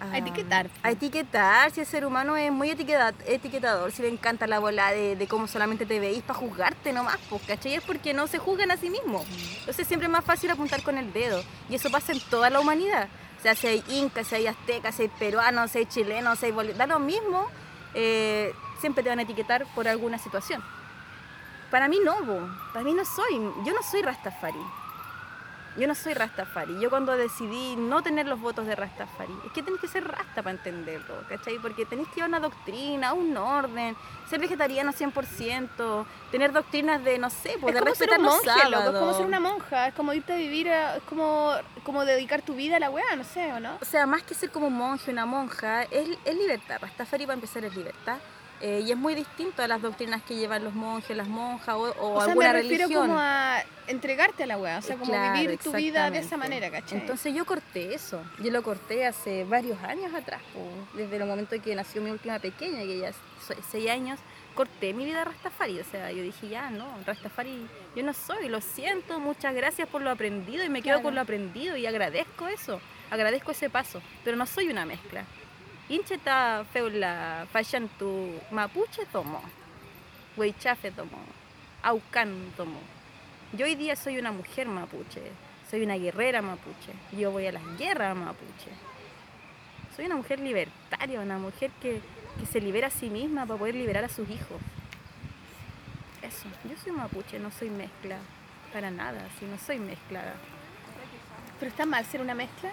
[0.00, 0.68] a etiquetar.
[0.82, 5.26] A etiquetar, si el ser humano es muy etiquetador, si le encanta la bola de,
[5.28, 7.74] cómo solamente te veís para juzgarte nomás, pues, ¿cachai?
[7.74, 9.26] Es porque no se juzgan a sí mismos.
[9.60, 11.42] Entonces siempre es más fácil apuntar con el dedo.
[11.68, 13.08] Y eso pasa en toda la humanidad.
[13.38, 16.46] O sea, si hay incas, si hay aztecas, si hay peruanos, si hay chilenos, si
[16.46, 17.46] hay bolivianos, da lo mismo,
[17.94, 20.62] eh, siempre te van a etiquetar por alguna situación.
[21.70, 22.14] Para mí no,
[22.72, 24.58] para mí no soy, yo no soy Rastafari.
[25.76, 26.78] Yo no soy Rastafari.
[26.80, 30.42] Yo cuando decidí no tener los votos de Rastafari, es que tenés que ser Rasta
[30.42, 31.58] para entenderlo, ¿cachai?
[31.58, 33.96] Porque tenés que llevar una doctrina, un orden,
[34.28, 38.94] ser vegetariano 100%, tener doctrinas de, no sé, poder pues, respetar los sábados.
[38.94, 41.52] Es como ser una monja, es como irte a vivir, es como,
[41.84, 43.78] como dedicar tu vida a la weá, no sé, ¿o no?
[43.80, 46.78] O sea, más que ser como un monje, una monja, es, es libertad.
[46.80, 48.16] Rastafari para empezar es libertad.
[48.60, 51.90] Eh, y es muy distinto a las doctrinas que llevan los monjes, las monjas o,
[52.00, 55.12] o, o sea, alguna me refiero como a entregarte a la wea, o sea, como
[55.32, 57.00] vivir tu vida de esa manera, ¿cachai?
[57.00, 60.40] Entonces yo corté eso, yo lo corté hace varios años atrás,
[60.94, 63.10] desde el momento en que nació mi última pequeña, que ya
[63.70, 64.18] seis años,
[64.54, 68.62] corté mi vida Rastafari, o sea, yo dije, ya, no, Rastafari, yo no soy, lo
[68.62, 72.80] siento, muchas gracias por lo aprendido y me quedo con lo aprendido y agradezco eso,
[73.10, 75.24] agradezco ese paso, pero no soy una mezcla.
[75.88, 77.46] Incheta feula
[77.96, 79.40] tu mapuche tomo,
[80.36, 81.18] weichafe tomo,
[81.80, 82.80] aucan tomo.
[83.52, 85.22] Yo hoy día soy una mujer mapuche,
[85.70, 88.72] soy una guerrera mapuche, yo voy a las guerras mapuche.
[89.94, 92.00] Soy una mujer libertaria, una mujer que,
[92.40, 94.60] que se libera a sí misma para poder liberar a sus hijos.
[96.20, 98.18] Eso, yo soy mapuche, no soy mezcla,
[98.72, 100.34] para nada, si no soy mezclada.
[101.60, 102.72] ¿Pero está mal ser una mezcla?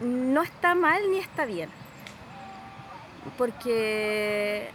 [0.00, 1.70] No está mal ni está bien,
[3.36, 4.70] porque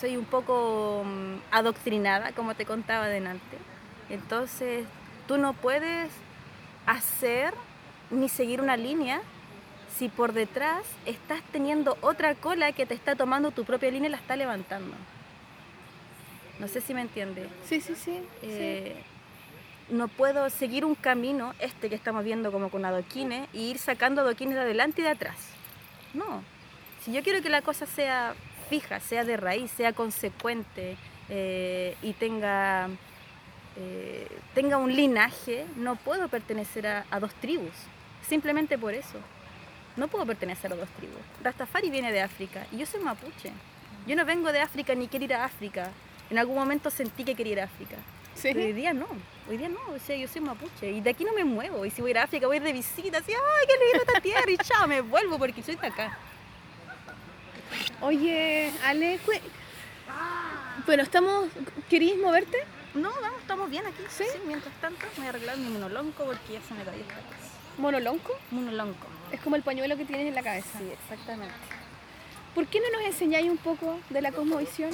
[0.00, 3.58] soy un poco mm, adoctrinada, como te contaba delante.
[4.10, 4.86] Entonces,
[5.26, 6.10] tú no puedes
[6.86, 7.54] hacer
[8.10, 9.20] ni seguir una línea
[9.96, 14.12] si por detrás estás teniendo otra cola que te está tomando tu propia línea y
[14.12, 14.94] la está levantando.
[16.58, 17.48] No sé si me entiende.
[17.64, 18.20] Sí, sí, sí.
[18.42, 19.02] Eh,
[19.88, 24.22] no puedo seguir un camino, este que estamos viendo como con adoquines, y ir sacando
[24.22, 25.36] adoquines de adelante y de atrás.
[26.14, 26.42] No.
[27.04, 28.34] Si yo quiero que la cosa sea
[28.68, 30.96] fija, sea de raíz, sea consecuente
[31.28, 32.88] eh, y tenga,
[33.76, 37.74] eh, tenga un linaje, no puedo pertenecer a, a, dos tribus.
[38.28, 39.18] Simplemente por eso.
[39.96, 41.20] No puedo pertenecer a dos tribus.
[41.42, 43.52] Rastafari viene de África y yo soy mapuche.
[44.06, 45.90] Yo no vengo de África ni quiero ir a África.
[46.28, 47.96] En algún momento sentí que quería ir a África
[48.44, 49.06] hoy día no,
[49.48, 51.84] hoy día no, o sea, yo soy mapuche y de aquí no me muevo.
[51.84, 53.84] Y si voy a ir a África, voy a ir de visita, así, ay, qué
[53.84, 56.18] lindo esta tierra y chao, me vuelvo porque soy de acá.
[58.00, 59.18] Oye, Ale,
[60.86, 61.48] bueno, estamos,
[61.88, 62.58] ¿queréis moverte?
[62.94, 64.02] No, vamos, estamos bien aquí.
[64.08, 64.24] ¿Sí?
[64.46, 67.50] mientras tanto me voy a arreglar mi monolonco porque ya se me cayó esta casa.
[67.78, 68.32] ¿Monolonco?
[68.50, 69.06] Monolonco.
[69.32, 70.78] Es como el pañuelo que tienes en la cabeza.
[70.78, 71.54] Sí, exactamente.
[72.54, 74.90] ¿Por qué no nos enseñáis un poco de la cosmovisión?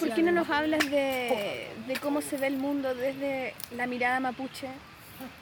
[0.00, 1.68] ¿Por qué no nos hablas de,
[2.00, 4.68] cómo se ve el mundo desde la mirada mapuche?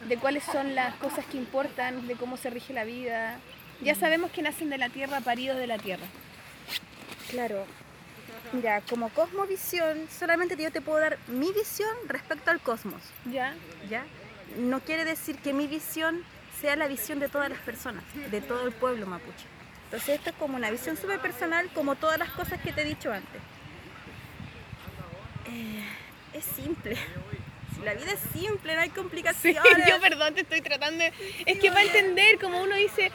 [0.08, 3.38] De cuáles son las cosas que importan, de cómo se rige la vida.
[3.80, 6.06] Ya sabemos que nacen de la tierra, paridos de la tierra.
[7.30, 7.66] Claro.
[8.52, 13.02] Mira, como cosmovisión, solamente yo te puedo dar mi visión respecto al cosmos.
[13.30, 13.54] Ya.
[13.90, 14.04] Ya.
[14.58, 16.22] No quiere decir que mi visión
[16.60, 19.46] sea la visión de todas las personas, de todo el pueblo mapuche.
[19.86, 22.84] Entonces esto es como una visión súper personal, como todas las cosas que te he
[22.84, 23.40] dicho antes.
[25.46, 26.96] Eh, es simple.
[27.74, 29.62] Si la vida es simple, no hay complicaciones.
[29.88, 31.04] yo perdón, te estoy tratando
[31.46, 33.10] Es que para entender, como uno dice,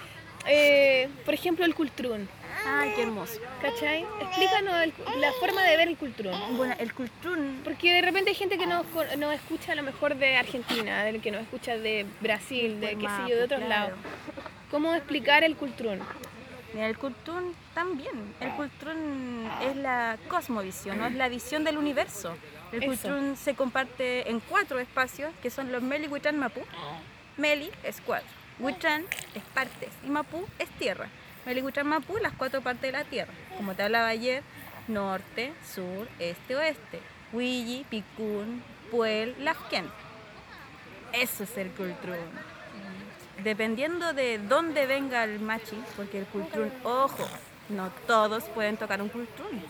[0.46, 2.28] eh, por ejemplo, el cultrún.
[2.66, 3.40] Ay, qué hermoso.
[3.62, 4.06] ¿Cachai?
[4.22, 6.34] Explícanos la forma de ver el cultrún.
[6.58, 7.62] Bueno, el cultrún...
[7.64, 8.86] Porque de repente hay gente que nos,
[9.18, 13.08] nos escucha a lo mejor de Argentina, del que nos escucha de Brasil, de qué
[13.08, 13.94] sé yo, de otros lados.
[14.72, 16.00] ¿Cómo explicar el cultrún?
[16.76, 18.34] El Kultun también.
[18.40, 21.08] El Kultun es la cosmovisión, ¿no?
[21.08, 22.36] es la visión del universo.
[22.72, 26.62] El Kultun se comparte en cuatro espacios, que son los Meli, Huitrán, Mapu.
[27.38, 28.28] Meli es cuatro,
[28.60, 31.08] Huitrán es partes y Mapu es tierra.
[31.46, 33.34] Meli, Huitrán, Mapu, las cuatro partes de la tierra.
[33.58, 34.44] Como te hablaba ayer,
[34.88, 37.00] norte, sur, este, oeste.
[37.32, 39.90] Huilli, Picún, Puel, Lafken.
[41.14, 42.18] Eso es el Kultun
[43.44, 47.28] dependiendo de dónde venga el machi, porque el cultrún, ojo,
[47.70, 49.62] no todos pueden tocar un cultrún.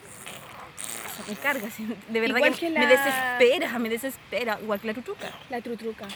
[1.28, 1.68] me carga,
[2.08, 5.32] de verdad que, me desespera, me desespera, igual que la trutruca.
[5.50, 6.08] La trutruca.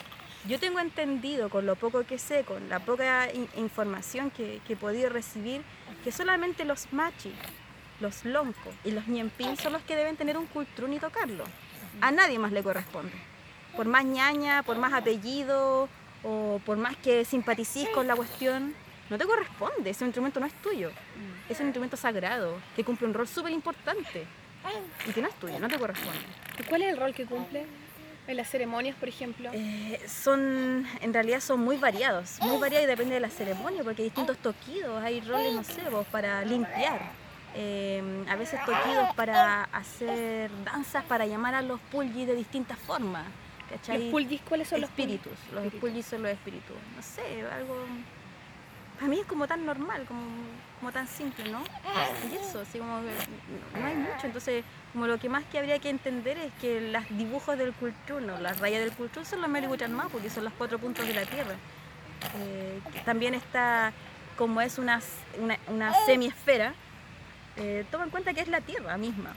[0.47, 4.75] Yo tengo entendido, con lo poco que sé, con la poca información que, que, he
[4.75, 5.61] podido recibir,
[6.03, 7.33] que solamente los machis,
[8.01, 11.45] los loncos y los ñempín son los que deben tener un cultrún y tocarlo.
[12.01, 13.13] A nadie más le corresponde.
[13.75, 15.87] Por más ñaña, por más apellido
[16.23, 18.73] o por más que simpaticís con la cuestión,
[19.09, 19.89] no te corresponde.
[19.89, 20.91] Ese instrumento no es tuyo.
[21.49, 24.25] Es un instrumento sagrado que cumple un rol súper importante
[25.07, 26.19] y que no es tuyo, no te corresponde.
[26.59, 27.65] ¿Y cuál es el rol que cumple?
[28.25, 29.49] ¿En las ceremonias, por ejemplo?
[29.53, 34.01] Eh, son, en realidad son muy variados, muy variados y depende de la ceremonia, porque
[34.01, 37.01] hay distintos toquidos, hay roles, no sé, para limpiar,
[37.53, 43.25] eh, a veces toquidos para hacer danzas, para llamar a los pulgis de distintas formas.
[43.87, 45.33] ¿Los pulgis cuáles son los espíritus?
[45.53, 47.85] Los pulgis son los espíritus, no sé, algo
[49.01, 50.21] a mí es como tan normal, como,
[50.79, 51.61] como tan simple, ¿no?
[52.31, 54.25] Y eso, así como no hay mucho.
[54.25, 54.63] Entonces,
[54.93, 58.59] como lo que más que habría que entender es que los dibujos del cultuno, las
[58.59, 61.55] rayas del cultuno son los más porque son los cuatro puntos de la Tierra.
[62.39, 63.91] Eh, también está,
[64.37, 65.01] como es una,
[65.39, 66.73] una, una semiesfera,
[67.57, 69.33] eh, toma en cuenta que es la Tierra misma,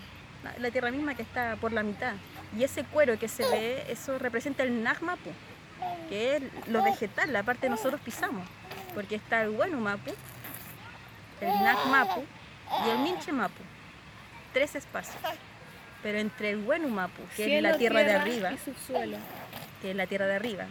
[0.58, 2.14] la Tierra misma que está por la mitad.
[2.56, 5.30] Y ese cuero que se ve, eso representa el Nagmapu,
[6.08, 8.46] que es lo vegetal, la parte que nosotros pisamos
[8.96, 10.10] porque está el Mapu,
[11.42, 11.52] el
[11.90, 12.24] Mapu
[12.86, 13.62] y el Minche Mapu.
[14.54, 15.22] Tres espacios.
[16.02, 16.58] Pero entre el
[16.88, 18.52] Mapu, que es la tierra, de arriba,
[19.82, 20.64] que es la tierra de arriba,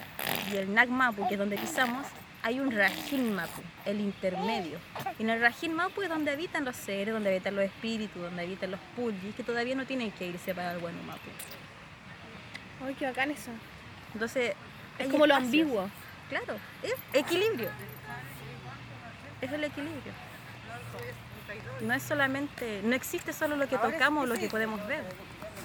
[0.52, 2.08] y el Mapu, que es donde pisamos,
[2.46, 4.78] hay un Rajin Mapu, el intermedio.
[5.18, 8.44] Y en el Rajin Mapu es donde habitan los seres, donde habitan los espíritus, donde
[8.44, 11.30] habitan los pulgis, que todavía no tienen que irse para el Wenu Mapu.
[12.86, 13.50] Ay, qué bacán eso.
[14.14, 14.54] Entonces,
[15.00, 15.90] es como lo ambiguo.
[16.30, 17.70] Claro, es equilibrio
[19.42, 20.14] es el equilibrio.
[21.82, 25.04] No es solamente, no existe solo lo que tocamos o lo que podemos ver.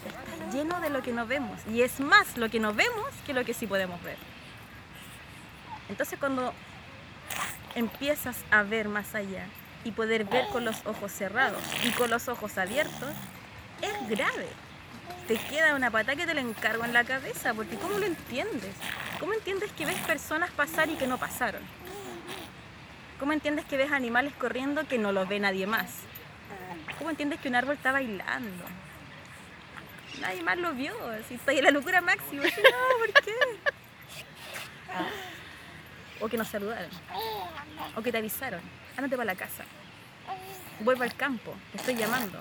[0.06, 1.60] Está lleno de lo que no vemos.
[1.68, 4.16] Y es más lo que no vemos que lo que sí podemos ver.
[5.88, 6.52] Entonces cuando
[7.74, 9.46] empiezas a ver más allá
[9.84, 13.10] y poder ver con los ojos cerrados y con los ojos abiertos,
[13.80, 14.46] es grave.
[15.26, 18.74] Te queda una pata que te la encargo en la cabeza, porque ¿cómo lo entiendes?
[19.18, 21.62] ¿Cómo entiendes que ves personas pasar y que no pasaron?
[23.18, 25.90] ¿Cómo entiendes que ves animales corriendo que no los ve nadie más?
[26.98, 28.64] ¿Cómo entiendes que un árbol está bailando?
[30.20, 32.42] Nadie más lo vio, así estoy en la locura máxima.
[32.44, 33.34] no, ¿por qué?
[36.20, 36.90] O que nos saludaron.
[37.96, 38.60] O que te avisaron.
[38.96, 39.64] Ándate para la casa.
[40.80, 41.54] Vuelvo al campo.
[41.72, 42.38] Te estoy llamando.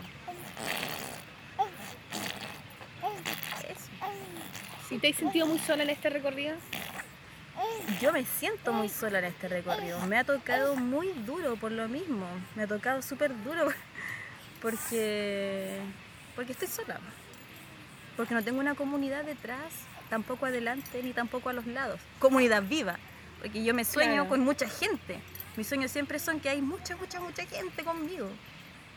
[3.67, 4.95] Eso.
[4.95, 6.55] ¿Y te has sentido muy sola en este recorrido?
[8.01, 9.99] yo me siento muy sola en este recorrido.
[10.07, 12.25] Me ha tocado muy duro por lo mismo.
[12.55, 13.67] Me ha tocado súper duro
[14.61, 15.79] porque,
[16.35, 16.99] porque estoy sola.
[18.15, 19.71] Porque no tengo una comunidad detrás,
[20.09, 21.99] tampoco adelante ni tampoco a los lados.
[22.19, 22.97] Comunidad viva.
[23.41, 25.19] Porque yo me sueño con mucha gente.
[25.55, 28.29] Mis sueños siempre son que hay mucha, mucha, mucha gente conmigo.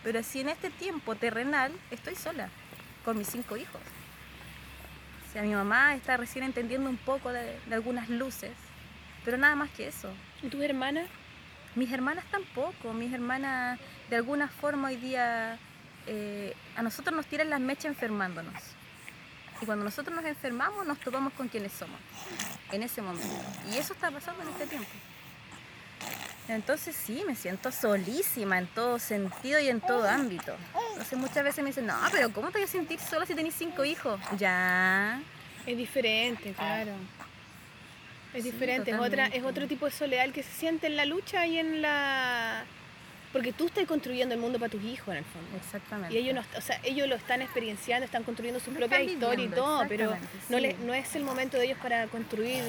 [0.02, 2.48] Pero así en este tiempo terrenal estoy sola,
[3.04, 3.80] con mis cinco hijos.
[5.28, 8.52] O sea, mi mamá está recién entendiendo un poco de algunas luces
[9.24, 10.10] pero nada más que eso.
[10.42, 11.08] ¿Y tus hermanas?
[11.74, 12.92] Mis hermanas tampoco.
[12.92, 13.78] Mis hermanas,
[14.10, 15.58] de alguna forma, hoy día
[16.06, 18.54] eh, a nosotros nos tiran las mechas enfermándonos.
[19.62, 21.98] Y cuando nosotros nos enfermamos, nos topamos con quienes somos
[22.72, 23.28] en ese momento.
[23.72, 24.90] Y eso está pasando en este tiempo.
[26.48, 30.56] Entonces sí, me siento solísima en todo sentido y en todo ámbito.
[30.90, 33.54] Entonces muchas veces me dicen, no, pero ¿cómo te voy a sentir sola si tenés
[33.54, 34.20] cinco hijos?
[34.36, 35.20] Ya.
[35.64, 36.92] Es diferente, claro.
[38.34, 41.46] Es diferente, es, otra, es otro tipo de soledad que se siente en la lucha
[41.46, 42.64] y en la...
[43.32, 45.56] Porque tú estás construyendo el mundo para tus hijos en el fondo.
[45.56, 46.14] Exactamente.
[46.14, 49.48] Y ellos, no, o sea, ellos lo están experienciando, están construyendo su propia historia y
[49.48, 50.16] todo, pero
[50.50, 52.62] no, le, no es el momento de ellos para construir.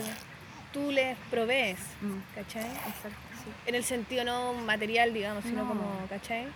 [0.71, 2.17] Tú les provees, mm.
[2.33, 2.65] ¿cachai?
[2.65, 3.09] Exacto,
[3.43, 3.51] sí.
[3.67, 6.47] En el sentido no material, digamos, sino como, ¿cachai?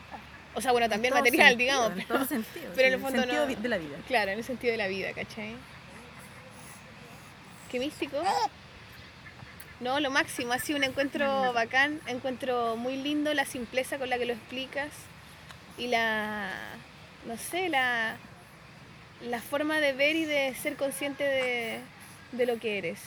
[0.56, 1.92] O sea, bueno, también material, digamos.
[1.92, 2.72] En todo sentido.
[2.76, 3.98] Pero en el fondo sentido de la vida.
[4.08, 5.54] Claro, en el sentido de la vida, ¿cachai?
[7.70, 8.18] Qué místico.
[9.80, 14.18] No, lo máximo, ha sido un encuentro bacán, encuentro muy lindo, la simpleza con la
[14.18, 14.90] que lo explicas
[15.78, 16.50] y la,
[17.28, 18.18] no sé, la,
[19.22, 21.82] la forma de ver y de ser consciente
[22.32, 23.00] de, lo que eres.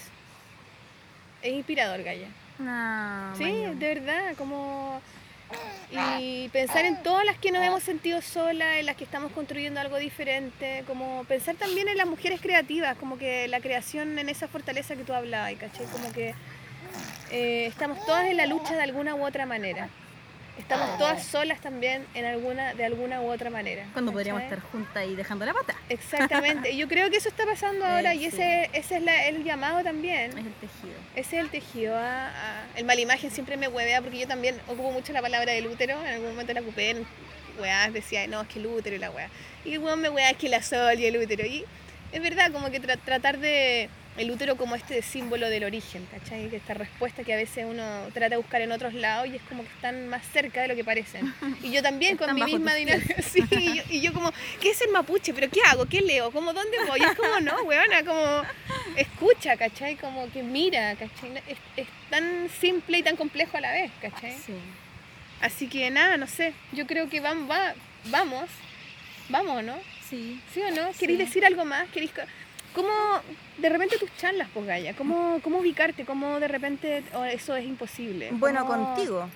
[1.43, 2.29] Es inspirador, Gaya.
[2.59, 5.01] No, sí, de verdad, como...
[6.21, 9.81] Y pensar en todas las que nos hemos sentido solas, en las que estamos construyendo
[9.81, 14.47] algo diferente, como pensar también en las mujeres creativas, como que la creación en esa
[14.47, 15.87] fortaleza que tú hablabas, ¿cachai?
[15.87, 16.35] Como que
[17.31, 19.89] eh, estamos todas en la lucha de alguna u otra manera.
[20.59, 23.87] estamos todas solas también en alguna, de alguna u otra manera.
[23.93, 25.75] Cuando podríamos estar juntas y dejando la pata.
[25.89, 26.77] Exactamente.
[26.77, 30.31] Yo creo que eso está pasando ahora y ese, ese es el llamado también.
[30.31, 30.95] Es el tejido.
[31.15, 31.97] Ese es el tejido.
[31.97, 32.65] Ah, ah.
[32.77, 35.99] El mal imagen siempre me huevea porque yo también ocupo mucho la palabra del útero.
[36.05, 37.07] En algún momento la ocupé en
[37.61, 39.29] weas, decía, no, es que el útero y la wea.
[39.65, 41.45] Y el me wea es que la sol y el útero.
[41.45, 41.65] Y
[42.13, 46.55] es verdad, como que tratar de el útero como este símbolo del origen, ¿cachai?
[46.55, 47.83] Esta respuesta que a veces uno
[48.13, 50.75] trata de buscar en otros lados y es como que están más cerca de lo
[50.75, 51.33] que parecen.
[51.63, 53.43] Y yo también con mi misma dinámica, sí,
[53.89, 55.33] y yo, como, ¿qué es el mapuche?
[55.33, 55.87] ¿Pero qué hago?
[55.87, 56.31] ¿Qué leo?
[56.33, 57.01] ¿Cómo dónde voy?
[57.01, 58.43] es como, no, weona, como
[58.97, 59.97] escucha, ¿cachai?
[59.97, 61.43] Como que mira, ¿cachai?
[61.77, 64.37] Es, tan simple y tan complejo a la vez, ¿cachai?
[64.45, 64.55] Sí.
[65.41, 67.75] Así que nada, no sé, yo creo que vamos, va,
[68.07, 68.51] vamos,
[69.29, 69.79] vamos, ¿no?
[70.11, 70.41] Sí.
[70.53, 70.91] ¿Sí o no?
[70.99, 71.89] ¿Queréis decir algo más?
[71.91, 72.13] ¿Queréis...
[72.75, 72.89] ¿Cómo
[73.59, 74.95] de repente tus charlas, pues Gaya?
[74.95, 76.05] ¿Cómo, ¿Cómo ubicarte?
[76.05, 78.29] ¿Cómo de repente eso es imposible?
[78.33, 79.29] Bueno, contigo.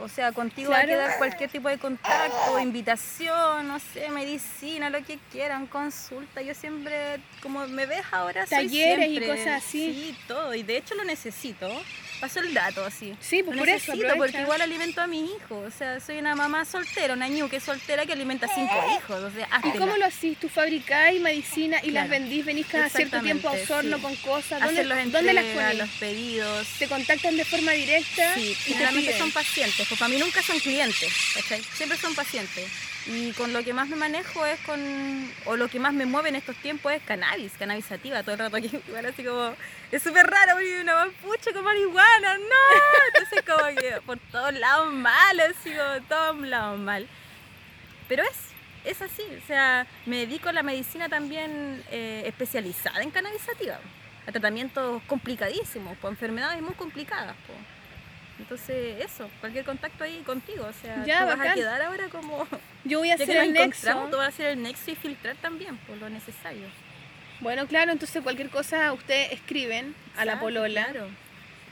[0.00, 5.04] O sea, contigo hay que dar cualquier tipo de contacto, invitación, no sé, medicina, lo
[5.04, 6.42] que quieran, consulta.
[6.42, 9.92] Yo siempre, como me ves ahora, talleres y cosas así.
[9.92, 10.54] Sí, todo.
[10.54, 11.68] Y de hecho lo necesito
[12.20, 13.14] paso el dato así.
[13.20, 15.74] Sí, pues por eso porque igual alimento a mis hijos.
[15.74, 19.22] O sea, soy una mamá soltera, una que es soltera que alimenta cinco hijos.
[19.22, 20.38] O sea, ¿Y cómo lo hacís?
[20.38, 22.44] ¿Tú fabricáis medicina y las vendís?
[22.44, 24.60] ¿Venís cada cierto tiempo a Osorno con cosas?
[24.60, 25.78] ¿Dónde, los ¿dónde las pones?
[25.78, 26.68] los pedidos.
[26.78, 28.34] ¿Te contactan de forma directa?
[28.34, 29.86] Sí, y generalmente son pacientes.
[29.88, 31.10] Pues para mí nunca son clientes,
[31.74, 32.89] Siempre son pacientes.
[33.06, 34.78] Y con lo que más me manejo es con,
[35.46, 38.38] o lo que más me mueve en estos tiempos es cannabis, cannabis sativa, todo el
[38.38, 39.54] rato aquí, igual así como,
[39.90, 42.54] es súper raro, porque una mapuche con marihuana, no,
[43.14, 47.08] entonces como que por todos lados mal, así como todos lados mal.
[48.06, 48.36] Pero es,
[48.84, 53.80] es así, o sea, me dedico a la medicina también eh, especializada en cannabis sativa,
[54.26, 57.34] a tratamientos complicadísimos, por enfermedades muy complicadas.
[57.46, 57.79] Pues.
[58.40, 62.48] Entonces, eso, cualquier contacto ahí contigo, o sea, ya, vas a quedar ahora como...
[62.84, 63.92] Yo voy a hacer el nexo.
[64.10, 66.66] Tú vas a hacer el nexo y filtrar también, por lo necesario.
[67.40, 70.88] Bueno, claro, entonces cualquier cosa ustedes escriben a la polola.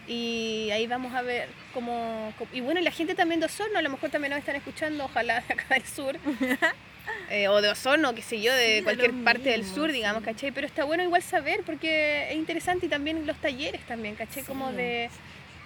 [0.07, 3.91] Y ahí vamos a ver cómo, Y bueno, la gente también de Osorno, a lo
[3.91, 6.17] mejor también nos están escuchando, ojalá de acá del sur.
[7.31, 10.51] Eh, o de Osorno, qué sé yo, de cualquier parte del sur, digamos, ¿cachai?
[10.51, 14.43] Pero está bueno igual saber porque es interesante y también los talleres también, ¿cachai?
[14.43, 15.09] como de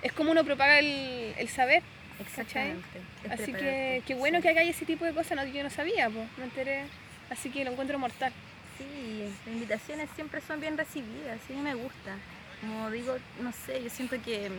[0.03, 1.83] es como uno propaga el, el saber.
[2.21, 3.01] Exactamente.
[3.31, 6.27] Así que qué bueno que hagáis ese tipo de cosas, no, yo no sabía, pues,
[6.37, 6.85] me enteré.
[7.31, 8.33] Así que lo encuentro mortal.
[8.79, 12.17] Sí, las invitaciones siempre son bien recibidas, sí me gusta.
[12.61, 14.51] Como digo, no sé, yo siento que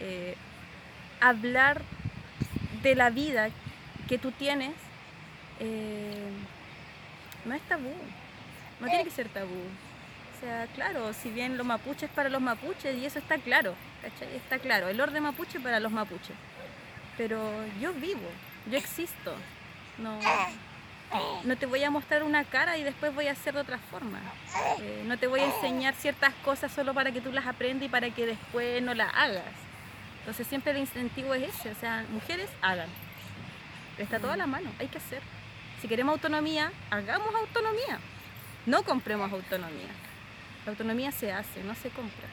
[0.00, 0.34] eh,
[1.20, 1.80] hablar
[2.82, 3.48] de la vida
[4.08, 4.72] que tú tienes
[5.60, 6.30] eh,
[7.44, 7.94] no es tabú,
[8.80, 9.62] no tiene que ser tabú.
[10.36, 13.74] O sea, claro, si bien los mapuches para los mapuches, y eso está claro,
[14.36, 16.36] Está claro, el orden mapuche para los mapuches.
[17.16, 17.38] Pero
[17.80, 18.28] yo vivo,
[18.70, 19.34] yo existo.
[19.98, 20.18] No,
[21.44, 24.18] no te voy a mostrar una cara y después voy a hacer de otra forma.
[24.80, 27.88] Eh, no te voy a enseñar ciertas cosas solo para que tú las aprendas y
[27.88, 29.44] para que después no las hagas.
[30.20, 32.88] Entonces siempre el incentivo es ese, o sea, mujeres hagan.
[33.98, 35.20] Está toda la mano, hay que hacer.
[35.80, 37.98] Si queremos autonomía, hagamos autonomía.
[38.66, 39.90] No compremos autonomía.
[40.64, 42.26] La autonomía se hace, no se compra.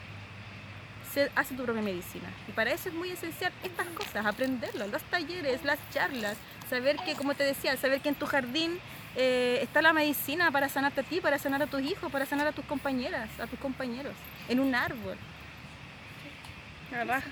[1.14, 2.30] Se hace tu propia medicina.
[2.48, 6.38] Y para eso es muy esencial estas cosas, aprenderlo, los talleres, las charlas,
[6.70, 8.80] saber que, como te decía, saber que en tu jardín
[9.16, 12.48] eh, está la medicina para sanarte a ti, para sanar a tus hijos, para sanar
[12.48, 14.14] a tus compañeras, a tus compañeros,
[14.48, 15.18] en un árbol.
[16.92, 17.30] La raja.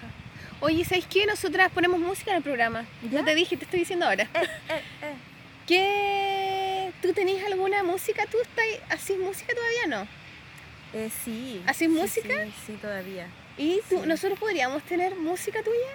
[0.62, 1.26] Oye, ¿sabes qué?
[1.26, 2.86] Nosotras ponemos música en el programa.
[3.10, 3.24] ¿Ya?
[3.24, 4.24] te dije, te estoy diciendo ahora.
[4.24, 4.30] Eh,
[4.70, 5.16] eh, eh.
[5.68, 6.92] ¿Qué?
[7.02, 8.26] ¿Tú tenés alguna música?
[8.26, 10.08] ¿Tú estás, así música todavía no?
[10.94, 11.62] Eh, sí.
[11.66, 12.34] ¿Haces música?
[12.66, 13.28] Sí, todavía.
[13.60, 15.92] ¿Y tú, nosotros podríamos tener música tuya?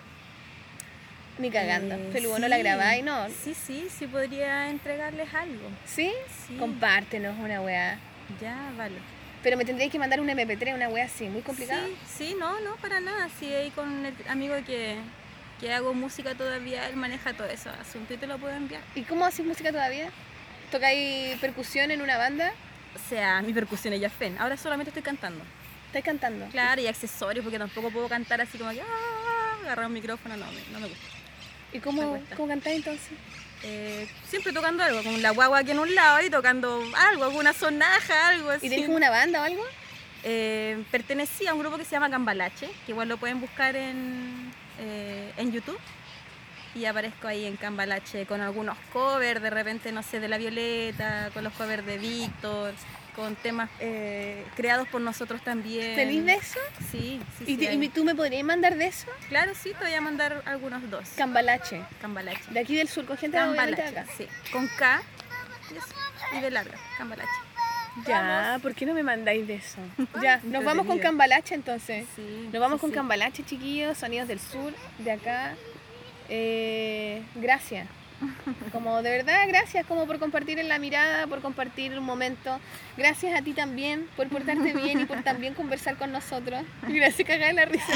[1.39, 1.95] Ni cagando.
[1.95, 3.27] Eh, no la grabáis, ¿no?
[3.31, 5.71] Sí, sí, sí podría entregarles algo.
[5.87, 6.13] ¿Sí?
[6.47, 6.57] Sí.
[6.59, 7.99] Compártenos una weá.
[8.39, 8.97] Ya, vale.
[9.43, 11.87] Pero me tendréis que mandar un MP3, una weá así, muy complicado.
[11.87, 13.31] Sí, sí, no, no, para nada.
[13.41, 14.97] Sí, ahí con el amigo que,
[15.59, 18.83] que hago música todavía, él maneja todo eso asunto y te lo puedo enviar.
[18.95, 20.11] ¿Y cómo haces música todavía?
[20.71, 22.53] ¿Tocáis percusión en una banda?
[22.95, 24.37] o sea, mi percusión es ya fen.
[24.39, 25.45] Ahora solamente estoy cantando.
[25.95, 26.47] ¿Estás cantando?
[26.47, 29.59] Claro, y accesorios, porque tampoco puedo cantar así como que ¡ah!
[29.63, 31.07] agarrar un micrófono, no, no me gusta.
[31.73, 33.13] ¿Y cómo, cómo cantáis entonces?
[33.63, 37.53] Eh, siempre tocando algo, con la guagua aquí en un lado y tocando algo, alguna
[37.53, 38.67] sonaja, algo así.
[38.67, 39.63] ¿Y tienes una banda o algo?
[40.25, 44.53] Eh, pertenecía a un grupo que se llama Cambalache, que igual lo pueden buscar en,
[44.81, 45.79] eh, en YouTube
[46.75, 51.31] y aparezco ahí en Cambalache con algunos covers, de repente, no sé, de La Violeta,
[51.33, 52.75] con los covers de Víctor,
[53.15, 55.95] con temas eh, creados por nosotros también.
[55.95, 56.59] ¿Feliz de eso?
[56.91, 57.57] Sí, sí.
[57.61, 59.07] ¿Y, ¿Y, tú me podrías mandar de eso?
[59.29, 61.09] Claro, sí, te voy a mandar algunos dos.
[61.17, 61.83] Cambalache.
[62.01, 62.51] Cambalache.
[62.51, 64.07] De aquí del sur, con gente Cambalache, de acá.
[64.17, 65.03] Sí, con K
[66.37, 67.31] y de larga, Cambalache.
[68.07, 69.79] Ya, ¿por qué no me mandáis de eso?
[70.23, 72.07] Ya, nos vamos con Cambalache entonces.
[72.17, 75.55] Sí, nos vamos con Cambalache, chiquillos, sonidos del sur, de acá.
[76.29, 77.87] Eh, gracias.
[78.73, 82.59] Como de verdad, gracias como por compartir en la mirada, por compartir un momento.
[82.97, 86.65] Gracias a ti también por portarte bien y por también conversar con nosotros.
[86.83, 87.93] Gracias, cagar en la risa.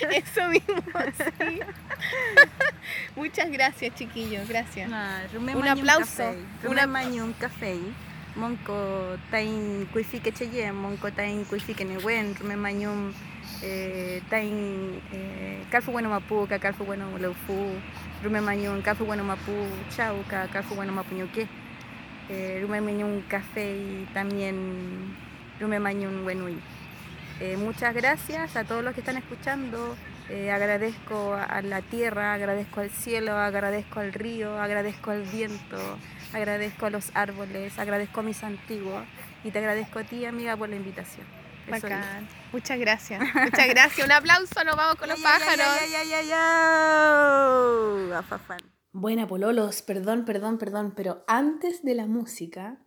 [0.10, 0.82] Eso mismo,
[1.18, 1.60] sí.
[3.16, 4.90] Muchas gracias, chiquillos, gracias.
[5.34, 6.34] un aplauso.
[6.64, 7.78] Un café.
[8.36, 13.12] Monco tain kuifi cheye, monco tain kuifi que newen, rume mañum
[14.28, 17.74] tain eh, calfu bueno mapuca, calfu bueno leufu,
[18.22, 19.52] rume mañum calfu bueno mapu
[19.94, 21.46] chauca, calfu bueno mapuñoque,
[22.28, 25.16] eh, rume mañum café y también
[25.60, 26.58] rume mañum buenui.
[27.40, 29.96] Eh, muchas gracias a todos los que están escuchando.
[30.28, 35.98] Eh, agradezco a la tierra, agradezco al cielo, agradezco al río, agradezco al viento,
[36.32, 39.02] agradezco a los árboles, agradezco a mis antiguos
[39.42, 41.39] y te agradezco a ti, amiga, por la invitación.
[41.68, 42.28] Bacán.
[42.52, 43.20] Muchas gracias.
[43.20, 44.06] Muchas gracias.
[44.06, 45.66] Un aplauso, nos vamos con los pájaros.
[48.92, 52.78] Buena, Pololos, perdón, perdón, perdón, pero antes de la música,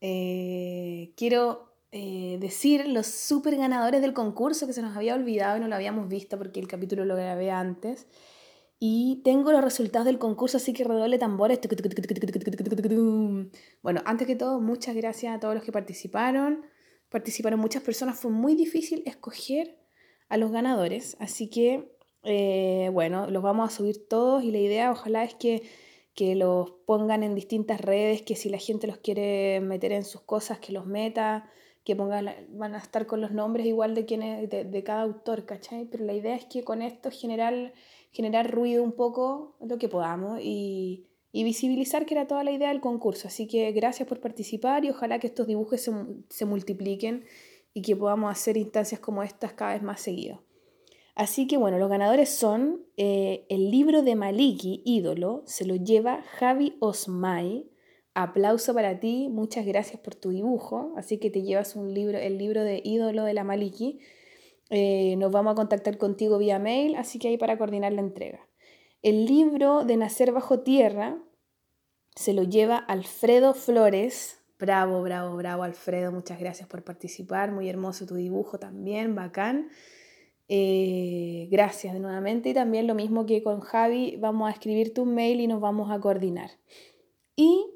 [0.00, 5.60] eh, quiero eh, decir los super ganadores del concurso que se nos había olvidado y
[5.60, 8.06] no lo habíamos visto porque el capítulo lo grabé antes.
[8.84, 11.60] Y tengo los resultados del concurso, así que redoble tambores.
[13.82, 16.64] Bueno, antes que todo, muchas gracias a todos los que participaron.
[17.12, 19.76] Participaron muchas personas, fue muy difícil escoger
[20.30, 21.92] a los ganadores, así que,
[22.24, 25.62] eh, bueno, los vamos a subir todos y la idea ojalá es que,
[26.14, 30.22] que los pongan en distintas redes, que si la gente los quiere meter en sus
[30.22, 31.50] cosas, que los meta
[31.84, 35.84] que pongan, van a estar con los nombres igual de, quienes, de, cada autor, ¿cachai?
[35.84, 37.74] Pero la idea es que con esto generar,
[38.12, 42.68] generar ruido un poco, lo que podamos, y, y, visibilizar que era toda la idea
[42.68, 43.28] del concurso.
[43.28, 45.92] Así que gracias por participar y ojalá que estos dibujos se,
[46.28, 47.24] se multipliquen
[47.74, 50.42] y que podamos hacer instancias como estas cada vez más seguido.
[51.14, 56.22] Así que bueno, los ganadores son eh, el libro de Maliki, ídolo, se lo lleva
[56.38, 57.72] Javi Osmay,
[58.14, 60.92] Aplauso para ti, muchas gracias por tu dibujo.
[60.96, 64.00] Así que te llevas un libro, el libro de ídolo de la Maliki.
[64.68, 68.46] Eh, nos vamos a contactar contigo vía mail, así que ahí para coordinar la entrega.
[69.02, 71.18] El libro de Nacer bajo tierra
[72.14, 74.38] se lo lleva Alfredo Flores.
[74.60, 77.50] Bravo, bravo, bravo Alfredo, muchas gracias por participar.
[77.50, 79.70] Muy hermoso tu dibujo también, bacán.
[80.46, 85.40] Eh, gracias nuevamente y también lo mismo que con Javi, vamos a escribirte un mail
[85.40, 86.50] y nos vamos a coordinar.
[87.34, 87.66] Y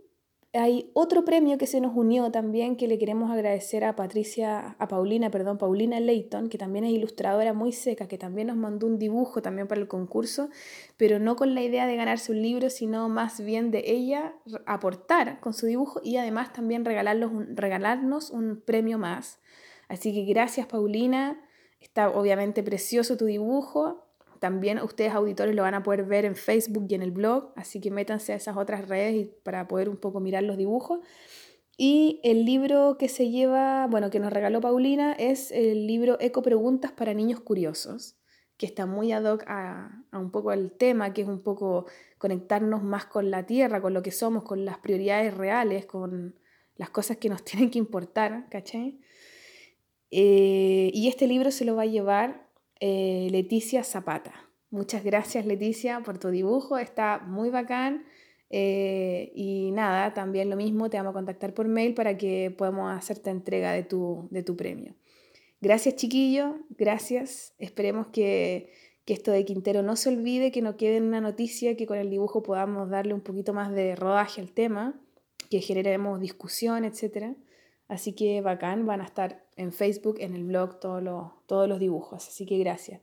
[0.56, 4.88] hay otro premio que se nos unió también que le queremos agradecer a Patricia, a
[4.88, 8.98] Paulina, perdón, Paulina Leighton, que también es ilustradora muy seca, que también nos mandó un
[8.98, 10.48] dibujo también para el concurso,
[10.96, 14.34] pero no con la idea de ganarse un libro, sino más bien de ella
[14.66, 19.40] aportar con su dibujo y además también regalarnos un, regalarnos un premio más.
[19.88, 21.40] Así que gracias Paulina,
[21.80, 24.05] está obviamente precioso tu dibujo,
[24.38, 27.80] también ustedes auditores lo van a poder ver en Facebook y en el blog, así
[27.80, 31.00] que métanse a esas otras redes para poder un poco mirar los dibujos.
[31.76, 36.40] Y el libro que se lleva, bueno, que nos regaló Paulina es el libro Eco
[36.42, 38.16] Preguntas para Niños Curiosos,
[38.56, 41.86] que está muy ad hoc a, un poco el tema, que es un poco
[42.16, 46.38] conectarnos más con la tierra, con lo que somos, con las prioridades reales, con
[46.76, 48.98] las cosas que nos tienen que importar, ¿caché?
[50.10, 52.45] Eh, y este libro se lo va a llevar
[52.80, 54.32] eh, Leticia Zapata.
[54.70, 58.04] Muchas gracias Leticia por tu dibujo, está muy bacán.
[58.50, 62.92] Eh, y nada, también lo mismo, te vamos a contactar por mail para que podamos
[62.96, 64.94] hacerte entrega de tu, de tu premio.
[65.60, 67.54] Gracias chiquillo, gracias.
[67.58, 68.70] Esperemos que,
[69.04, 71.98] que esto de Quintero no se olvide, que no quede en una noticia, que con
[71.98, 75.00] el dibujo podamos darle un poquito más de rodaje al tema,
[75.50, 77.34] que generemos discusión, etcétera.
[77.88, 81.78] Así que bacán, van a estar en Facebook, en el blog, todos los, todos los
[81.78, 82.26] dibujos.
[82.28, 83.00] Así que gracias.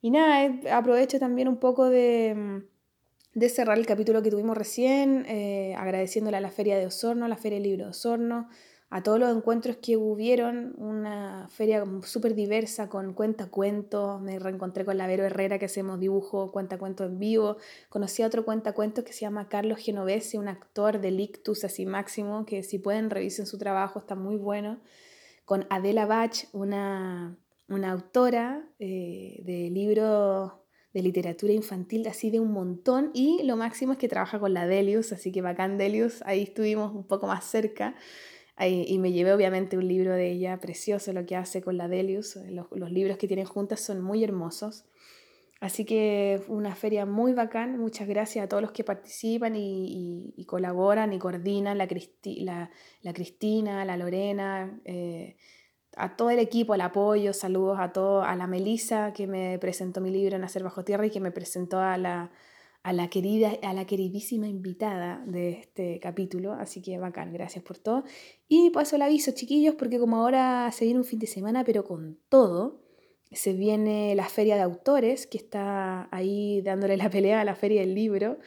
[0.00, 4.56] Y nada, eh, aprovecho también un poco de, mm, de cerrar el capítulo que tuvimos
[4.56, 8.48] recién, eh, agradeciéndole a la Feria de Osorno, la Feria del Libro de Osorno,
[8.92, 14.84] a todos los encuentros que hubieron, una feria súper diversa con cuenta cuentos, me reencontré
[14.84, 17.56] con la Vero Herrera que hacemos dibujo cuenta cuentos en vivo,
[17.88, 21.86] conocí a otro cuenta cuentos que se llama Carlos Genovese, un actor de Lictus así
[21.86, 24.80] máximo, que si pueden revisen su trabajo, está muy bueno,
[25.44, 27.38] con Adela Bach, una,
[27.68, 30.52] una autora eh, de libros
[30.92, 33.12] de literatura infantil así de un montón.
[33.14, 36.92] Y lo máximo es que trabaja con la Delius, así que bacán Delius, ahí estuvimos
[36.92, 37.94] un poco más cerca
[38.68, 42.36] y me llevé obviamente un libro de ella precioso, lo que hace con la Delius.
[42.50, 44.84] Los, los libros que tienen juntas son muy hermosos.
[45.60, 47.78] Así que una feria muy bacán.
[47.78, 51.86] Muchas gracias a todos los que participan y, colaboran y coordinan, la,
[52.24, 52.70] la,
[53.02, 55.36] la Cristina, la Lorena, eh,
[55.96, 60.00] a todo el equipo, el apoyo, saludos a todo, a la Melisa que me presentó
[60.00, 62.30] mi libro en Hacer Bajo Tierra y que me presentó a la,
[62.82, 66.52] a la, querida, a la queridísima invitada de este capítulo.
[66.52, 68.04] Así que bacán, gracias por todo.
[68.48, 71.84] Y paso el aviso, chiquillos, porque como ahora se viene un fin de semana, pero
[71.84, 72.80] con todo
[73.30, 77.80] se viene la feria de autores, que está ahí dándole la pelea a la feria
[77.80, 78.38] del libro,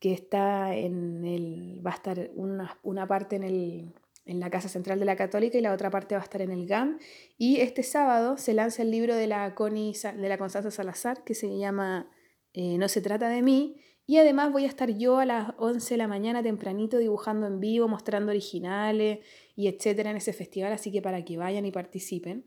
[0.00, 3.94] que está en el, va a estar una, una parte en, el,
[4.26, 6.50] en la Casa Central de la Católica y la otra parte va a estar en
[6.50, 6.98] el GAM.
[7.38, 11.34] Y este sábado se lanza el libro de la, Connie, de la Constanza Salazar, que
[11.34, 12.10] se llama
[12.58, 13.76] eh, No se trata de mí.
[14.06, 17.60] Y además voy a estar yo a las 11 de la mañana tempranito dibujando en
[17.60, 19.18] vivo, mostrando originales
[19.54, 22.46] y etcétera en ese festival, así que para que vayan y participen.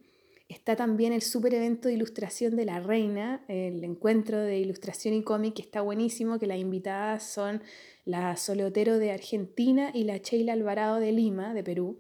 [0.50, 5.24] Está también el super evento de ilustración de la reina, el encuentro de ilustración y
[5.24, 7.62] cómic, que está buenísimo, que las invitadas son
[8.06, 12.00] la Soleotero de Argentina y la Sheila Alvarado de Lima, de Perú.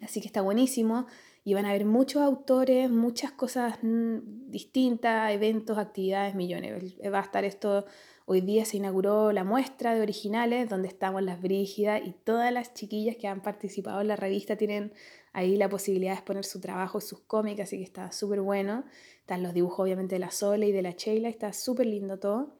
[0.00, 1.06] Así que está buenísimo
[1.48, 6.96] y van a haber muchos autores, muchas cosas mm, distintas, eventos, actividades, millones.
[7.10, 7.86] Va a estar esto,
[8.26, 12.74] hoy día se inauguró la muestra de originales donde estamos las Brígidas y todas las
[12.74, 14.92] chiquillas que han participado en la revista tienen
[15.32, 18.84] ahí la posibilidad de exponer su trabajo, sus cómics, así que está súper bueno.
[19.20, 22.57] Están los dibujos obviamente de la Sole y de la Sheila, está súper lindo todo.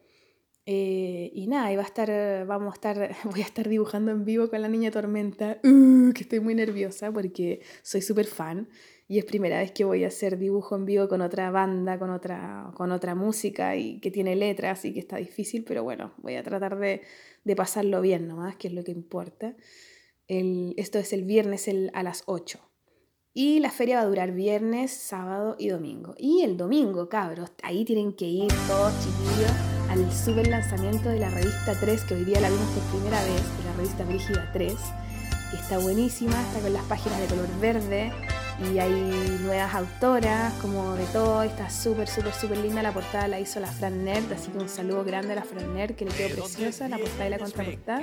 [0.70, 4.27] Eh, y nada, y va a estar, vamos a estar, voy a estar dibujando en
[4.27, 8.69] vivo con la niña Tormenta, uh, que estoy muy nerviosa porque soy súper fan
[9.09, 12.11] y es primera vez que voy a hacer dibujo en vivo con otra banda, con
[12.11, 16.35] otra, con otra música y que tiene letras y que está difícil, pero bueno, voy
[16.35, 17.01] a tratar de,
[17.45, 19.57] de pasarlo bien nomás, que es lo que importa.
[20.27, 22.61] El, esto es el viernes a las 8.
[23.32, 26.15] Y la feria va a durar viernes, sábado y domingo.
[26.19, 31.31] Y el domingo, cabros, ahí tienen que ir todos chiquillos al super lanzamiento de la
[31.31, 34.74] revista 3, que hoy día la vimos por primera vez, de la revista Brígida 3,
[35.51, 38.12] que está buenísima, está con las páginas de color verde,
[38.60, 42.82] y hay nuevas autoras, como de todo, está súper, súper, súper linda.
[42.82, 45.74] La portada la hizo la Fran Nerd, así que un saludo grande a la Fran
[45.74, 48.01] Nerd, que le quedó preciosa, la portada y la contraportada.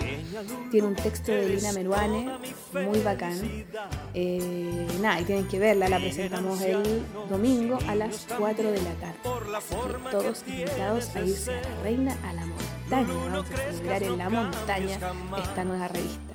[0.72, 2.30] Tiene un texto de Lina Meruane,
[2.74, 3.66] muy bacán.
[4.14, 8.92] Eh, nada, y tienen que verla, la presentamos el domingo a las 4 de la
[8.94, 9.20] tarde.
[9.58, 13.08] Así que todos invitados a irse a la reina a la montaña.
[13.08, 15.00] Vamos a celebrar en la montaña
[15.44, 16.35] esta nueva revista.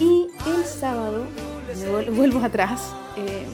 [0.00, 1.26] Y el sábado,
[2.12, 3.44] vuelvo atrás, eh,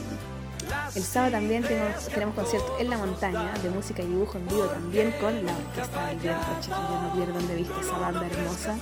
[0.97, 4.65] el sábado también tenemos, tenemos concierto en la montaña de música y dibujo en vivo
[4.65, 8.77] también con la orquesta del Roche, ya no pierdan de vista esa banda hermosa.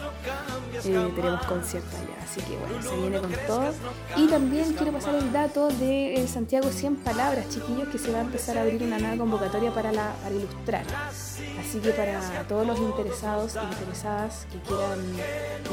[0.85, 3.73] Eh, tenemos concierto allá, así que bueno, se viene con todo.
[4.17, 8.23] Y también quiero pasar el dato de Santiago 100 Palabras, chiquillos, que se va a
[8.23, 10.85] empezar a abrir una nueva convocatoria para, la, para ilustrar.
[11.61, 15.01] Así que para todos los interesados e interesadas que quieran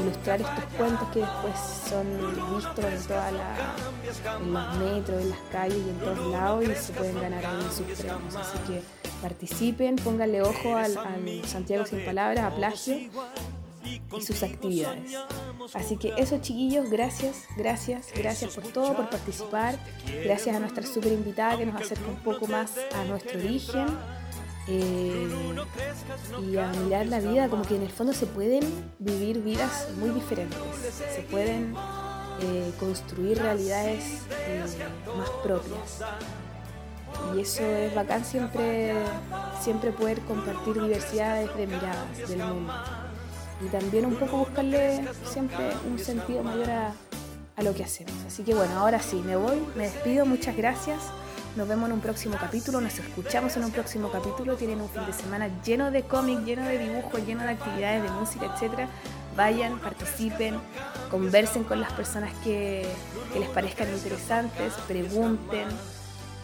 [0.00, 1.54] ilustrar estos cuentos que después
[1.88, 2.06] son
[2.54, 3.74] vistos en toda la,
[4.40, 7.86] los metros, en las calles y en todos lados y se pueden ganar ahí sus
[7.98, 8.34] premios.
[8.36, 8.82] Así que
[9.20, 10.98] participen, pónganle ojo al,
[11.46, 12.96] Santiago sin palabras, a plagio
[13.84, 15.14] y sus actividades.
[15.74, 19.78] Así que eso chiquillos, gracias, gracias, gracias por todo, por participar.
[20.24, 23.86] Gracias a nuestra super invitada que nos acerca un poco más a nuestro origen
[24.68, 25.26] eh,
[26.40, 28.62] y a mirar la vida como que en el fondo se pueden
[29.00, 30.56] vivir vidas muy diferentes,
[31.14, 31.74] se pueden
[32.40, 34.64] eh, construir realidades eh,
[35.16, 36.00] más propias.
[37.34, 38.94] Y eso es bacán siempre,
[39.60, 42.72] siempre poder compartir diversidades de miradas del mundo.
[43.64, 46.92] Y también un poco buscarle siempre un sentido mayor a,
[47.62, 48.14] lo que hacemos.
[48.26, 50.98] Así que bueno, ahora sí, me voy, me despido, muchas gracias.
[51.54, 54.56] Nos vemos en un próximo capítulo, nos escuchamos en un próximo capítulo.
[54.56, 58.10] Tienen un fin de semana lleno de cómics, lleno de dibujos, lleno de actividades de
[58.10, 58.88] música, etc.
[59.36, 60.56] Vayan, participen,
[61.10, 62.86] conversen con las personas que,
[63.32, 65.68] que les parezcan interesantes, pregunten.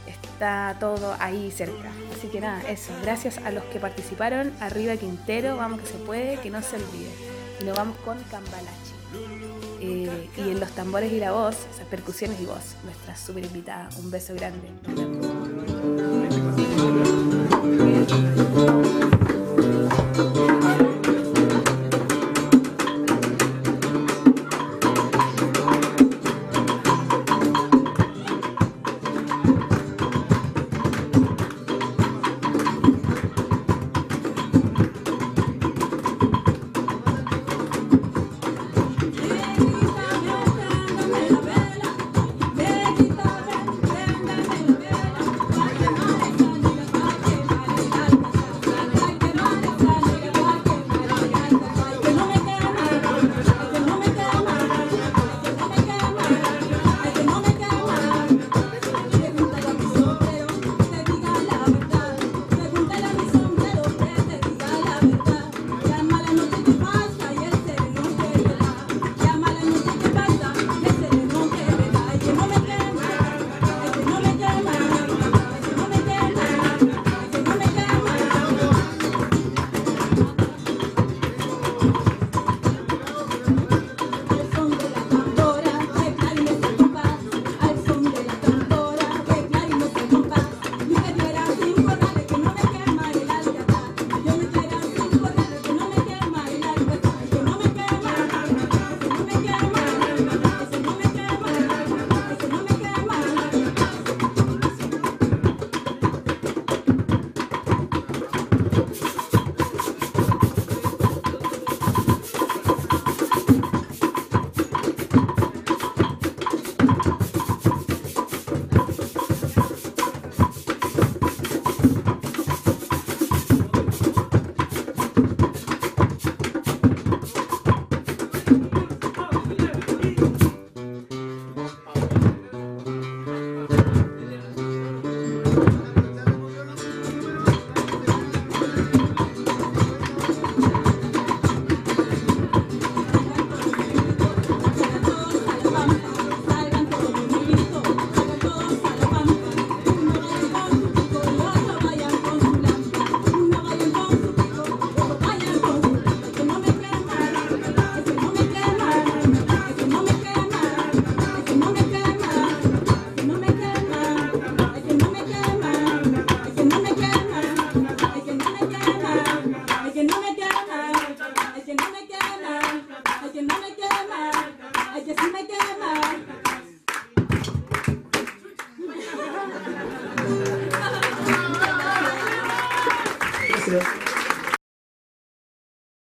[0.06, 1.90] Está todo ahí cerca.
[2.16, 2.92] Así que nada, eso.
[3.02, 4.52] Gracias a los que participaron.
[4.60, 7.10] Arriba Quintero, vamos que se puede, que no se olvide.
[7.60, 8.98] Y nos vamos con Cambalache.
[9.80, 13.88] Eh, y en los tambores y la voz, esas percusiones y voz, nuestra super invitada.
[13.98, 14.68] Un beso grande.